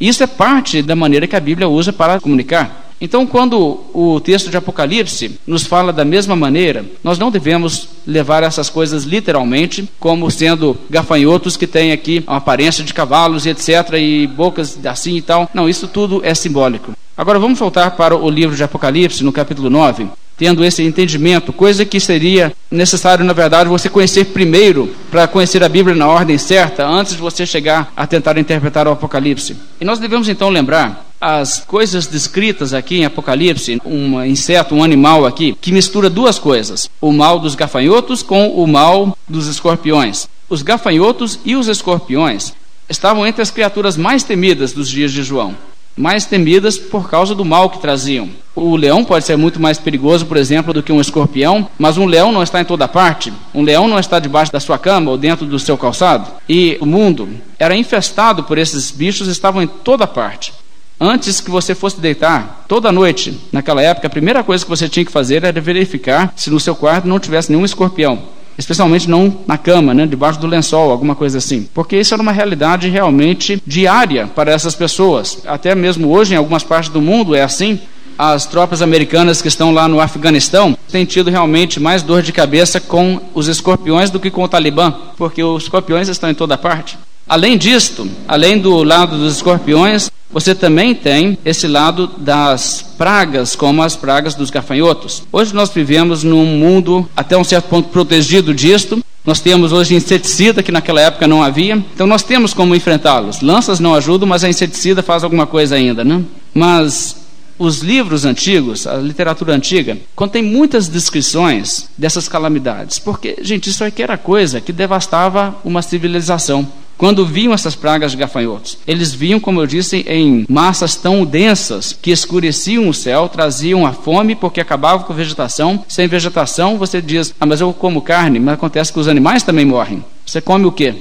Isso 0.00 0.22
é 0.22 0.26
parte 0.26 0.82
da 0.82 0.96
maneira 0.96 1.26
que 1.26 1.36
a 1.36 1.40
Bíblia 1.40 1.68
usa 1.68 1.92
para 1.92 2.20
comunicar. 2.20 2.84
Então, 2.98 3.26
quando 3.26 3.80
o 3.92 4.18
texto 4.20 4.48
de 4.48 4.56
Apocalipse 4.56 5.38
nos 5.46 5.64
fala 5.64 5.92
da 5.92 6.04
mesma 6.04 6.34
maneira, 6.34 6.84
nós 7.04 7.18
não 7.18 7.30
devemos 7.30 7.88
levar 8.06 8.42
essas 8.42 8.70
coisas 8.70 9.04
literalmente, 9.04 9.86
como 10.00 10.30
sendo 10.30 10.76
gafanhotos 10.88 11.58
que 11.58 11.66
têm 11.66 11.92
aqui 11.92 12.24
a 12.26 12.36
aparência 12.36 12.82
de 12.82 12.94
cavalos 12.94 13.44
e 13.44 13.50
etc., 13.50 13.92
e 13.98 14.26
bocas 14.26 14.78
assim 14.86 15.16
e 15.16 15.22
tal. 15.22 15.50
Não, 15.52 15.68
isso 15.68 15.86
tudo 15.86 16.22
é 16.24 16.34
simbólico. 16.34 16.92
Agora 17.14 17.38
vamos 17.38 17.58
voltar 17.58 17.90
para 17.92 18.16
o 18.16 18.30
livro 18.30 18.56
de 18.56 18.64
Apocalipse, 18.64 19.22
no 19.22 19.32
capítulo 19.32 19.68
9 19.68 20.08
tendo 20.36 20.64
esse 20.64 20.82
entendimento, 20.82 21.52
coisa 21.52 21.84
que 21.84 21.98
seria 21.98 22.52
necessário, 22.70 23.24
na 23.24 23.32
verdade, 23.32 23.68
você 23.68 23.88
conhecer 23.88 24.26
primeiro, 24.26 24.94
para 25.10 25.26
conhecer 25.26 25.62
a 25.64 25.68
Bíblia 25.68 25.96
na 25.96 26.06
ordem 26.06 26.36
certa, 26.36 26.86
antes 26.86 27.14
de 27.14 27.18
você 27.18 27.46
chegar 27.46 27.92
a 27.96 28.06
tentar 28.06 28.36
interpretar 28.38 28.86
o 28.86 28.90
Apocalipse. 28.90 29.56
E 29.80 29.84
nós 29.84 29.98
devemos 29.98 30.28
então 30.28 30.48
lembrar 30.48 31.06
as 31.20 31.60
coisas 31.60 32.06
descritas 32.06 32.74
aqui 32.74 32.98
em 32.98 33.04
Apocalipse, 33.04 33.80
um 33.84 34.22
inseto, 34.24 34.74
um 34.74 34.84
animal 34.84 35.24
aqui, 35.24 35.56
que 35.60 35.72
mistura 35.72 36.10
duas 36.10 36.38
coisas: 36.38 36.90
o 37.00 37.12
mal 37.12 37.38
dos 37.38 37.54
gafanhotos 37.54 38.22
com 38.22 38.50
o 38.50 38.66
mal 38.66 39.16
dos 39.26 39.46
escorpiões. 39.46 40.28
Os 40.48 40.62
gafanhotos 40.62 41.40
e 41.44 41.56
os 41.56 41.66
escorpiões 41.66 42.52
estavam 42.88 43.26
entre 43.26 43.42
as 43.42 43.50
criaturas 43.50 43.96
mais 43.96 44.22
temidas 44.22 44.72
dos 44.72 44.88
dias 44.88 45.10
de 45.10 45.22
João 45.22 45.56
mais 45.96 46.26
temidas 46.26 46.76
por 46.76 47.08
causa 47.08 47.34
do 47.34 47.44
mal 47.44 47.70
que 47.70 47.80
traziam. 47.80 48.28
O 48.54 48.76
leão 48.76 49.04
pode 49.04 49.24
ser 49.24 49.36
muito 49.36 49.60
mais 49.60 49.78
perigoso, 49.78 50.26
por 50.26 50.36
exemplo, 50.36 50.72
do 50.72 50.82
que 50.82 50.92
um 50.92 51.00
escorpião, 51.00 51.68
mas 51.78 51.96
um 51.96 52.06
leão 52.06 52.30
não 52.30 52.42
está 52.42 52.60
em 52.60 52.64
toda 52.64 52.86
parte. 52.86 53.32
Um 53.54 53.62
leão 53.62 53.88
não 53.88 53.98
está 53.98 54.18
debaixo 54.18 54.52
da 54.52 54.60
sua 54.60 54.78
cama 54.78 55.10
ou 55.10 55.18
dentro 55.18 55.46
do 55.46 55.58
seu 55.58 55.76
calçado. 55.76 56.30
E 56.48 56.76
o 56.80 56.86
mundo 56.86 57.28
era 57.58 57.76
infestado 57.76 58.44
por 58.44 58.58
esses 58.58 58.90
bichos, 58.90 59.28
estavam 59.28 59.62
em 59.62 59.66
toda 59.66 60.06
parte. 60.06 60.52
Antes 60.98 61.40
que 61.40 61.50
você 61.50 61.74
fosse 61.74 62.00
deitar, 62.00 62.64
toda 62.66 62.90
noite, 62.90 63.38
naquela 63.52 63.82
época, 63.82 64.06
a 64.06 64.10
primeira 64.10 64.42
coisa 64.42 64.64
que 64.64 64.70
você 64.70 64.88
tinha 64.88 65.04
que 65.04 65.12
fazer 65.12 65.44
era 65.44 65.60
verificar 65.60 66.32
se 66.34 66.48
no 66.48 66.60
seu 66.60 66.74
quarto 66.74 67.06
não 67.06 67.20
tivesse 67.20 67.50
nenhum 67.50 67.64
escorpião 67.64 68.36
especialmente 68.58 69.08
não 69.08 69.40
na 69.46 69.58
cama, 69.58 69.92
né, 69.92 70.06
debaixo 70.06 70.40
do 70.40 70.46
lençol, 70.46 70.90
alguma 70.90 71.14
coisa 71.14 71.38
assim, 71.38 71.68
porque 71.74 71.96
isso 71.96 72.14
era 72.14 72.22
uma 72.22 72.32
realidade 72.32 72.88
realmente 72.88 73.62
diária 73.66 74.26
para 74.26 74.52
essas 74.52 74.74
pessoas. 74.74 75.42
Até 75.46 75.74
mesmo 75.74 76.10
hoje, 76.10 76.34
em 76.34 76.36
algumas 76.36 76.62
partes 76.62 76.90
do 76.90 77.00
mundo, 77.00 77.34
é 77.34 77.42
assim. 77.42 77.78
As 78.18 78.46
tropas 78.46 78.80
americanas 78.80 79.42
que 79.42 79.48
estão 79.48 79.72
lá 79.72 79.86
no 79.86 80.00
Afeganistão 80.00 80.76
têm 80.90 81.04
tido 81.04 81.30
realmente 81.30 81.78
mais 81.78 82.02
dor 82.02 82.22
de 82.22 82.32
cabeça 82.32 82.80
com 82.80 83.20
os 83.34 83.46
escorpiões 83.46 84.08
do 84.08 84.18
que 84.18 84.30
com 84.30 84.42
o 84.42 84.48
Talibã, 84.48 84.90
porque 85.18 85.42
os 85.42 85.64
escorpiões 85.64 86.08
estão 86.08 86.30
em 86.30 86.34
toda 86.34 86.56
parte. 86.56 86.96
Além 87.28 87.58
disto, 87.58 88.08
além 88.28 88.56
do 88.56 88.84
lado 88.84 89.18
dos 89.18 89.36
escorpiões, 89.36 90.10
você 90.30 90.54
também 90.54 90.94
tem 90.94 91.36
esse 91.44 91.66
lado 91.66 92.06
das 92.18 92.94
pragas, 92.96 93.56
como 93.56 93.82
as 93.82 93.96
pragas 93.96 94.36
dos 94.36 94.48
gafanhotos. 94.48 95.24
Hoje 95.32 95.52
nós 95.52 95.70
vivemos 95.70 96.22
num 96.22 96.46
mundo 96.46 97.08
até 97.16 97.36
um 97.36 97.42
certo 97.42 97.68
ponto 97.68 97.88
protegido 97.88 98.54
disto. 98.54 99.02
Nós 99.24 99.40
temos 99.40 99.72
hoje 99.72 99.96
inseticida 99.96 100.62
que 100.62 100.70
naquela 100.70 101.00
época 101.00 101.26
não 101.26 101.42
havia. 101.42 101.76
Então 101.94 102.06
nós 102.06 102.22
temos 102.22 102.54
como 102.54 102.76
enfrentá-los. 102.76 103.40
Lanças 103.40 103.80
não 103.80 103.94
ajudam, 103.96 104.28
mas 104.28 104.44
a 104.44 104.48
inseticida 104.48 105.02
faz 105.02 105.24
alguma 105.24 105.48
coisa 105.48 105.74
ainda, 105.74 106.04
né? 106.04 106.22
Mas 106.54 107.16
os 107.58 107.80
livros 107.80 108.24
antigos, 108.24 108.86
a 108.86 108.98
literatura 108.98 109.52
antiga, 109.52 109.98
contém 110.14 110.42
muitas 110.42 110.86
descrições 110.88 111.88
dessas 111.98 112.28
calamidades. 112.28 113.00
Porque, 113.00 113.38
gente, 113.40 113.68
isso 113.70 113.82
aqui 113.82 114.00
era 114.00 114.16
coisa 114.16 114.60
que 114.60 114.72
devastava 114.72 115.56
uma 115.64 115.82
civilização. 115.82 116.68
Quando 116.98 117.26
viam 117.26 117.52
essas 117.52 117.74
pragas 117.74 118.12
de 118.12 118.16
gafanhotos, 118.16 118.78
eles 118.86 119.12
viam, 119.12 119.38
como 119.38 119.60
eu 119.60 119.66
disse, 119.66 119.98
em 120.08 120.46
massas 120.48 120.96
tão 120.96 121.26
densas 121.26 121.92
que 121.92 122.10
escureciam 122.10 122.88
o 122.88 122.94
céu, 122.94 123.28
traziam 123.28 123.86
a 123.86 123.92
fome 123.92 124.34
porque 124.34 124.60
acabavam 124.60 125.06
com 125.06 125.12
a 125.12 125.16
vegetação. 125.16 125.84
Sem 125.88 126.08
vegetação, 126.08 126.78
você 126.78 127.02
diz: 127.02 127.34
Ah, 127.38 127.44
mas 127.44 127.60
eu 127.60 127.70
como 127.72 128.00
carne, 128.00 128.40
mas 128.40 128.54
acontece 128.54 128.92
que 128.92 128.98
os 128.98 129.08
animais 129.08 129.42
também 129.42 129.66
morrem. 129.66 130.02
Você 130.24 130.40
come 130.40 130.64
o 130.64 130.72
quê? 130.72 130.94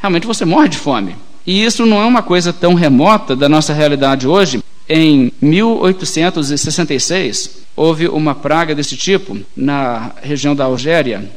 Realmente 0.00 0.26
você 0.26 0.46
morre 0.46 0.68
de 0.68 0.78
fome. 0.78 1.16
E 1.46 1.64
isso 1.64 1.84
não 1.84 2.00
é 2.00 2.06
uma 2.06 2.22
coisa 2.22 2.52
tão 2.52 2.74
remota 2.74 3.34
da 3.36 3.48
nossa 3.48 3.74
realidade 3.74 4.26
hoje. 4.26 4.62
Em 4.88 5.30
1866, 5.40 7.60
houve 7.76 8.08
uma 8.08 8.34
praga 8.34 8.74
desse 8.74 8.96
tipo 8.96 9.38
na 9.56 10.10
região 10.22 10.56
da 10.56 10.64
Algéria, 10.64 11.30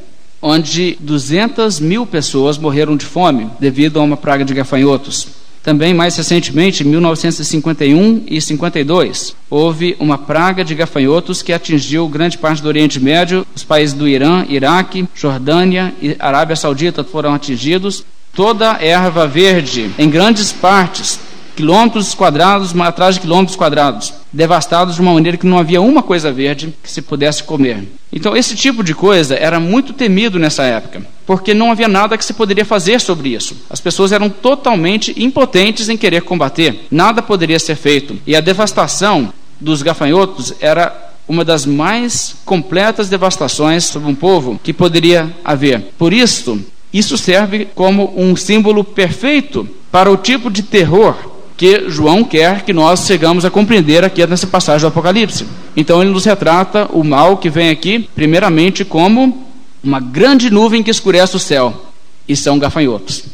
onde 0.46 0.98
200 1.00 1.80
mil 1.80 2.04
pessoas 2.04 2.58
morreram 2.58 2.98
de 2.98 3.06
fome 3.06 3.48
devido 3.58 3.98
a 3.98 4.02
uma 4.02 4.14
praga 4.14 4.44
de 4.44 4.52
gafanhotos. 4.52 5.26
Também, 5.62 5.94
mais 5.94 6.14
recentemente, 6.18 6.84
em 6.84 6.86
1951 6.86 8.24
e 8.28 8.38
52, 8.38 9.34
houve 9.48 9.96
uma 9.98 10.18
praga 10.18 10.62
de 10.62 10.74
gafanhotos 10.74 11.40
que 11.40 11.54
atingiu 11.54 12.06
grande 12.06 12.36
parte 12.36 12.60
do 12.60 12.68
Oriente 12.68 13.00
Médio. 13.00 13.46
Os 13.56 13.64
países 13.64 13.94
do 13.94 14.06
Irã, 14.06 14.44
Iraque, 14.46 15.08
Jordânia 15.14 15.94
e 16.02 16.14
Arábia 16.18 16.56
Saudita 16.56 17.02
foram 17.02 17.32
atingidos. 17.32 18.04
Toda 18.34 18.76
erva 18.84 19.26
verde, 19.26 19.90
em 19.98 20.10
grandes 20.10 20.52
partes, 20.52 21.18
quilômetros 21.54 22.14
quadrados 22.14 22.78
atrás 22.80 23.14
de 23.14 23.20
quilômetros 23.20 23.56
quadrados, 23.56 24.12
devastados 24.32 24.96
de 24.96 25.00
uma 25.00 25.12
maneira 25.12 25.36
que 25.36 25.46
não 25.46 25.58
havia 25.58 25.80
uma 25.80 26.02
coisa 26.02 26.32
verde 26.32 26.74
que 26.82 26.90
se 26.90 27.00
pudesse 27.00 27.42
comer. 27.42 27.84
Então, 28.12 28.36
esse 28.36 28.54
tipo 28.54 28.82
de 28.84 28.94
coisa 28.94 29.34
era 29.34 29.58
muito 29.58 29.92
temido 29.92 30.38
nessa 30.38 30.64
época, 30.64 31.02
porque 31.26 31.54
não 31.54 31.70
havia 31.70 31.88
nada 31.88 32.18
que 32.18 32.24
se 32.24 32.34
poderia 32.34 32.64
fazer 32.64 33.00
sobre 33.00 33.30
isso. 33.30 33.56
As 33.70 33.80
pessoas 33.80 34.12
eram 34.12 34.28
totalmente 34.28 35.14
impotentes 35.16 35.88
em 35.88 35.96
querer 35.96 36.22
combater, 36.22 36.86
nada 36.90 37.22
poderia 37.22 37.58
ser 37.58 37.76
feito. 37.76 38.16
E 38.26 38.36
a 38.36 38.40
devastação 38.40 39.32
dos 39.60 39.82
gafanhotos 39.82 40.54
era 40.60 41.12
uma 41.26 41.44
das 41.44 41.64
mais 41.64 42.36
completas 42.44 43.08
devastações 43.08 43.84
sobre 43.84 44.08
um 44.08 44.14
povo 44.14 44.60
que 44.62 44.72
poderia 44.72 45.34
haver. 45.44 45.92
Por 45.96 46.12
isso, 46.12 46.60
isso 46.92 47.16
serve 47.16 47.66
como 47.74 48.12
um 48.16 48.36
símbolo 48.36 48.84
perfeito 48.84 49.68
para 49.90 50.10
o 50.10 50.16
tipo 50.16 50.50
de 50.50 50.62
terror 50.62 51.33
que 51.56 51.88
João 51.88 52.24
quer 52.24 52.62
que 52.62 52.72
nós 52.72 53.06
chegamos 53.06 53.44
a 53.44 53.50
compreender 53.50 54.04
aqui 54.04 54.26
nessa 54.26 54.46
passagem 54.46 54.80
do 54.80 54.88
Apocalipse. 54.88 55.46
Então 55.76 56.02
ele 56.02 56.10
nos 56.10 56.24
retrata 56.24 56.88
o 56.92 57.04
mal 57.04 57.36
que 57.36 57.48
vem 57.48 57.70
aqui, 57.70 58.08
primeiramente, 58.14 58.84
como 58.84 59.46
uma 59.82 60.00
grande 60.00 60.50
nuvem 60.50 60.82
que 60.82 60.90
escurece 60.90 61.36
o 61.36 61.40
céu, 61.40 61.86
e 62.28 62.34
são 62.34 62.58
gafanhotos. 62.58 63.24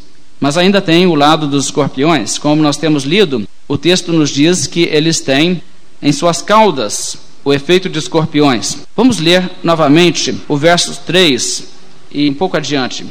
Mas 0.41 0.57
ainda 0.57 0.81
tem 0.81 1.07
o 1.07 1.15
lado 1.15 1.47
dos 1.47 1.67
escorpiões, 1.67 2.39
como 2.39 2.63
nós 2.63 2.77
temos 2.77 3.05
lido, 3.05 3.47
o 3.69 3.79
texto 3.79 4.13
nos 4.13 4.31
diz 4.31 4.67
que 4.67 4.83
eles 4.83 5.21
têm 5.21 5.63
em 6.03 6.13
suas 6.13 6.43
caudas 6.43 7.17
o 7.45 7.53
efeito 7.53 7.89
de 7.89 7.99
escorpiões. 7.99 8.79
Vamos 8.97 9.19
ler 9.19 9.49
novamente 9.63 10.37
o 10.49 10.57
verso 10.57 11.01
3 11.07 11.65
e 12.11 12.29
um 12.29 12.35
pouco 12.35 12.57
adiante. 12.57 13.07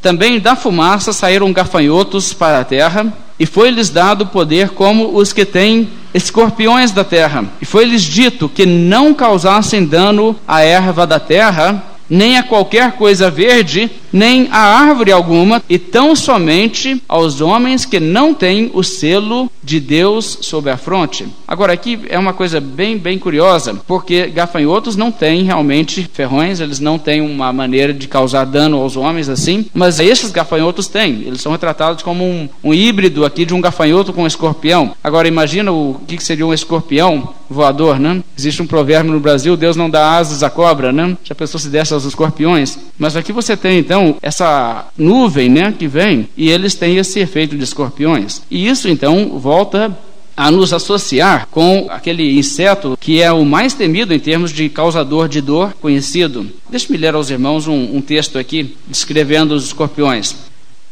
Também 0.00 0.38
da 0.38 0.56
fumaça 0.56 1.12
saíram 1.12 1.52
gafanhotos 1.52 2.32
para 2.32 2.60
a 2.60 2.64
terra, 2.64 3.12
e 3.38 3.46
foi-lhes 3.46 3.88
dado 3.88 4.26
poder 4.26 4.70
como 4.70 5.16
os 5.16 5.32
que 5.32 5.44
têm 5.44 5.88
escorpiões 6.12 6.90
da 6.90 7.04
terra. 7.04 7.44
E 7.60 7.64
foi-lhes 7.64 8.02
dito 8.02 8.48
que 8.48 8.66
não 8.66 9.14
causassem 9.14 9.84
dano 9.84 10.34
à 10.46 10.62
erva 10.62 11.06
da 11.06 11.20
terra, 11.20 11.82
nem 12.08 12.38
a 12.38 12.42
qualquer 12.42 12.92
coisa 12.92 13.30
verde 13.30 13.90
nem 14.12 14.48
a 14.50 14.58
árvore 14.58 15.12
alguma, 15.12 15.62
e 15.68 15.78
tão 15.78 16.14
somente 16.14 17.02
aos 17.08 17.40
homens 17.40 17.84
que 17.84 18.00
não 18.00 18.32
têm 18.32 18.70
o 18.72 18.82
selo 18.82 19.50
de 19.62 19.80
Deus 19.80 20.38
sobre 20.42 20.70
a 20.70 20.76
fronte. 20.76 21.26
Agora, 21.46 21.72
aqui 21.72 22.00
é 22.08 22.18
uma 22.18 22.32
coisa 22.32 22.60
bem, 22.60 22.96
bem 22.96 23.18
curiosa, 23.18 23.74
porque 23.86 24.26
gafanhotos 24.28 24.96
não 24.96 25.12
têm 25.12 25.42
realmente 25.42 26.08
ferrões, 26.12 26.60
eles 26.60 26.80
não 26.80 26.98
têm 26.98 27.20
uma 27.20 27.52
maneira 27.52 27.92
de 27.92 28.08
causar 28.08 28.44
dano 28.44 28.80
aos 28.80 28.96
homens 28.96 29.28
assim, 29.28 29.66
mas 29.74 30.00
esses 30.00 30.30
gafanhotos 30.30 30.88
têm. 30.88 31.22
Eles 31.26 31.40
são 31.40 31.52
retratados 31.52 32.02
como 32.02 32.24
um, 32.24 32.48
um 32.64 32.74
híbrido 32.74 33.24
aqui 33.24 33.44
de 33.44 33.54
um 33.54 33.60
gafanhoto 33.60 34.12
com 34.12 34.22
um 34.22 34.26
escorpião. 34.26 34.94
Agora, 35.02 35.28
imagina 35.28 35.70
o 35.72 36.00
que 36.06 36.22
seria 36.22 36.46
um 36.46 36.54
escorpião 36.54 37.34
voador, 37.48 37.98
né? 37.98 38.22
Existe 38.36 38.62
um 38.62 38.66
provérbio 38.66 39.12
no 39.12 39.20
Brasil: 39.20 39.56
Deus 39.56 39.76
não 39.76 39.88
dá 39.88 40.16
asas 40.16 40.42
à 40.42 40.50
cobra, 40.50 40.92
né? 40.92 41.16
Já 41.24 41.34
pensou 41.34 41.58
se 41.58 41.68
desse 41.68 41.94
aos 41.98 42.06
escorpiões? 42.06 42.78
Mas 42.98 43.16
aqui 43.16 43.32
você 43.32 43.56
tem 43.56 43.78
então 43.78 44.16
essa 44.22 44.86
nuvem, 44.96 45.48
né, 45.48 45.74
que 45.76 45.86
vem 45.86 46.28
e 46.36 46.48
eles 46.48 46.74
têm 46.74 46.96
esse 46.96 47.18
efeito 47.20 47.56
de 47.56 47.64
escorpiões. 47.64 48.42
E 48.50 48.68
isso 48.68 48.88
então 48.88 49.38
volta 49.38 49.96
a 50.36 50.52
nos 50.52 50.72
associar 50.72 51.48
com 51.50 51.88
aquele 51.90 52.38
inseto 52.38 52.96
que 53.00 53.20
é 53.20 53.32
o 53.32 53.44
mais 53.44 53.74
temido 53.74 54.14
em 54.14 54.20
termos 54.20 54.52
de 54.52 54.68
causador 54.68 55.28
de 55.28 55.40
dor 55.40 55.74
conhecido. 55.80 56.46
Deixe-me 56.70 56.96
ler 56.96 57.14
aos 57.14 57.28
irmãos 57.28 57.66
um, 57.66 57.96
um 57.96 58.00
texto 58.00 58.38
aqui 58.38 58.76
descrevendo 58.86 59.52
os 59.52 59.64
escorpiões. 59.64 60.36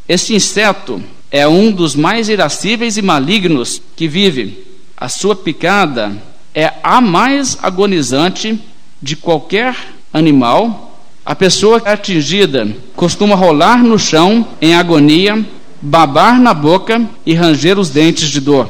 Este 0.09 0.35
inseto 0.35 1.01
é 1.31 1.47
um 1.47 1.71
dos 1.71 1.95
mais 1.95 2.29
irascíveis 2.29 2.97
e 2.97 3.03
malignos 3.03 3.81
que 3.95 4.09
vive. 4.09 4.65
A 4.97 5.09
sua 5.09 5.37
picada 5.37 6.17
é 6.55 6.73
a 6.83 7.01
mais 7.01 7.59
agonizante 7.63 8.59
de 9.01 9.15
qualquer 9.15 9.77
animal. 10.13 10.86
A 11.27 11.35
pessoa 11.35 11.83
atingida 11.85 12.69
costuma 12.95 13.35
rolar 13.35 13.83
no 13.83 13.99
chão 13.99 14.47
em 14.63 14.77
agonia, 14.77 15.45
babar 15.83 16.41
na 16.41 16.55
boca 16.55 17.05
e 17.27 17.35
ranger 17.35 17.81
os 17.81 17.91
dentes 17.91 18.29
de 18.29 18.41
dor. 18.41 18.69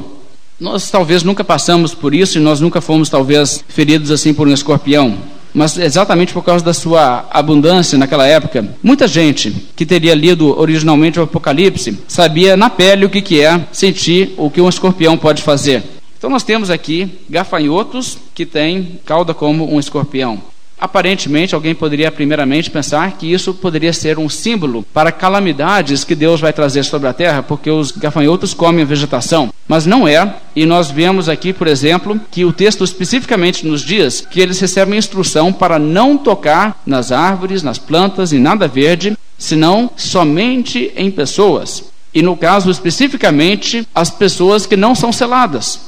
Nós 0.59 0.91
talvez 0.91 1.23
nunca 1.23 1.45
passamos 1.45 1.93
por 1.93 2.15
isso 2.15 2.39
e 2.39 2.41
nós 2.41 2.59
nunca 2.59 2.81
fomos 2.81 3.11
talvez 3.11 3.63
feridos 3.69 4.11
assim 4.11 4.33
por 4.33 4.49
um 4.49 4.55
escorpião 4.55 5.19
mas 5.57 5.79
exatamente 5.79 6.35
por 6.35 6.45
causa 6.45 6.63
da 6.63 6.75
sua 6.75 7.27
abundância 7.31 7.97
naquela 7.97 8.27
época, 8.27 8.77
muita 8.83 9.09
gente 9.09 9.51
que 9.75 9.87
teria 9.87 10.15
lido 10.15 10.55
originalmente 10.61 11.19
o 11.19 11.23
Apocalipse 11.23 11.99
sabia 12.07 12.59
na 12.59 12.69
pele 12.69 13.07
o 13.07 13.09
que, 13.09 13.23
que 13.23 13.41
é 13.41 13.67
sentir 13.73 14.35
o 14.37 14.51
que 14.51 14.61
um 14.61 14.69
escorpião 14.69 15.17
pode 15.17 15.41
fazer. 15.41 15.83
Então 16.19 16.29
nós 16.29 16.43
temos 16.43 16.69
aqui 16.69 17.09
gafanhotos 17.31 18.19
que 18.35 18.45
têm 18.45 19.01
cauda 19.07 19.33
como 19.33 19.75
um 19.75 19.81
escorpião. 19.81 20.43
Aparentemente, 20.79 21.55
alguém 21.55 21.75
poderia 21.75 22.13
primeiramente 22.13 22.71
pensar 22.71 23.13
que 23.13 23.33
isso 23.33 23.55
poderia 23.55 23.95
ser 23.95 24.19
um 24.19 24.29
símbolo 24.29 24.83
para 24.93 25.11
calamidades 25.11 26.05
que 26.05 26.15
Deus 26.15 26.39
vai 26.39 26.53
trazer 26.53 26.85
sobre 26.85 27.09
a 27.09 27.15
terra, 27.15 27.43
porque 27.43 27.71
os 27.71 27.91
gafanhotos 27.91 28.53
comem 28.53 28.83
a 28.83 28.87
vegetação. 28.87 29.51
Mas 29.67 29.87
não 29.87 30.07
é, 30.07 30.37
e 30.55 30.67
nós 30.67 30.91
vemos 30.91 31.31
aqui, 31.31 31.53
por 31.53 31.67
exemplo, 31.67 32.21
que 32.31 32.45
o 32.45 32.53
texto 32.53 32.85
especificamente 32.85 33.67
nos 33.67 33.81
diz 33.81 34.21
que 34.21 34.39
eles 34.39 34.61
recebem 34.61 34.99
instrução 34.99 35.51
para 35.51 35.79
não 35.79 36.19
tocar 36.19 36.81
nas 36.85 37.11
árvores, 37.11 37.63
nas 37.63 37.79
plantas 37.79 38.33
e 38.33 38.39
nada 38.39 38.69
verde, 38.69 39.17
senão 39.39 39.91
somente 39.97 40.93
em 40.95 41.11
pessoas. 41.11 41.85
E 42.13 42.21
no 42.21 42.37
caso 42.37 42.71
especificamente, 42.71 43.87
as 43.95 44.11
pessoas 44.11 44.67
que 44.67 44.77
não 44.77 44.95
são 44.95 45.11
seladas, 45.11 45.81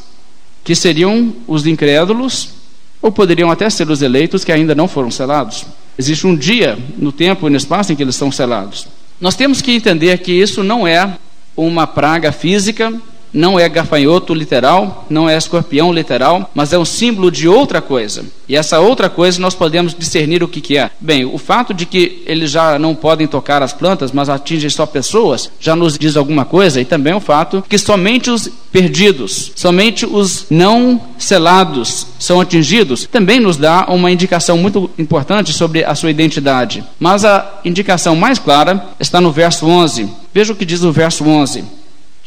que 0.64 0.74
seriam 0.74 1.32
os 1.46 1.66
incrédulos 1.66 2.57
ou 3.00 3.12
poderiam 3.12 3.50
até 3.50 3.68
ser 3.70 3.88
os 3.90 4.02
eleitos 4.02 4.44
que 4.44 4.52
ainda 4.52 4.74
não 4.74 4.88
foram 4.88 5.10
selados. 5.10 5.64
Existe 5.98 6.26
um 6.26 6.36
dia 6.36 6.78
no 6.96 7.12
tempo 7.12 7.46
e 7.46 7.50
no 7.50 7.56
espaço 7.56 7.92
em 7.92 7.96
que 7.96 8.02
eles 8.02 8.16
são 8.16 8.30
selados. 8.30 8.86
Nós 9.20 9.34
temos 9.34 9.60
que 9.60 9.72
entender 9.72 10.18
que 10.18 10.32
isso 10.32 10.62
não 10.62 10.86
é 10.86 11.16
uma 11.56 11.86
praga 11.86 12.30
física, 12.30 12.92
não 13.32 13.58
é 13.58 13.68
gafanhoto 13.68 14.34
literal, 14.34 15.06
não 15.08 15.28
é 15.28 15.36
escorpião 15.36 15.92
literal, 15.92 16.50
mas 16.54 16.72
é 16.72 16.78
um 16.78 16.84
símbolo 16.84 17.30
de 17.30 17.48
outra 17.48 17.80
coisa. 17.80 18.24
E 18.48 18.56
essa 18.56 18.80
outra 18.80 19.10
coisa 19.10 19.40
nós 19.40 19.54
podemos 19.54 19.94
discernir 19.94 20.42
o 20.42 20.48
que, 20.48 20.60
que 20.60 20.78
é. 20.78 20.90
Bem, 21.00 21.24
o 21.24 21.36
fato 21.36 21.74
de 21.74 21.84
que 21.84 22.22
eles 22.26 22.50
já 22.50 22.78
não 22.78 22.94
podem 22.94 23.26
tocar 23.26 23.62
as 23.62 23.72
plantas, 23.72 24.10
mas 24.10 24.28
atingem 24.28 24.70
só 24.70 24.86
pessoas, 24.86 25.50
já 25.60 25.76
nos 25.76 25.98
diz 25.98 26.16
alguma 26.16 26.44
coisa, 26.44 26.80
e 26.80 26.84
também 26.84 27.12
o 27.12 27.20
fato 27.20 27.62
que 27.68 27.78
somente 27.78 28.30
os 28.30 28.48
perdidos, 28.72 29.52
somente 29.54 30.06
os 30.06 30.46
não 30.50 31.00
selados 31.18 32.06
são 32.18 32.40
atingidos, 32.40 33.06
também 33.10 33.40
nos 33.40 33.56
dá 33.56 33.86
uma 33.88 34.10
indicação 34.10 34.56
muito 34.56 34.90
importante 34.98 35.52
sobre 35.52 35.84
a 35.84 35.94
sua 35.94 36.10
identidade. 36.10 36.84
Mas 36.98 37.24
a 37.24 37.60
indicação 37.64 38.16
mais 38.16 38.38
clara 38.38 38.82
está 38.98 39.20
no 39.20 39.32
verso 39.32 39.66
11. 39.66 40.08
Veja 40.32 40.52
o 40.52 40.56
que 40.56 40.64
diz 40.64 40.82
o 40.82 40.92
verso 40.92 41.24
11 41.24 41.77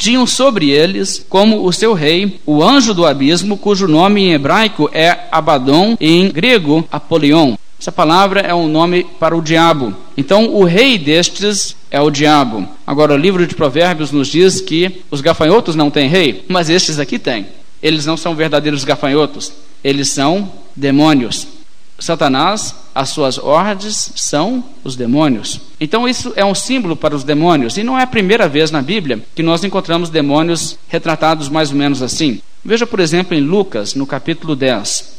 tinham 0.01 0.25
sobre 0.25 0.71
eles 0.71 1.23
como 1.29 1.63
o 1.63 1.71
seu 1.71 1.93
rei, 1.93 2.41
o 2.43 2.63
anjo 2.63 2.91
do 2.91 3.05
abismo, 3.05 3.55
cujo 3.55 3.87
nome 3.87 4.23
em 4.23 4.33
hebraico 4.33 4.89
é 4.91 5.27
Abaddon 5.31 5.95
e 6.01 6.09
em 6.09 6.31
grego 6.31 6.83
Apolion. 6.91 7.53
Essa 7.79 7.91
palavra 7.91 8.41
é 8.41 8.53
um 8.53 8.67
nome 8.67 9.05
para 9.19 9.37
o 9.37 9.43
diabo. 9.43 9.95
Então, 10.17 10.47
o 10.55 10.63
rei 10.63 10.97
destes 10.97 11.75
é 11.91 12.01
o 12.01 12.09
diabo. 12.09 12.67
Agora, 12.85 13.13
o 13.13 13.17
livro 13.17 13.45
de 13.45 13.53
Provérbios 13.53 14.11
nos 14.11 14.27
diz 14.27 14.59
que 14.59 15.03
os 15.11 15.21
gafanhotos 15.21 15.75
não 15.75 15.91
têm 15.91 16.09
rei, 16.09 16.45
mas 16.47 16.67
estes 16.67 16.97
aqui 16.97 17.19
têm. 17.19 17.45
Eles 17.81 18.03
não 18.03 18.17
são 18.17 18.33
verdadeiros 18.33 18.83
gafanhotos, 18.83 19.53
eles 19.83 20.09
são 20.09 20.51
demônios. 20.75 21.47
Satanás, 21.99 22.73
as 22.95 23.09
suas 23.09 23.37
ordens 23.37 24.11
são 24.15 24.63
os 24.83 24.95
demônios. 24.95 25.61
Então, 25.83 26.07
isso 26.07 26.31
é 26.35 26.45
um 26.45 26.53
símbolo 26.53 26.95
para 26.95 27.15
os 27.15 27.23
demônios, 27.23 27.75
e 27.75 27.83
não 27.83 27.97
é 27.97 28.03
a 28.03 28.07
primeira 28.07 28.47
vez 28.47 28.69
na 28.69 28.83
Bíblia 28.83 29.19
que 29.33 29.41
nós 29.41 29.63
encontramos 29.63 30.11
demônios 30.11 30.77
retratados 30.87 31.49
mais 31.49 31.71
ou 31.71 31.75
menos 31.75 32.03
assim. 32.03 32.39
Veja, 32.63 32.85
por 32.85 32.99
exemplo, 32.99 33.35
em 33.35 33.41
Lucas, 33.41 33.95
no 33.95 34.05
capítulo 34.05 34.55
10. 34.55 35.11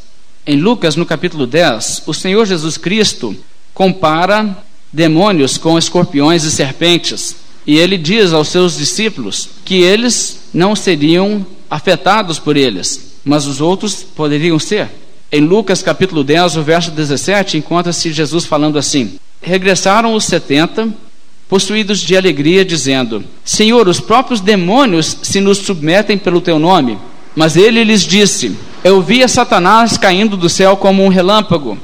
Em 0.47 0.61
Lucas, 0.61 0.95
no 0.95 1.05
capítulo 1.05 1.49
10, 1.49 2.05
o 2.07 2.15
Senhor 2.15 2.47
Jesus 2.47 2.77
Cristo 2.77 3.37
compara 3.75 4.57
demônios 4.93 5.59
com 5.59 5.77
escorpiões 5.77 6.45
e 6.45 6.51
serpentes. 6.53 7.35
E 7.67 7.77
ele 7.77 7.99
diz 7.99 8.33
aos 8.33 8.47
seus 8.47 8.77
discípulos 8.77 9.49
que 9.65 9.83
eles 9.83 10.45
não 10.55 10.77
seriam 10.77 11.45
afetados 11.69 12.39
por 12.39 12.57
eles, 12.57 13.17
mas 13.25 13.47
os 13.47 13.61
outros 13.61 14.05
poderiam 14.05 14.61
ser. 14.61 14.89
Em 15.33 15.41
Lucas 15.41 15.83
capítulo 15.83 16.23
10, 16.23 16.57
o 16.57 16.63
verso 16.63 16.93
17, 16.93 17.59
encontra-se 17.59 18.13
Jesus 18.13 18.45
falando 18.45 18.79
assim: 18.79 19.19
Regressaram 19.43 20.15
os 20.15 20.25
setenta, 20.25 20.89
possuídos 21.49 22.01
de 22.01 22.17
alegria, 22.17 22.65
dizendo: 22.65 23.25
Senhor, 23.45 23.89
os 23.89 24.01
próprios 24.01 24.41
demônios 24.41 25.19
se 25.23 25.41
nos 25.41 25.59
submetem 25.59 26.17
pelo 26.17 26.41
teu 26.41 26.59
nome. 26.59 26.99
Mas 27.35 27.57
ele 27.57 27.85
lhes 27.85 28.03
disse: 28.03 28.57
Eu 28.85 29.03
via 29.03 29.27
Satanás 29.29 29.99
caindo 29.99 30.37
do 30.37 30.49
céu 30.49 30.77
como 30.77 31.05
um 31.05 31.09
relâmpago. 31.09 31.77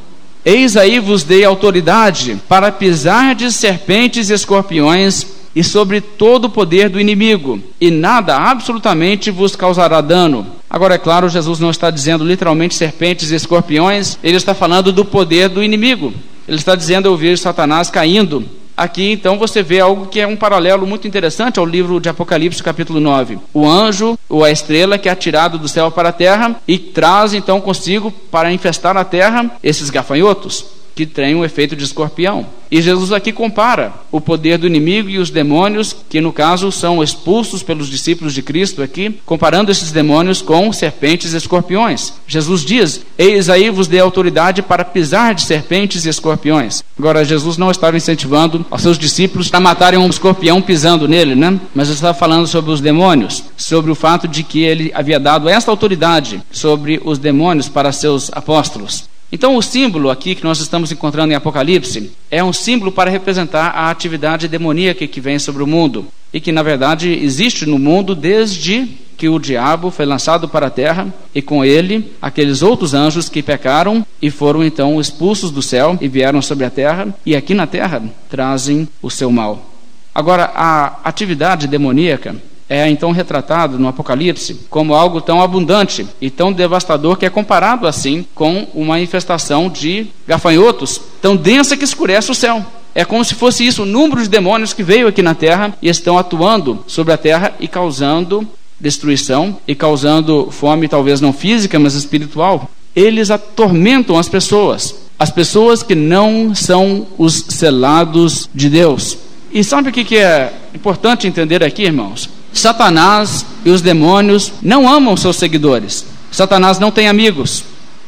Eis 0.44 0.76
aí 0.76 0.98
vos 0.98 1.24
dei 1.24 1.44
autoridade 1.44 2.38
para 2.48 2.72
pisar 2.72 3.34
de 3.34 3.52
serpentes 3.52 4.30
e 4.30 4.34
escorpiões 4.34 5.26
e 5.54 5.64
sobre 5.64 6.00
todo 6.00 6.44
o 6.44 6.50
poder 6.50 6.88
do 6.88 7.00
inimigo, 7.00 7.60
e 7.80 7.90
nada 7.90 8.36
absolutamente 8.36 9.30
vos 9.30 9.56
causará 9.56 10.00
dano. 10.00 10.46
Agora, 10.70 10.94
é 10.94 10.98
claro, 10.98 11.28
Jesus 11.28 11.58
não 11.58 11.70
está 11.70 11.90
dizendo 11.90 12.24
literalmente 12.24 12.74
serpentes 12.74 13.30
e 13.30 13.34
escorpiões, 13.34 14.16
ele 14.22 14.36
está 14.36 14.54
falando 14.54 14.92
do 14.92 15.04
poder 15.04 15.48
do 15.48 15.62
inimigo. 15.62 16.14
Ele 16.48 16.56
está 16.56 16.74
dizendo: 16.74 17.06
Eu 17.06 17.16
vejo 17.16 17.42
Satanás 17.42 17.90
caindo. 17.90 18.44
Aqui, 18.76 19.10
então, 19.10 19.36
você 19.36 19.60
vê 19.60 19.80
algo 19.80 20.06
que 20.06 20.20
é 20.20 20.26
um 20.26 20.36
paralelo 20.36 20.86
muito 20.86 21.06
interessante 21.06 21.58
ao 21.58 21.66
livro 21.66 22.00
de 22.00 22.08
Apocalipse, 22.08 22.62
capítulo 22.62 23.00
9. 23.00 23.36
O 23.52 23.68
anjo, 23.68 24.16
ou 24.28 24.44
a 24.44 24.52
estrela, 24.52 24.96
que 24.96 25.08
é 25.08 25.12
atirado 25.12 25.58
do 25.58 25.68
céu 25.68 25.90
para 25.90 26.10
a 26.10 26.12
terra 26.12 26.54
e 26.66 26.78
traz, 26.78 27.34
então, 27.34 27.60
consigo 27.60 28.12
para 28.12 28.52
infestar 28.52 28.96
a 28.96 29.04
terra 29.04 29.50
esses 29.64 29.90
gafanhotos 29.90 30.77
que 30.98 31.06
têm 31.06 31.36
um 31.36 31.44
efeito 31.44 31.76
de 31.76 31.84
escorpião. 31.84 32.44
E 32.68 32.82
Jesus 32.82 33.12
aqui 33.12 33.32
compara 33.32 33.92
o 34.10 34.20
poder 34.20 34.58
do 34.58 34.66
inimigo 34.66 35.08
e 35.08 35.18
os 35.18 35.30
demônios, 35.30 35.94
que 36.08 36.20
no 36.20 36.32
caso 36.32 36.72
são 36.72 37.00
expulsos 37.00 37.62
pelos 37.62 37.88
discípulos 37.88 38.34
de 38.34 38.42
Cristo 38.42 38.82
aqui, 38.82 39.16
comparando 39.24 39.70
esses 39.70 39.92
demônios 39.92 40.42
com 40.42 40.72
serpentes 40.72 41.32
e 41.32 41.36
escorpiões. 41.36 42.14
Jesus 42.26 42.62
diz: 42.62 43.06
Eis 43.16 43.48
aí 43.48 43.70
vos 43.70 43.86
dei 43.86 44.00
autoridade 44.00 44.60
para 44.60 44.84
pisar 44.84 45.36
de 45.36 45.42
serpentes 45.42 46.04
e 46.04 46.08
escorpiões. 46.08 46.82
Agora, 46.98 47.24
Jesus 47.24 47.56
não 47.56 47.70
estava 47.70 47.96
incentivando 47.96 48.66
aos 48.68 48.82
seus 48.82 48.98
discípulos 48.98 49.54
a 49.54 49.60
matarem 49.60 50.00
um 50.00 50.10
escorpião 50.10 50.60
pisando 50.60 51.06
nele, 51.06 51.36
né? 51.36 51.60
Mas 51.72 51.90
estava 51.90 52.12
falando 52.12 52.48
sobre 52.48 52.72
os 52.72 52.80
demônios, 52.80 53.44
sobre 53.56 53.92
o 53.92 53.94
fato 53.94 54.26
de 54.26 54.42
que 54.42 54.64
ele 54.64 54.90
havia 54.92 55.20
dado 55.20 55.48
esta 55.48 55.70
autoridade 55.70 56.42
sobre 56.50 57.00
os 57.04 57.18
demônios 57.18 57.68
para 57.68 57.92
seus 57.92 58.32
apóstolos. 58.32 59.04
Então, 59.30 59.56
o 59.56 59.62
símbolo 59.62 60.08
aqui 60.08 60.34
que 60.34 60.44
nós 60.44 60.58
estamos 60.58 60.90
encontrando 60.90 61.32
em 61.32 61.36
Apocalipse 61.36 62.10
é 62.30 62.42
um 62.42 62.52
símbolo 62.52 62.90
para 62.90 63.10
representar 63.10 63.68
a 63.68 63.90
atividade 63.90 64.48
demoníaca 64.48 65.06
que 65.06 65.20
vem 65.20 65.38
sobre 65.38 65.62
o 65.62 65.66
mundo 65.66 66.06
e 66.32 66.40
que, 66.40 66.50
na 66.50 66.62
verdade, 66.62 67.10
existe 67.10 67.66
no 67.66 67.78
mundo 67.78 68.14
desde 68.14 68.88
que 69.18 69.28
o 69.28 69.38
diabo 69.38 69.90
foi 69.90 70.06
lançado 70.06 70.48
para 70.48 70.68
a 70.68 70.70
terra 70.70 71.12
e 71.34 71.42
com 71.42 71.64
ele 71.64 72.12
aqueles 72.22 72.62
outros 72.62 72.94
anjos 72.94 73.28
que 73.28 73.42
pecaram 73.42 74.06
e 74.22 74.30
foram 74.30 74.64
então 74.64 75.00
expulsos 75.00 75.50
do 75.50 75.60
céu 75.60 75.98
e 76.00 76.06
vieram 76.06 76.40
sobre 76.40 76.64
a 76.64 76.70
terra 76.70 77.12
e 77.26 77.34
aqui 77.34 77.52
na 77.52 77.66
terra 77.66 78.02
trazem 78.30 78.88
o 79.02 79.10
seu 79.10 79.30
mal. 79.30 79.72
Agora, 80.14 80.50
a 80.54 81.00
atividade 81.04 81.66
demoníaca 81.66 82.36
é 82.68 82.88
então 82.88 83.10
retratado 83.12 83.78
no 83.78 83.88
Apocalipse 83.88 84.60
como 84.68 84.94
algo 84.94 85.20
tão 85.20 85.40
abundante 85.40 86.06
e 86.20 86.28
tão 86.28 86.52
devastador 86.52 87.16
que 87.16 87.24
é 87.24 87.30
comparado 87.30 87.86
assim 87.86 88.26
com 88.34 88.66
uma 88.74 89.00
infestação 89.00 89.70
de 89.70 90.08
gafanhotos 90.26 91.00
tão 91.22 91.34
densa 91.34 91.76
que 91.76 91.84
escurece 91.84 92.30
o 92.30 92.34
céu. 92.34 92.64
É 92.94 93.04
como 93.04 93.24
se 93.24 93.34
fosse 93.34 93.66
isso, 93.66 93.82
o 93.82 93.86
número 93.86 94.22
de 94.22 94.28
demônios 94.28 94.72
que 94.72 94.82
veio 94.82 95.08
aqui 95.08 95.22
na 95.22 95.34
terra 95.34 95.74
e 95.80 95.88
estão 95.88 96.18
atuando 96.18 96.84
sobre 96.86 97.12
a 97.12 97.16
terra 97.16 97.54
e 97.60 97.68
causando 97.68 98.46
destruição 98.80 99.56
e 99.66 99.74
causando 99.74 100.50
fome, 100.50 100.88
talvez 100.88 101.20
não 101.20 101.32
física, 101.32 101.78
mas 101.78 101.94
espiritual. 101.94 102.70
Eles 102.94 103.30
atormentam 103.30 104.18
as 104.18 104.28
pessoas, 104.28 104.94
as 105.18 105.30
pessoas 105.30 105.82
que 105.82 105.94
não 105.94 106.54
são 106.54 107.06
os 107.16 107.44
selados 107.48 108.48
de 108.54 108.68
Deus. 108.68 109.18
E 109.52 109.62
sabe 109.62 109.90
o 109.90 109.92
que 109.92 110.16
é 110.16 110.52
importante 110.74 111.26
entender 111.26 111.62
aqui, 111.62 111.84
irmãos? 111.84 112.28
Satanás 112.58 113.46
e 113.64 113.70
os 113.70 113.80
demônios 113.80 114.52
não 114.62 114.88
amam 114.88 115.16
seus 115.16 115.36
seguidores. 115.36 116.04
Satanás 116.30 116.78
não 116.78 116.90
tem 116.90 117.08
amigos. 117.08 117.64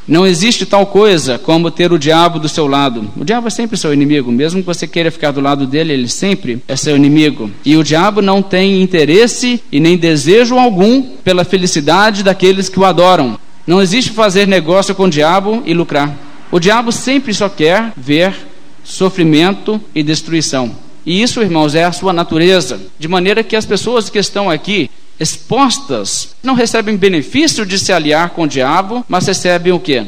Não 0.07 0.27
existe 0.27 0.67
tal 0.67 0.87
coisa 0.87 1.39
como 1.39 1.71
ter 1.71 1.93
o 1.93 1.99
diabo 1.99 2.41
do 2.41 2.49
seu 2.49 2.67
lado. 2.67 3.09
O 3.17 3.25
diabo 3.25 3.47
é 3.47 3.51
sempre 3.51 3.77
seu 3.77 3.93
inimigo, 3.93 4.33
mesmo 4.33 4.61
que 4.61 4.67
você 4.67 4.87
queira 4.87 5.11
ficar 5.11 5.31
do 5.31 5.41
lado 5.41 5.67
dele, 5.67 5.93
ele 5.93 6.09
sempre 6.09 6.61
é 6.67 6.75
seu 6.75 6.97
inimigo. 6.97 7.51
E 7.65 7.77
o 7.77 7.85
diabo 7.85 8.21
não 8.21 8.43
tem 8.43 8.83
interesse 8.83 9.63
e 9.71 9.79
nem 9.79 9.97
desejo 9.97 10.59
algum 10.59 11.03
pela 11.03 11.45
felicidade 11.45 12.25
daqueles 12.25 12.69
que 12.69 12.81
o 12.81 12.85
adoram. 12.85 13.39
Não 13.65 13.81
existe 13.81 14.11
fazer 14.11 14.49
negócio 14.49 14.95
com 14.97 15.05
o 15.05 15.11
diabo 15.11 15.63
e 15.65 15.73
lucrar. 15.73 16.13
O 16.51 16.59
diabo 16.59 16.91
sempre 16.91 17.33
só 17.33 17.49
quer 17.49 17.93
ver 17.97 18.35
sofrimento 18.83 19.81
e 19.95 20.03
destruição. 20.03 20.75
E 21.05 21.23
isso, 21.23 21.43
irmãos, 21.43 21.75
é 21.75 21.85
a 21.85 21.93
sua 21.93 22.13
natureza. 22.13 22.81
De 22.99 23.09
maneira 23.09 23.43
que 23.43 23.57
as 23.57 23.67
pessoas 23.67 24.11
que 24.11 24.19
estão 24.19 24.51
aqui 24.51 24.91
expostas 25.19 26.35
não 26.43 26.55
recebem 26.55 26.97
benefício 26.97 27.67
de 27.67 27.79
se 27.79 27.93
aliar 27.93 28.31
com 28.31 28.43
o 28.43 28.49
diabo, 28.49 29.05
mas 29.07 29.27
recebem 29.27 29.73
o 29.73 29.79
que? 29.79 30.03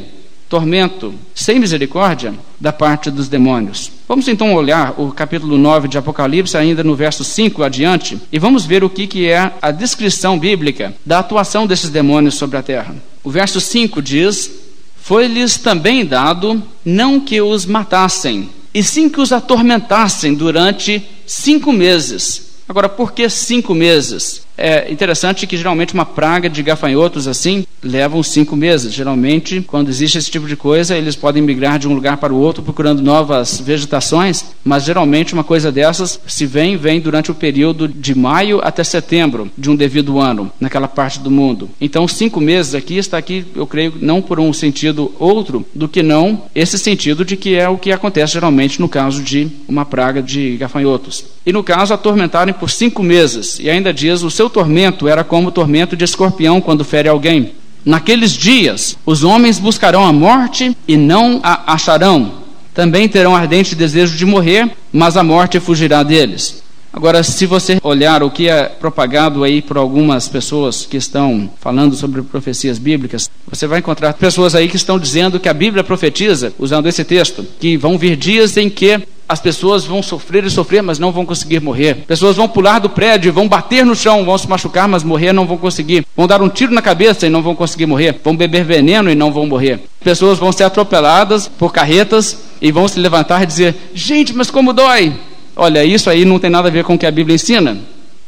Tormento, 0.49 1.13
sem 1.33 1.59
misericórdia, 1.59 2.33
da 2.59 2.71
parte 2.71 3.09
dos 3.09 3.27
demônios. 3.27 3.91
Vamos 4.07 4.27
então 4.27 4.53
olhar 4.53 4.93
o 4.99 5.11
capítulo 5.11 5.57
9 5.57 5.87
de 5.87 5.97
Apocalipse, 5.97 6.57
ainda 6.57 6.83
no 6.83 6.95
verso 6.95 7.23
5 7.23 7.63
adiante, 7.63 8.19
e 8.31 8.39
vamos 8.39 8.65
ver 8.65 8.83
o 8.83 8.89
que, 8.89 9.07
que 9.07 9.27
é 9.27 9.51
a 9.61 9.71
descrição 9.71 10.37
bíblica 10.37 10.93
da 11.05 11.19
atuação 11.19 11.65
desses 11.65 11.89
demônios 11.89 12.35
sobre 12.35 12.57
a 12.57 12.63
terra. 12.63 12.95
O 13.23 13.29
verso 13.29 13.59
5 13.59 14.01
diz: 14.01 14.51
Foi-lhes 14.95 15.57
também 15.57 16.05
dado 16.05 16.61
não 16.85 17.19
que 17.19 17.41
os 17.41 17.65
matassem, 17.65 18.49
e 18.73 18.83
sim 18.83 19.09
que 19.09 19.21
os 19.21 19.31
atormentassem 19.31 20.33
durante 20.33 21.03
cinco 21.25 21.71
meses. 21.71 22.53
Agora, 22.67 22.89
por 22.89 23.11
que 23.11 23.29
cinco 23.29 23.73
meses? 23.73 24.42
É 24.57 24.91
interessante 24.91 25.47
que 25.47 25.57
geralmente 25.57 25.93
uma 25.93 26.05
praga 26.05 26.49
de 26.49 26.61
gafanhotos 26.61 27.27
assim 27.27 27.65
levam 27.81 28.21
cinco 28.23 28.55
meses. 28.55 28.93
Geralmente, 28.93 29.61
quando 29.61 29.89
existe 29.89 30.17
esse 30.17 30.31
tipo 30.31 30.47
de 30.47 30.55
coisa, 30.55 30.95
eles 30.95 31.15
podem 31.15 31.41
migrar 31.41 31.79
de 31.79 31.87
um 31.87 31.93
lugar 31.93 32.17
para 32.17 32.33
o 32.33 32.39
outro 32.39 32.63
procurando 32.63 33.01
novas 33.01 33.59
vegetações, 33.59 34.45
mas 34.63 34.85
geralmente 34.85 35.33
uma 35.33 35.43
coisa 35.43 35.71
dessas, 35.71 36.19
se 36.25 36.45
vem, 36.45 36.77
vem 36.77 36.99
durante 36.99 37.31
o 37.31 37.35
período 37.35 37.87
de 37.87 38.15
maio 38.15 38.59
até 38.63 38.83
setembro 38.83 39.51
de 39.57 39.69
um 39.69 39.75
devido 39.75 40.19
ano, 40.19 40.51
naquela 40.59 40.87
parte 40.87 41.19
do 41.19 41.31
mundo. 41.31 41.69
Então, 41.81 42.07
cinco 42.07 42.39
meses 42.39 42.75
aqui 42.75 42.97
está 42.97 43.17
aqui, 43.17 43.45
eu 43.55 43.67
creio, 43.67 43.93
não 43.99 44.21
por 44.21 44.39
um 44.39 44.53
sentido 44.53 45.13
outro 45.19 45.65
do 45.73 45.87
que 45.87 46.03
não 46.03 46.43
esse 46.53 46.77
sentido 46.77 47.25
de 47.25 47.35
que 47.35 47.55
é 47.55 47.67
o 47.67 47.77
que 47.77 47.91
acontece 47.91 48.33
geralmente 48.33 48.79
no 48.79 48.87
caso 48.87 49.21
de 49.21 49.49
uma 49.67 49.85
praga 49.85 50.21
de 50.21 50.57
gafanhotos. 50.57 51.25
E 51.45 51.51
no 51.51 51.63
caso, 51.63 51.93
atormentarem 51.93 52.53
por 52.53 52.69
cinco 52.69 53.03
meses. 53.03 53.59
E 53.59 53.69
ainda 53.69 53.93
diz 53.93 54.23
o 54.23 54.31
seu 54.31 54.42
seu 54.43 54.49
tormento 54.49 55.07
era 55.07 55.23
como 55.23 55.47
o 55.47 55.51
tormento 55.51 55.95
de 55.95 56.03
escorpião 56.03 56.59
quando 56.59 56.83
fere 56.83 57.07
alguém. 57.07 57.53
Naqueles 57.85 58.31
dias, 58.31 58.97
os 59.05 59.23
homens 59.23 59.57
buscarão 59.57 60.03
a 60.03 60.11
morte 60.11 60.75
e 60.85 60.97
não 60.97 61.39
a 61.41 61.73
acharão. 61.73 62.43
Também 62.73 63.07
terão 63.07 63.33
ardente 63.33 63.73
desejo 63.73 64.17
de 64.17 64.25
morrer, 64.25 64.69
mas 64.91 65.15
a 65.15 65.23
morte 65.23 65.61
fugirá 65.61 66.03
deles. 66.03 66.61
Agora, 66.93 67.23
se 67.23 67.47
você 67.47 67.79
olhar 67.83 68.21
o 68.21 68.29
que 68.29 68.47
é 68.47 68.65
propagado 68.65 69.43
aí 69.43 69.63
por 69.63 69.77
algumas 69.77 70.29
pessoas 70.29 70.85
que 70.85 70.95
estão 70.95 71.49
falando 71.59 71.95
sobre 71.95 72.21
profecias 72.21 72.77
bíblicas, 72.77 73.27
você 73.49 73.65
vai 73.65 73.79
encontrar 73.79 74.13
pessoas 74.13 74.53
aí 74.53 74.67
que 74.67 74.75
estão 74.75 74.99
dizendo 74.99 75.39
que 75.39 75.49
a 75.49 75.53
Bíblia 75.55 75.83
profetiza, 75.83 76.53
usando 76.59 76.87
esse 76.87 77.03
texto, 77.03 77.43
que 77.59 77.75
vão 77.75 77.97
vir 77.97 78.15
dias 78.15 78.55
em 78.57 78.69
que 78.69 79.01
as 79.27 79.39
pessoas 79.39 79.85
vão 79.85 80.03
sofrer 80.03 80.45
e 80.45 80.51
sofrer, 80.51 80.83
mas 80.83 80.99
não 80.99 81.11
vão 81.11 81.25
conseguir 81.25 81.59
morrer. 81.59 81.95
Pessoas 82.05 82.35
vão 82.35 82.47
pular 82.47 82.77
do 82.77 82.89
prédio, 82.89 83.33
vão 83.33 83.47
bater 83.47 83.83
no 83.83 83.95
chão, 83.95 84.23
vão 84.23 84.37
se 84.37 84.47
machucar, 84.47 84.87
mas 84.87 85.03
morrer 85.03 85.33
não 85.33 85.47
vão 85.47 85.57
conseguir. 85.57 86.05
Vão 86.15 86.27
dar 86.27 86.43
um 86.43 86.49
tiro 86.49 86.71
na 86.71 86.81
cabeça 86.81 87.25
e 87.25 87.29
não 87.29 87.41
vão 87.41 87.55
conseguir 87.55 87.87
morrer. 87.87 88.19
Vão 88.23 88.37
beber 88.37 88.63
veneno 88.63 89.09
e 89.09 89.15
não 89.15 89.31
vão 89.31 89.47
morrer. 89.47 89.79
Pessoas 90.03 90.37
vão 90.37 90.51
ser 90.51 90.65
atropeladas 90.65 91.47
por 91.47 91.73
carretas 91.73 92.37
e 92.61 92.71
vão 92.71 92.87
se 92.87 92.99
levantar 92.99 93.41
e 93.41 93.47
dizer: 93.47 93.75
Gente, 93.95 94.33
mas 94.33 94.51
como 94.51 94.73
dói! 94.73 95.13
Olha, 95.55 95.85
isso 95.85 96.09
aí 96.09 96.25
não 96.25 96.39
tem 96.39 96.49
nada 96.49 96.67
a 96.67 96.71
ver 96.71 96.83
com 96.83 96.95
o 96.95 96.97
que 96.97 97.05
a 97.05 97.11
Bíblia 97.11 97.35
ensina. 97.35 97.77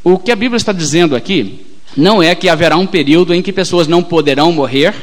O 0.04 0.18
que 0.18 0.30
a 0.30 0.36
Bíblia 0.36 0.56
está 0.56 0.72
dizendo 0.72 1.16
aqui 1.16 1.66
não 1.96 2.22
é 2.22 2.34
que 2.34 2.48
haverá 2.48 2.76
um 2.76 2.86
período 2.86 3.34
em 3.34 3.42
que 3.42 3.52
pessoas 3.52 3.88
não 3.88 4.02
poderão 4.02 4.52
morrer. 4.52 4.94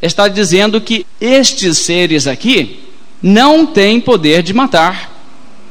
Está 0.00 0.28
dizendo 0.28 0.80
que 0.80 1.04
estes 1.20 1.78
seres 1.78 2.26
aqui 2.26 2.80
não 3.22 3.66
têm 3.66 4.00
poder 4.00 4.42
de 4.42 4.54
matar. 4.54 5.10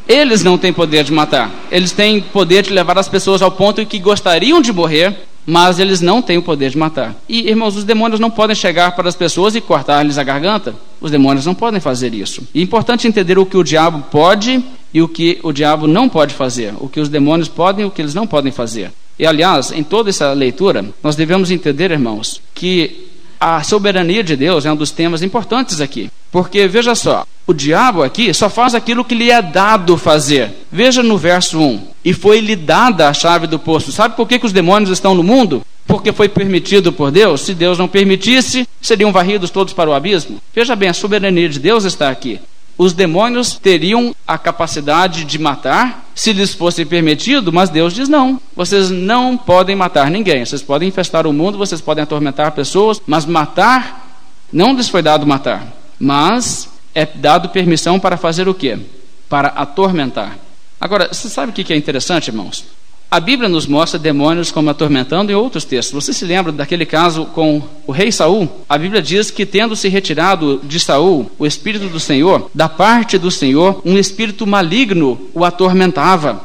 Eles 0.07 0.43
não 0.43 0.57
têm 0.57 0.73
poder 0.73 1.03
de 1.03 1.13
matar. 1.13 1.51
Eles 1.71 1.91
têm 1.91 2.19
poder 2.19 2.63
de 2.63 2.71
levar 2.71 2.97
as 2.97 3.07
pessoas 3.07 3.41
ao 3.41 3.51
ponto 3.51 3.79
em 3.79 3.85
que 3.85 3.99
gostariam 3.99 4.61
de 4.61 4.73
morrer, 4.73 5.15
mas 5.45 5.79
eles 5.79 6.01
não 6.01 6.21
têm 6.21 6.37
o 6.37 6.41
poder 6.41 6.71
de 6.71 6.77
matar. 6.77 7.15
E, 7.29 7.47
irmãos, 7.47 7.75
os 7.75 7.83
demônios 7.83 8.19
não 8.19 8.29
podem 8.29 8.55
chegar 8.55 8.95
para 8.95 9.07
as 9.07 9.15
pessoas 9.15 9.55
e 9.55 9.61
cortar-lhes 9.61 10.17
a 10.17 10.23
garganta. 10.23 10.75
Os 10.99 11.11
demônios 11.11 11.45
não 11.45 11.53
podem 11.53 11.79
fazer 11.79 12.13
isso. 12.13 12.41
E 12.53 12.59
é 12.59 12.63
importante 12.63 13.07
entender 13.07 13.37
o 13.37 13.45
que 13.45 13.57
o 13.57 13.63
diabo 13.63 14.03
pode 14.11 14.63
e 14.93 15.01
o 15.01 15.07
que 15.07 15.39
o 15.43 15.51
diabo 15.51 15.87
não 15.87 16.09
pode 16.09 16.33
fazer. 16.33 16.73
O 16.79 16.87
que 16.87 16.99
os 16.99 17.09
demônios 17.09 17.47
podem 17.47 17.85
e 17.85 17.87
o 17.87 17.91
que 17.91 18.01
eles 18.01 18.13
não 18.13 18.27
podem 18.27 18.51
fazer. 18.51 18.91
E, 19.17 19.25
aliás, 19.25 19.71
em 19.71 19.83
toda 19.83 20.09
essa 20.09 20.31
leitura, 20.33 20.85
nós 21.03 21.15
devemos 21.15 21.51
entender, 21.51 21.91
irmãos, 21.91 22.41
que 22.53 23.07
a 23.39 23.61
soberania 23.63 24.23
de 24.23 24.35
Deus 24.35 24.65
é 24.65 24.71
um 24.71 24.75
dos 24.75 24.91
temas 24.91 25.21
importantes 25.21 25.81
aqui. 25.81 26.09
Porque, 26.31 26.67
veja 26.67 26.95
só, 26.95 27.25
o 27.45 27.53
diabo 27.53 28.03
aqui 28.03 28.33
só 28.33 28.49
faz 28.49 28.75
aquilo 28.75 29.03
que 29.03 29.15
lhe 29.15 29.29
é 29.29 29.41
dado 29.41 29.97
fazer. 29.97 30.51
Veja 30.71 31.03
no 31.03 31.17
verso 31.17 31.59
1: 31.59 31.87
E 32.05 32.13
foi-lhe 32.13 32.55
dada 32.55 33.09
a 33.09 33.13
chave 33.13 33.47
do 33.47 33.59
poço. 33.59 33.91
Sabe 33.91 34.15
por 34.15 34.27
que, 34.27 34.39
que 34.39 34.45
os 34.45 34.53
demônios 34.53 34.89
estão 34.89 35.15
no 35.15 35.23
mundo? 35.23 35.65
Porque 35.85 36.13
foi 36.13 36.29
permitido 36.29 36.93
por 36.93 37.11
Deus. 37.11 37.41
Se 37.41 37.53
Deus 37.53 37.77
não 37.77 37.87
permitisse, 37.87 38.67
seriam 38.81 39.11
varridos 39.11 39.49
todos 39.49 39.73
para 39.73 39.89
o 39.89 39.93
abismo. 39.93 40.39
Veja 40.53 40.75
bem, 40.75 40.89
a 40.89 40.93
soberania 40.93 41.49
de 41.49 41.59
Deus 41.59 41.83
está 41.83 42.09
aqui 42.09 42.39
os 42.79 42.93
demônios 42.93 43.57
teriam 43.57 44.15
a 44.25 44.37
capacidade 44.37 45.25
de 45.25 45.37
matar 45.37 46.09
se 46.15 46.31
lhes 46.31 46.53
fosse 46.53 46.85
permitido, 46.85 47.51
mas 47.51 47.69
Deus 47.69 47.93
diz 47.93 48.07
não. 48.07 48.39
Vocês 48.55 48.89
não 48.89 49.35
podem 49.35 49.75
matar 49.75 50.09
ninguém. 50.09 50.45
Vocês 50.45 50.63
podem 50.63 50.87
infestar 50.87 51.27
o 51.27 51.33
mundo, 51.33 51.57
vocês 51.57 51.81
podem 51.81 52.01
atormentar 52.01 52.53
pessoas, 52.53 53.01
mas 53.05 53.25
matar 53.25 54.23
não 54.53 54.73
lhes 54.73 54.87
foi 54.87 55.01
dado 55.01 55.27
matar. 55.27 55.67
Mas 55.99 56.69
é 56.95 57.05
dado 57.05 57.49
permissão 57.49 57.99
para 57.99 58.15
fazer 58.15 58.47
o 58.47 58.53
quê? 58.53 58.79
Para 59.27 59.49
atormentar. 59.49 60.37
Agora, 60.79 61.09
você 61.11 61.27
sabe 61.27 61.51
o 61.51 61.53
que 61.53 61.73
é 61.73 61.75
interessante, 61.75 62.29
irmãos? 62.29 62.63
A 63.11 63.19
Bíblia 63.19 63.49
nos 63.49 63.65
mostra 63.65 63.97
demônios 63.97 64.51
como 64.51 64.69
atormentando 64.69 65.31
em 65.31 65.35
outros 65.35 65.65
textos. 65.65 66.05
Você 66.05 66.13
se 66.13 66.25
lembra 66.25 66.51
daquele 66.51 66.85
caso 66.85 67.25
com 67.25 67.59
o 67.87 67.91
rei 67.91 68.11
Saul? 68.11 68.47
A 68.69 68.77
Bíblia 68.77 69.01
diz 69.01 69.31
que 69.31 69.47
tendo 69.47 69.75
se 69.75 69.89
retirado 69.89 70.61
de 70.63 70.79
Saul 70.79 71.29
o 71.39 71.45
espírito 71.47 71.87
do 71.87 71.99
Senhor, 71.99 72.51
da 72.53 72.69
parte 72.69 73.17
do 73.17 73.31
Senhor, 73.31 73.81
um 73.83 73.97
espírito 73.97 74.45
maligno 74.45 75.19
o 75.33 75.43
atormentava. 75.43 76.39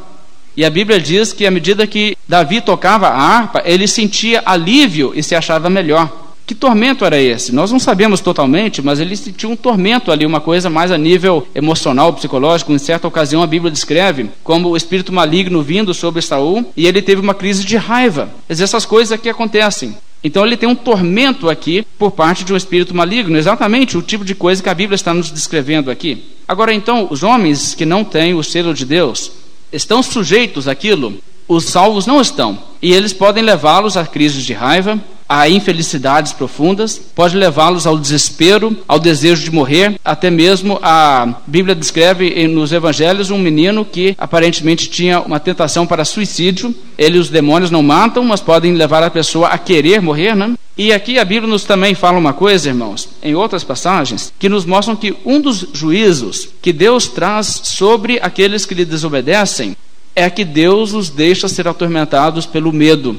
E 0.56 0.64
a 0.64 0.70
Bíblia 0.70 0.98
diz 0.98 1.34
que 1.34 1.46
à 1.46 1.50
medida 1.50 1.86
que 1.86 2.16
Davi 2.26 2.62
tocava 2.62 3.08
a 3.08 3.20
harpa, 3.20 3.62
ele 3.66 3.86
sentia 3.86 4.42
alívio 4.46 5.12
e 5.14 5.22
se 5.22 5.34
achava 5.34 5.68
melhor. 5.68 6.23
Que 6.47 6.55
tormento 6.55 7.07
era 7.07 7.18
esse? 7.20 7.55
Nós 7.55 7.72
não 7.72 7.78
sabemos 7.78 8.20
totalmente, 8.20 8.82
mas 8.82 9.01
ele 9.01 9.16
sentiu 9.16 9.51
um 9.51 9.57
tormento 9.57 10.12
ali, 10.12 10.26
uma 10.26 10.40
coisa 10.40 10.68
mais 10.68 10.90
a 10.90 10.99
nível 10.99 11.47
emocional, 11.55 12.12
psicológico. 12.12 12.72
Em 12.72 12.78
certa 12.78 13.09
ocasião, 13.09 13.42
a 13.42 13.47
Bíblia 13.47 13.70
descreve 13.70 14.28
como 14.42 14.68
o 14.68 14.76
espírito 14.76 15.11
maligno 15.11 15.62
vindo 15.62 15.95
sobre 15.95 16.20
Saul 16.20 16.70
e 16.76 16.86
ele 16.86 17.01
teve 17.01 17.22
uma 17.22 17.32
crise 17.32 17.64
de 17.64 17.76
raiva. 17.78 18.28
Essas 18.47 18.84
coisas 18.84 19.12
aqui 19.12 19.28
acontecem. 19.28 19.97
Então 20.22 20.45
ele 20.45 20.57
tem 20.57 20.68
um 20.68 20.74
tormento 20.74 21.49
aqui 21.49 21.86
por 21.99 22.11
parte 22.11 22.45
de 22.45 22.53
um 22.53 22.57
espírito 22.57 22.95
maligno, 22.95 23.36
exatamente 23.36 23.97
o 23.97 24.03
tipo 24.03 24.24
de 24.24 24.34
coisa 24.34 24.62
que 24.62 24.68
a 24.68 24.74
Bíblia 24.74 24.97
está 24.97 25.12
nos 25.14 25.30
descrevendo 25.30 25.90
aqui. 25.90 26.24
Agora 26.47 26.74
então, 26.74 27.09
os 27.11 27.22
homens 27.22 27.74
que 27.74 27.86
não 27.86 28.05
têm 28.05 28.34
o 28.34 28.42
selo 28.42 28.74
de 28.74 28.84
Deus 28.84 29.32
estão 29.72 30.03
sujeitos 30.03 30.68
àquilo 30.68 31.18
os 31.47 31.64
salvos 31.64 32.07
não 32.07 32.20
estão. 32.20 32.59
E 32.80 32.92
eles 32.92 33.12
podem 33.12 33.42
levá-los 33.42 33.97
a 33.97 34.07
crises 34.07 34.45
de 34.45 34.53
raiva, 34.53 34.99
a 35.28 35.48
infelicidades 35.48 36.32
profundas, 36.32 37.00
pode 37.14 37.36
levá-los 37.36 37.86
ao 37.86 37.98
desespero, 37.98 38.76
ao 38.86 38.98
desejo 38.98 39.42
de 39.42 39.50
morrer, 39.50 39.98
até 40.04 40.30
mesmo 40.30 40.78
a 40.82 41.34
Bíblia 41.46 41.74
descreve 41.74 42.46
nos 42.48 42.72
evangelhos 42.72 43.30
um 43.30 43.38
menino 43.38 43.84
que 43.84 44.14
aparentemente 44.18 44.88
tinha 44.88 45.20
uma 45.20 45.40
tentação 45.40 45.86
para 45.86 46.04
suicídio. 46.04 46.74
Ele 46.96 47.18
os 47.18 47.28
demônios 47.28 47.70
não 47.70 47.82
matam, 47.82 48.24
mas 48.24 48.40
podem 48.40 48.74
levar 48.74 49.02
a 49.02 49.10
pessoa 49.10 49.48
a 49.48 49.58
querer 49.58 50.00
morrer, 50.00 50.34
né? 50.34 50.54
E 50.76 50.92
aqui 50.92 51.18
a 51.18 51.24
Bíblia 51.24 51.50
nos 51.50 51.62
também 51.62 51.94
fala 51.94 52.18
uma 52.18 52.32
coisa, 52.32 52.68
irmãos, 52.68 53.08
em 53.22 53.34
outras 53.34 53.62
passagens, 53.62 54.32
que 54.38 54.48
nos 54.48 54.64
mostram 54.64 54.96
que 54.96 55.14
um 55.24 55.40
dos 55.40 55.66
juízos 55.72 56.48
que 56.60 56.72
Deus 56.72 57.06
traz 57.06 57.60
sobre 57.62 58.18
aqueles 58.20 58.66
que 58.66 58.74
lhe 58.74 58.84
desobedecem 58.84 59.76
é 60.16 60.28
que 60.28 60.44
Deus 60.44 60.92
os 60.92 61.10
deixa 61.10 61.48
ser 61.48 61.68
atormentados 61.68 62.44
pelo 62.44 62.72
medo. 62.72 63.16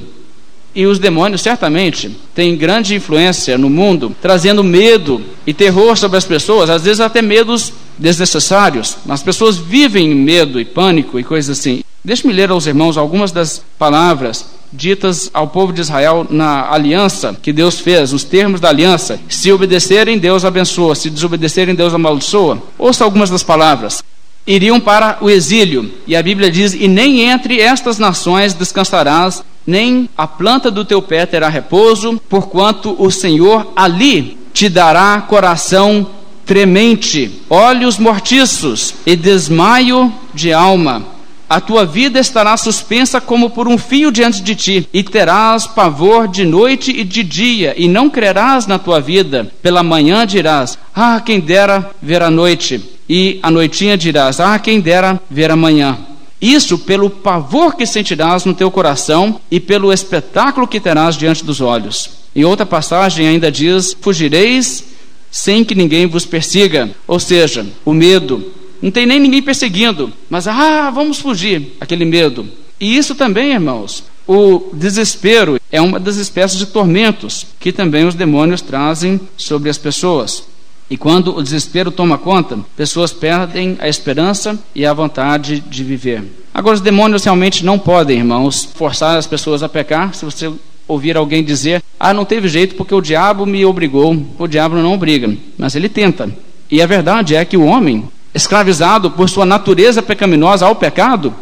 E 0.76 0.84
os 0.84 0.98
demônios 0.98 1.40
certamente 1.40 2.14
têm 2.34 2.54
grande 2.54 2.94
influência 2.94 3.56
no 3.56 3.70
mundo, 3.70 4.14
trazendo 4.20 4.62
medo 4.62 5.22
e 5.46 5.54
terror 5.54 5.96
sobre 5.96 6.18
as 6.18 6.26
pessoas, 6.26 6.68
às 6.68 6.82
vezes 6.82 7.00
até 7.00 7.22
medos 7.22 7.72
desnecessários. 7.96 8.98
As 9.08 9.22
pessoas 9.22 9.56
vivem 9.56 10.12
em 10.12 10.14
medo 10.14 10.60
e 10.60 10.66
pânico 10.66 11.18
e 11.18 11.24
coisas 11.24 11.58
assim. 11.58 11.82
Deixe-me 12.04 12.32
ler 12.34 12.50
aos 12.50 12.66
irmãos 12.66 12.98
algumas 12.98 13.32
das 13.32 13.64
palavras 13.78 14.44
ditas 14.70 15.30
ao 15.32 15.48
povo 15.48 15.72
de 15.72 15.80
Israel 15.80 16.26
na 16.28 16.70
aliança 16.70 17.34
que 17.42 17.54
Deus 17.54 17.80
fez, 17.80 18.12
os 18.12 18.22
termos 18.22 18.60
da 18.60 18.68
aliança. 18.68 19.18
Se 19.30 19.50
obedecerem, 19.50 20.18
Deus 20.18 20.44
abençoa, 20.44 20.94
se 20.94 21.08
desobedecerem, 21.08 21.74
Deus 21.74 21.94
amaldiçoa. 21.94 22.62
Ouça 22.78 23.02
algumas 23.02 23.30
das 23.30 23.42
palavras 23.42 24.04
iriam 24.46 24.78
para 24.78 25.16
o 25.20 25.28
exílio. 25.28 25.90
E 26.06 26.14
a 26.14 26.22
Bíblia 26.22 26.50
diz: 26.50 26.74
E 26.74 26.86
nem 26.86 27.22
entre 27.22 27.60
estas 27.60 27.98
nações 27.98 28.52
descansarás, 28.52 29.42
nem 29.66 30.08
a 30.16 30.26
planta 30.26 30.70
do 30.70 30.84
teu 30.84 31.02
pé 31.02 31.26
terá 31.26 31.48
repouso, 31.48 32.20
porquanto 32.28 32.94
o 32.98 33.10
Senhor 33.10 33.72
ali 33.74 34.38
te 34.52 34.68
dará 34.68 35.20
coração 35.20 36.06
tremente, 36.46 37.42
olhos 37.50 37.98
mortiços 37.98 38.94
e 39.04 39.16
desmaio 39.16 40.12
de 40.32 40.52
alma. 40.52 41.16
A 41.48 41.60
tua 41.60 41.84
vida 41.84 42.18
estará 42.18 42.56
suspensa 42.56 43.20
como 43.20 43.50
por 43.50 43.68
um 43.68 43.78
fio 43.78 44.10
diante 44.10 44.42
de 44.42 44.54
ti, 44.54 44.88
e 44.92 45.02
terás 45.02 45.66
pavor 45.66 46.26
de 46.26 46.44
noite 46.44 46.90
e 46.90 47.04
de 47.04 47.22
dia, 47.22 47.74
e 47.76 47.86
não 47.86 48.10
crerás 48.10 48.66
na 48.66 48.78
tua 48.78 49.00
vida. 49.00 49.52
Pela 49.62 49.82
manhã 49.82 50.26
dirás: 50.26 50.76
Ah, 50.94 51.20
quem 51.24 51.38
dera 51.38 51.90
ver 52.02 52.20
a 52.22 52.30
noite, 52.30 52.82
e 53.08 53.38
a 53.42 53.50
noitinha 53.50 53.96
dirás: 53.96 54.40
Ah, 54.40 54.58
quem 54.58 54.80
dera 54.80 55.20
ver 55.30 55.52
a 55.52 55.56
manhã. 55.56 55.96
Isso 56.40 56.78
pelo 56.78 57.08
pavor 57.08 57.76
que 57.76 57.86
sentirás 57.86 58.44
no 58.44 58.54
teu 58.54 58.70
coração 58.70 59.40
e 59.50 59.58
pelo 59.58 59.92
espetáculo 59.92 60.68
que 60.68 60.80
terás 60.80 61.16
diante 61.16 61.44
dos 61.44 61.60
olhos. 61.60 62.10
Em 62.34 62.44
outra 62.44 62.66
passagem 62.66 63.26
ainda 63.26 63.50
diz: 63.50 63.96
Fugireis 64.00 64.84
sem 65.30 65.64
que 65.64 65.74
ninguém 65.74 66.06
vos 66.06 66.24
persiga. 66.24 66.90
Ou 67.06 67.18
seja, 67.18 67.66
o 67.84 67.92
medo. 67.92 68.52
Não 68.80 68.90
tem 68.90 69.06
nem 69.06 69.18
ninguém 69.18 69.42
perseguindo, 69.42 70.12
mas 70.28 70.46
ah, 70.46 70.90
vamos 70.90 71.18
fugir, 71.18 71.76
aquele 71.80 72.04
medo. 72.04 72.46
E 72.78 72.96
isso 72.96 73.14
também, 73.14 73.52
irmãos, 73.52 74.04
o 74.26 74.70
desespero 74.72 75.58
é 75.72 75.80
uma 75.80 75.98
das 75.98 76.16
espécies 76.16 76.58
de 76.58 76.66
tormentos 76.66 77.46
que 77.58 77.72
também 77.72 78.06
os 78.06 78.14
demônios 78.14 78.60
trazem 78.60 79.18
sobre 79.36 79.70
as 79.70 79.78
pessoas. 79.78 80.44
E 80.88 80.96
quando 80.96 81.36
o 81.36 81.42
desespero 81.42 81.90
toma 81.90 82.16
conta, 82.16 82.58
pessoas 82.76 83.12
perdem 83.12 83.76
a 83.80 83.88
esperança 83.88 84.58
e 84.74 84.86
a 84.86 84.92
vontade 84.92 85.60
de 85.60 85.82
viver. 85.82 86.22
Agora, 86.54 86.76
os 86.76 86.80
demônios 86.80 87.24
realmente 87.24 87.64
não 87.64 87.78
podem, 87.78 88.18
irmãos, 88.18 88.68
forçar 88.74 89.18
as 89.18 89.26
pessoas 89.26 89.62
a 89.62 89.68
pecar. 89.68 90.14
Se 90.14 90.24
você 90.24 90.50
ouvir 90.86 91.16
alguém 91.16 91.42
dizer, 91.42 91.82
ah, 91.98 92.14
não 92.14 92.24
teve 92.24 92.48
jeito 92.48 92.76
porque 92.76 92.94
o 92.94 93.00
diabo 93.00 93.44
me 93.44 93.64
obrigou, 93.64 94.16
o 94.38 94.46
diabo 94.46 94.76
não 94.76 94.94
obriga, 94.94 95.36
mas 95.58 95.74
ele 95.74 95.88
tenta. 95.88 96.30
E 96.70 96.80
a 96.80 96.86
verdade 96.86 97.34
é 97.34 97.44
que 97.44 97.56
o 97.56 97.64
homem, 97.64 98.08
escravizado 98.32 99.10
por 99.10 99.28
sua 99.28 99.44
natureza 99.44 100.02
pecaminosa 100.02 100.66
ao 100.66 100.76
pecado, 100.76 101.34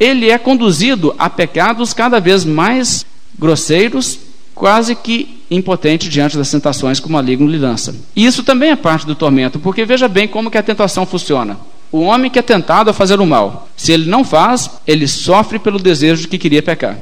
ele 0.00 0.30
é 0.30 0.38
conduzido 0.38 1.14
a 1.18 1.28
pecados 1.28 1.92
cada 1.92 2.18
vez 2.18 2.44
mais 2.44 3.04
grosseiros, 3.38 4.18
quase 4.54 4.94
que 4.94 5.35
impotente 5.50 6.08
diante 6.08 6.36
das 6.36 6.50
tentações 6.50 7.00
que 7.00 7.06
o 7.06 7.12
maligno 7.12 7.46
lhe 7.46 7.58
lança. 7.58 7.94
E 8.14 8.26
isso 8.26 8.42
também 8.42 8.70
é 8.70 8.76
parte 8.76 9.06
do 9.06 9.14
tormento, 9.14 9.58
porque 9.58 9.84
veja 9.84 10.08
bem 10.08 10.26
como 10.26 10.50
que 10.50 10.58
a 10.58 10.62
tentação 10.62 11.06
funciona. 11.06 11.56
O 11.90 12.00
homem 12.00 12.30
que 12.30 12.38
é 12.38 12.42
tentado 12.42 12.90
a 12.90 12.92
fazer 12.92 13.20
o 13.20 13.26
mal, 13.26 13.68
se 13.76 13.92
ele 13.92 14.10
não 14.10 14.24
faz, 14.24 14.70
ele 14.86 15.06
sofre 15.06 15.58
pelo 15.58 15.78
desejo 15.78 16.22
de 16.22 16.28
que 16.28 16.38
queria 16.38 16.62
pecar. 16.62 16.98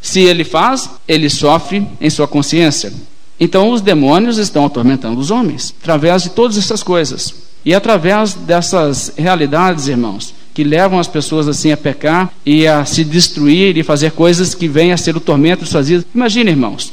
Se 0.00 0.20
ele 0.20 0.44
faz, 0.44 0.90
ele 1.08 1.30
sofre 1.30 1.86
em 2.00 2.10
sua 2.10 2.28
consciência. 2.28 2.92
Então 3.40 3.70
os 3.70 3.80
demônios 3.80 4.38
estão 4.38 4.64
atormentando 4.64 5.20
os 5.20 5.30
homens 5.30 5.74
através 5.80 6.22
de 6.22 6.30
todas 6.30 6.56
essas 6.56 6.82
coisas. 6.82 7.34
E 7.64 7.74
através 7.74 8.34
dessas 8.34 9.12
realidades, 9.16 9.88
irmãos, 9.88 10.32
que 10.54 10.62
levam 10.64 10.98
as 10.98 11.08
pessoas 11.08 11.48
assim 11.48 11.72
a 11.72 11.76
pecar 11.76 12.32
e 12.46 12.66
a 12.66 12.84
se 12.84 13.04
destruir 13.04 13.76
e 13.76 13.82
fazer 13.82 14.12
coisas 14.12 14.54
que 14.54 14.68
vêm 14.68 14.92
a 14.92 14.96
ser 14.96 15.16
o 15.16 15.20
tormento 15.20 15.64
de 15.64 15.70
suas 15.70 15.88
vidas. 15.88 16.06
Imagine, 16.14 16.52
irmãos, 16.52 16.92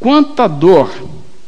Quanta 0.00 0.46
dor 0.46 0.90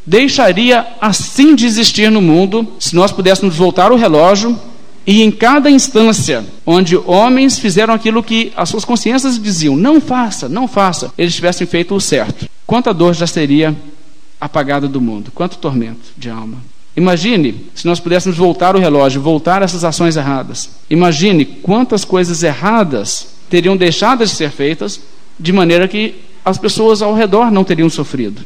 deixaria 0.05 0.87
assim 1.01 1.55
de 1.55 1.67
existir 1.67 2.11
no 2.11 2.21
mundo 2.21 2.67
se 2.79 2.95
nós 2.97 3.13
pudéssemos 3.13 3.57
voltar 3.57 3.93
o 3.93 3.97
relógio 3.97 4.59
e 5.07 5.23
em 5.23 5.31
cada 5.31 5.71
instância 5.71 6.45
onde 6.67 6.97
homens 6.97 7.59
fizeram 7.59 7.95
aquilo 7.95 8.23
que 8.23 8.53
as 8.57 8.69
suas 8.69 8.85
consciências 8.85 9.41
diziam, 9.41 9.77
não 9.77 10.01
faça, 10.01 10.49
não 10.49 10.67
faça, 10.67 11.13
eles 11.17 11.35
tivessem 11.35 11.67
feito 11.67 11.95
o 11.95 12.01
certo. 12.01 12.49
Quanta 12.67 12.93
dor 12.93 13.15
já 13.15 13.27
seria 13.27 13.75
apagada 14.41 14.89
do 14.89 15.01
mundo, 15.01 15.31
quanto 15.35 15.59
tormento 15.59 16.13
de 16.17 16.31
alma. 16.31 16.59
Imagine 16.97 17.67
se 17.75 17.87
nós 17.87 18.01
pudéssemos 18.01 18.37
voltar 18.37 18.75
o 18.75 18.79
relógio, 18.79 19.23
voltar 19.23 19.63
essas 19.63 19.85
ações 19.85 20.17
erradas. 20.17 20.71
Imagine 20.89 21.45
quantas 21.45 22.05
coisas 22.05 22.43
erradas 22.43 23.29
teriam 23.49 23.77
deixado 23.77 24.25
de 24.25 24.31
ser 24.31 24.51
feitas, 24.51 25.01
de 25.39 25.53
maneira 25.53 25.87
que 25.87 26.15
as 26.45 26.59
pessoas 26.59 27.03
ao 27.03 27.15
redor 27.15 27.51
não 27.51 27.65
teriam 27.65 27.91
sofrido. 27.91 28.43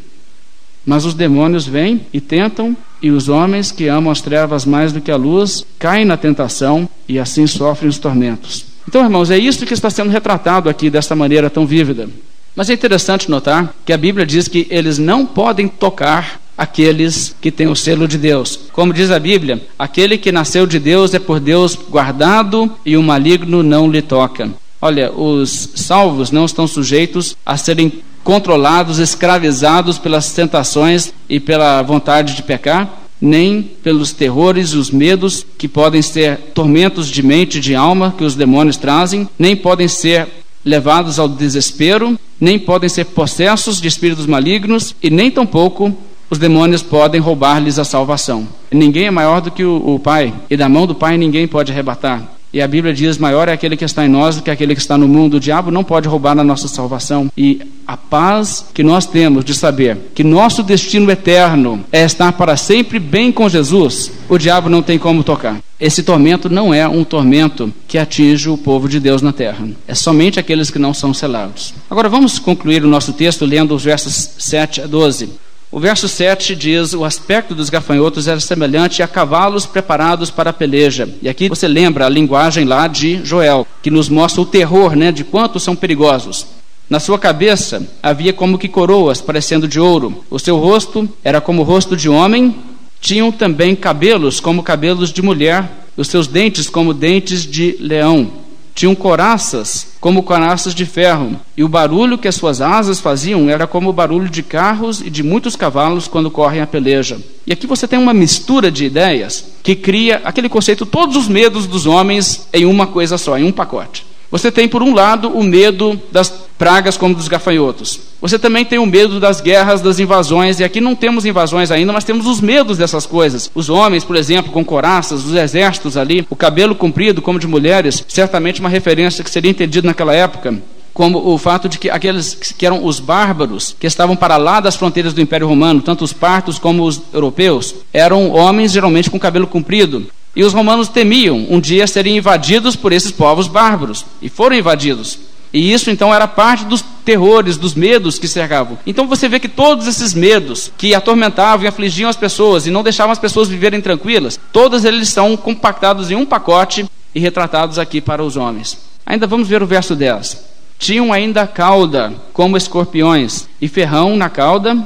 Mas 0.85 1.05
os 1.05 1.15
demônios 1.15 1.67
vêm 1.67 2.03
e 2.13 2.21
tentam, 2.21 2.77
e 3.01 3.11
os 3.11 3.29
homens 3.29 3.71
que 3.71 3.89
amam 3.89 4.11
as 4.11 4.21
trevas 4.21 4.67
mais 4.67 4.93
do 4.93 5.01
que 5.01 5.11
a 5.11 5.17
luz 5.17 5.65
caem 5.79 6.05
na 6.05 6.17
tentação 6.17 6.89
e 7.09 7.19
assim 7.19 7.47
sofrem 7.47 7.89
os 7.89 7.99
tormentos. 7.99 8.67
Então, 8.87 9.03
irmãos, 9.03 9.31
é 9.31 9.39
isso 9.39 9.65
que 9.65 9.73
está 9.73 9.89
sendo 9.89 10.11
retratado 10.11 10.69
aqui 10.69 10.91
desta 10.91 11.17
maneira 11.17 11.49
tão 11.49 11.67
vívida. 11.67 12.09
Mas 12.55 12.71
é 12.71 12.75
interessante 12.75 13.31
notar 13.31 13.75
que 13.85 13.93
a 13.93 13.99
Bíblia 13.99 14.27
diz 14.27 14.47
que 14.47 14.67
eles 14.71 14.99
não 14.99 15.27
podem 15.27 15.67
tocar 15.67 16.41
aqueles 16.57 17.35
que 17.41 17.51
têm 17.51 17.67
o 17.67 17.75
selo 17.75 18.07
de 18.07 18.17
Deus. 18.17 18.61
Como 18.73 18.93
diz 18.93 19.11
a 19.11 19.19
Bíblia, 19.19 19.61
aquele 19.79 20.17
que 20.17 20.31
nasceu 20.31 20.67
de 20.67 20.79
Deus 20.79 21.13
é 21.15 21.19
por 21.19 21.41
Deus 21.41 21.75
guardado 21.75 22.71
e 22.87 22.97
o 22.97 23.03
maligno 23.03 23.63
não 23.63 23.91
lhe 23.91 24.03
toca. 24.03 24.51
Olha, 24.85 25.11
os 25.11 25.71
salvos 25.77 26.31
não 26.31 26.45
estão 26.45 26.67
sujeitos 26.67 27.39
a 27.47 27.57
serem 27.57 27.91
controlados, 28.23 28.99
escravizados 28.99 29.97
pelas 29.97 30.31
tentações 30.35 31.11
e 31.27 31.41
pela 31.41 31.81
vontade 31.81 32.37
de 32.37 32.43
pecar, 32.43 32.93
nem 33.19 33.63
pelos 33.63 34.13
terrores 34.13 34.73
e 34.73 34.77
os 34.77 34.91
medos 34.91 35.43
que 35.57 35.67
podem 35.67 36.03
ser 36.03 36.37
tormentos 36.53 37.09
de 37.09 37.23
mente 37.23 37.57
e 37.57 37.61
de 37.63 37.75
alma 37.75 38.15
que 38.15 38.25
os 38.25 38.35
demônios 38.35 38.77
trazem, 38.77 39.27
nem 39.39 39.57
podem 39.57 39.89
ser 39.89 40.29
levados 40.63 41.19
ao 41.19 41.31
desespero, 41.31 42.21
nem 42.39 42.59
podem 42.59 42.91
ser 42.91 43.07
possessos 43.07 43.81
de 43.81 43.89
espíritos 43.89 44.27
malignos 44.27 44.95
e 45.03 45.09
nem 45.09 45.31
tampouco 45.31 45.97
os 46.29 46.37
demônios 46.37 46.83
podem 46.83 47.23
roubar-lhes 47.23 47.79
a 47.79 47.85
salvação. 47.85 48.47
Ninguém 48.71 49.07
é 49.07 49.11
maior 49.11 49.41
do 49.41 49.51
que 49.51 49.65
o, 49.65 49.95
o 49.95 49.99
Pai, 49.99 50.35
e 50.51 50.59
da 50.59 50.69
mão 50.69 50.87
do 50.87 50.95
Pai 50.95 51.17
ninguém 51.17 51.49
pode 51.49 51.73
arrebatar. 51.73 52.34
E 52.55 52.63
a 52.63 52.69
Bíblia 52.69 52.95
diz: 52.95 53.19
maior 53.19 53.49
é 53.49 53.53
aquele 53.53 53.77
que 53.77 53.85
está 53.85 54.07
em 54.07 54.09
nós 54.09 54.37
do 54.37 54.43
que 54.43 54.51
aquele 54.51 54.77
que 54.77 54.81
está 54.81 54.97
no 54.97 55.09
mundo. 55.09 55.35
O 55.35 55.41
diabo 55.41 55.73
não 55.73 55.83
pode 55.83 56.07
roubar 56.07 56.39
a 56.39 56.45
nossa 56.45 56.69
salvação. 56.69 57.29
E 57.37 57.61
a 57.85 57.97
paz 57.97 58.67
que 58.73 58.85
nós 58.85 59.05
temos 59.05 59.45
de 59.45 59.53
saber 59.53 60.13
que 60.15 60.23
nosso 60.23 60.63
destino 60.63 61.11
eterno 61.11 61.85
é 61.91 62.05
estar 62.05 62.31
para 62.33 62.57
sempre 62.57 63.01
bem 63.01 63.33
com 63.33 63.49
Jesus, 63.49 64.13
o 64.29 64.39
diabo 64.39 64.71
não 64.71 64.83
tem 64.83 65.01
como 65.01 65.25
tocar. 65.25 65.59
Esse 65.81 66.05
tormento 66.05 66.49
não 66.49 66.73
é 66.73 66.87
um 66.87 67.03
tormento 67.03 67.75
que 67.89 67.99
atinge 67.99 68.49
o 68.49 68.57
povo 68.57 68.89
de 68.89 69.01
Deus 69.01 69.21
na 69.21 69.33
terra. 69.33 69.69
É 69.89 69.95
somente 69.95 70.39
aqueles 70.39 70.71
que 70.71 70.79
não 70.79 70.95
são 70.95 71.13
selados. 71.13 71.75
Agora 71.91 72.09
vamos 72.09 72.39
concluir 72.39 72.85
o 72.85 72.89
nosso 72.89 73.13
texto 73.13 73.45
lendo 73.45 73.75
os 73.75 73.83
versos 73.83 74.31
7 74.39 74.83
a 74.83 74.87
12. 74.87 75.29
O 75.75 75.81
verso 75.81 76.07
7 76.07 76.55
diz: 76.55 76.93
O 76.95 77.05
aspecto 77.05 77.53
dos 77.53 77.69
gafanhotos 77.69 78.29
era 78.29 78.39
semelhante 78.39 79.03
a 79.03 79.09
cavalos 79.09 79.67
preparados 79.67 80.31
para 80.31 80.51
a 80.51 80.53
peleja. 80.53 81.09
E 81.21 81.29
aqui 81.29 81.49
você 81.49 81.67
lembra 81.67 82.07
a 82.07 82.09
linguagem 82.09 82.65
lá 82.65 82.87
de 82.87 83.21
Joel, 83.25 83.67
que 83.83 83.91
nos 83.91 84.09
mostra 84.09 84.41
o 84.41 84.47
terror 84.47 84.95
né, 84.95 85.11
de 85.11 85.25
quanto 85.25 85.59
são 85.59 85.75
perigosos. 85.75 86.47
Na 86.89 87.01
sua 87.01 87.19
cabeça 87.19 87.83
havia 88.01 88.33
como 88.33 88.57
que 88.57 88.69
coroas 88.69 89.21
parecendo 89.21 89.67
de 89.67 89.81
ouro. 89.81 90.25
O 90.31 90.39
seu 90.39 90.57
rosto 90.59 91.09
era 91.25 91.41
como 91.41 91.63
o 91.63 91.65
rosto 91.65 91.97
de 91.97 92.09
homem. 92.09 92.55
Tinham 93.01 93.33
também 93.33 93.75
cabelos 93.75 94.39
como 94.39 94.63
cabelos 94.63 95.13
de 95.13 95.23
mulher. 95.23 95.69
Os 95.97 96.07
seus 96.07 96.29
dentes 96.29 96.71
como 96.71 96.95
dentes 96.95 97.43
de 97.43 97.77
leão. 97.81 98.44
Tinham 98.75 98.95
coraças 98.95 99.95
como 100.01 100.23
coraças 100.23 100.75
de 100.75 100.85
ferro, 100.85 101.41
e 101.57 101.65
o 101.65 101.69
barulho 101.69 102.19
que 102.19 102.29
as 102.29 102.35
suas 102.35 102.61
asas 102.61 103.01
faziam 103.01 103.49
era 103.49 103.67
como 103.67 103.89
o 103.89 103.93
barulho 103.93 104.29
de 104.29 104.43
carros 104.43 105.01
e 105.01 105.09
de 105.09 105.23
muitos 105.23 105.57
cavalos 105.57 106.09
quando 106.09 106.31
correm 106.31 106.61
a 106.61 106.67
peleja. 106.67 107.19
E 107.47 107.53
aqui 107.53 107.67
você 107.67 107.89
tem 107.89 107.99
uma 107.99 108.13
mistura 108.13 108.71
de 108.71 108.85
ideias 108.85 109.53
que 109.63 109.75
cria 109.75 110.21
aquele 110.25 110.49
conceito, 110.49 110.85
todos 110.85 111.17
os 111.17 111.29
medos 111.29 111.67
dos 111.67 111.87
homens 111.87 112.47
em 112.53 112.67
uma 112.67 112.87
coisa 112.87 113.17
só, 113.17 113.39
em 113.39 113.45
um 113.45 113.53
pacote. 113.53 114.04
Você 114.35 114.51
tem, 114.51 114.67
por 114.67 114.83
um 114.83 114.93
lado, 114.93 115.29
o 115.29 115.45
medo 115.45 115.97
das 116.11 116.29
pragas 116.59 116.97
como 116.97 117.15
dos 117.15 117.29
gafanhotos. 117.29 118.01
Você 118.21 118.37
também 118.37 118.65
tem 118.65 118.81
o 118.81 118.85
medo 118.85 119.21
das 119.21 119.41
guerras, 119.41 119.81
das 119.81 120.01
invasões, 120.01 120.59
e 120.59 120.65
aqui 120.65 120.81
não 120.81 120.97
temos 120.97 121.25
invasões 121.25 121.71
ainda, 121.71 121.93
mas 121.93 122.03
temos 122.03 122.27
os 122.27 122.41
medos 122.41 122.77
dessas 122.77 123.07
coisas. 123.07 123.49
Os 123.55 123.69
homens, 123.71 124.03
por 124.03 124.17
exemplo, 124.17 124.51
com 124.51 124.65
coraças, 124.65 125.25
os 125.25 125.37
exércitos 125.37 125.97
ali, 125.97 126.27
o 126.29 126.35
cabelo 126.35 126.75
comprido 126.75 127.23
como 127.23 127.39
de 127.39 127.47
mulheres, 127.47 128.05
certamente 128.09 128.59
uma 128.59 128.69
referência 128.69 129.23
que 129.23 129.31
seria 129.31 129.53
entendida 129.53 129.87
naquela 129.87 130.13
época 130.13 130.61
como 130.93 131.19
o 131.33 131.39
fato 131.39 131.69
de 131.69 131.79
que 131.79 131.91
aqueles 131.91 132.35
que 132.35 132.67
eram 132.67 132.85
os 132.85 132.99
bárbaros, 132.99 133.75
que 133.79 133.87
estavam 133.87 134.17
para 134.17 134.37
lá 134.37 134.61
das 134.61 134.77
fronteiras 134.77 135.13
do 135.13 135.21
Império 135.21 135.47
Romano, 135.49 135.81
tanto 135.81 136.05
os 136.05 136.13
partos 136.13 136.57
como 136.59 136.85
os 136.85 137.03
europeus, 137.13 137.75
eram 137.93 138.31
homens 138.31 138.73
geralmente 138.73 139.11
com 139.11 139.19
cabelo 139.19 139.47
comprido. 139.47 140.07
E 140.37 140.43
os 140.43 140.53
romanos 140.53 140.89
temiam 140.89 141.47
um 141.49 141.61
dia 141.61 141.87
serem 141.87 142.17
invadidos 142.17 142.75
por 142.75 142.93
esses 142.93 143.11
povos 143.11 143.47
bárbaros. 143.47 144.05
E 144.21 144.29
foram 144.29 144.57
invadidos. 144.57 145.19
E 145.53 145.73
isso 145.73 145.89
então 145.89 146.13
era 146.13 146.27
parte 146.27 146.65
dos 146.65 146.85
terrores, 147.05 147.57
dos 147.57 147.75
medos 147.75 148.19
que 148.19 148.27
cercavam. 148.27 148.77
Então 148.85 149.07
você 149.07 149.29
vê 149.29 149.39
que 149.39 149.47
todos 149.47 149.87
esses 149.87 150.13
medos 150.13 150.73
que 150.77 150.93
atormentavam 150.93 151.65
e 151.65 151.69
afligiam 151.69 152.11
as 152.11 152.17
pessoas 152.17 152.67
e 152.67 152.73
não 152.73 152.83
deixavam 152.83 153.13
as 153.13 153.21
pessoas 153.21 153.49
viverem 153.49 153.81
tranquilas, 153.81 154.39
todos 154.53 154.85
eles 154.85 155.09
são 155.11 155.37
compactados 155.37 156.11
em 156.11 156.17
um 156.17 156.27
pacote 156.27 156.85
e 157.15 157.21
retratados 157.21 157.79
aqui 157.79 158.01
para 158.01 158.25
os 158.25 158.37
homens. 158.37 158.77
Ainda 159.07 159.29
vamos 159.29 159.47
ver 159.47 159.63
o 159.63 159.67
verso 159.67 159.95
10. 159.95 160.55
Tinham 160.77 161.13
ainda 161.13 161.47
cauda 161.47 162.13
como 162.33 162.57
escorpiões 162.57 163.47
e 163.61 163.69
ferrão 163.69 164.17
na 164.17 164.29
cauda, 164.29 164.77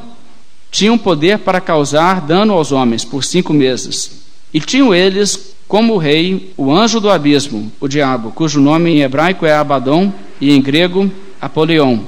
tinham 0.70 0.98
poder 0.98 1.38
para 1.38 1.62
causar 1.62 2.20
dano 2.20 2.52
aos 2.52 2.72
homens 2.72 3.06
por 3.06 3.24
cinco 3.24 3.54
meses. 3.54 4.27
E 4.52 4.60
tinham 4.60 4.94
eles 4.94 5.54
como 5.66 5.98
rei 5.98 6.52
o 6.56 6.72
anjo 6.72 7.00
do 7.00 7.10
abismo, 7.10 7.70
o 7.78 7.86
diabo, 7.86 8.32
cujo 8.32 8.60
nome 8.60 8.90
em 8.90 9.02
hebraico 9.02 9.44
é 9.44 9.52
Abaddon 9.52 10.12
e 10.40 10.50
em 10.50 10.62
grego 10.62 11.10
Apolion. 11.40 11.98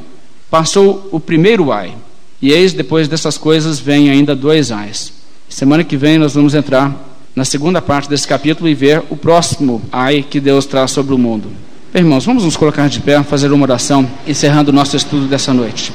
Passou 0.51 1.09
o 1.13 1.21
primeiro 1.21 1.71
ai. 1.71 1.93
E 2.41 2.51
eis, 2.53 2.73
depois 2.73 3.07
dessas 3.07 3.37
coisas, 3.37 3.79
vem 3.79 4.11
ainda 4.11 4.35
dois 4.35 4.73
ais. 4.73 5.13
Semana 5.49 5.85
que 5.85 5.97
vem 5.97 6.19
nós 6.19 6.35
vamos 6.35 6.55
entrar 6.55 6.95
na 7.37 7.45
segunda 7.45 7.83
parte 7.83 8.09
desse 8.09 8.27
capítulo 8.27 8.69
e 8.69 8.75
ver 8.75 9.03
o 9.11 9.17
próximo 9.17 9.83
ai 9.93 10.25
que 10.29 10.41
Deus 10.41 10.65
traz 10.65 10.91
sobre 10.91 11.15
o 11.15 11.19
mundo. 11.19 11.51
Irmãos, 11.95 12.25
vamos 12.25 12.45
nos 12.45 12.57
colocar 12.57 12.89
de 12.89 13.01
pé, 13.01 13.23
fazer 13.23 13.53
uma 13.53 13.65
oração, 13.65 14.09
encerrando 14.27 14.71
o 14.71 14.75
nosso 14.75 14.97
estudo 14.97 15.27
dessa 15.27 15.53
noite. 15.53 15.93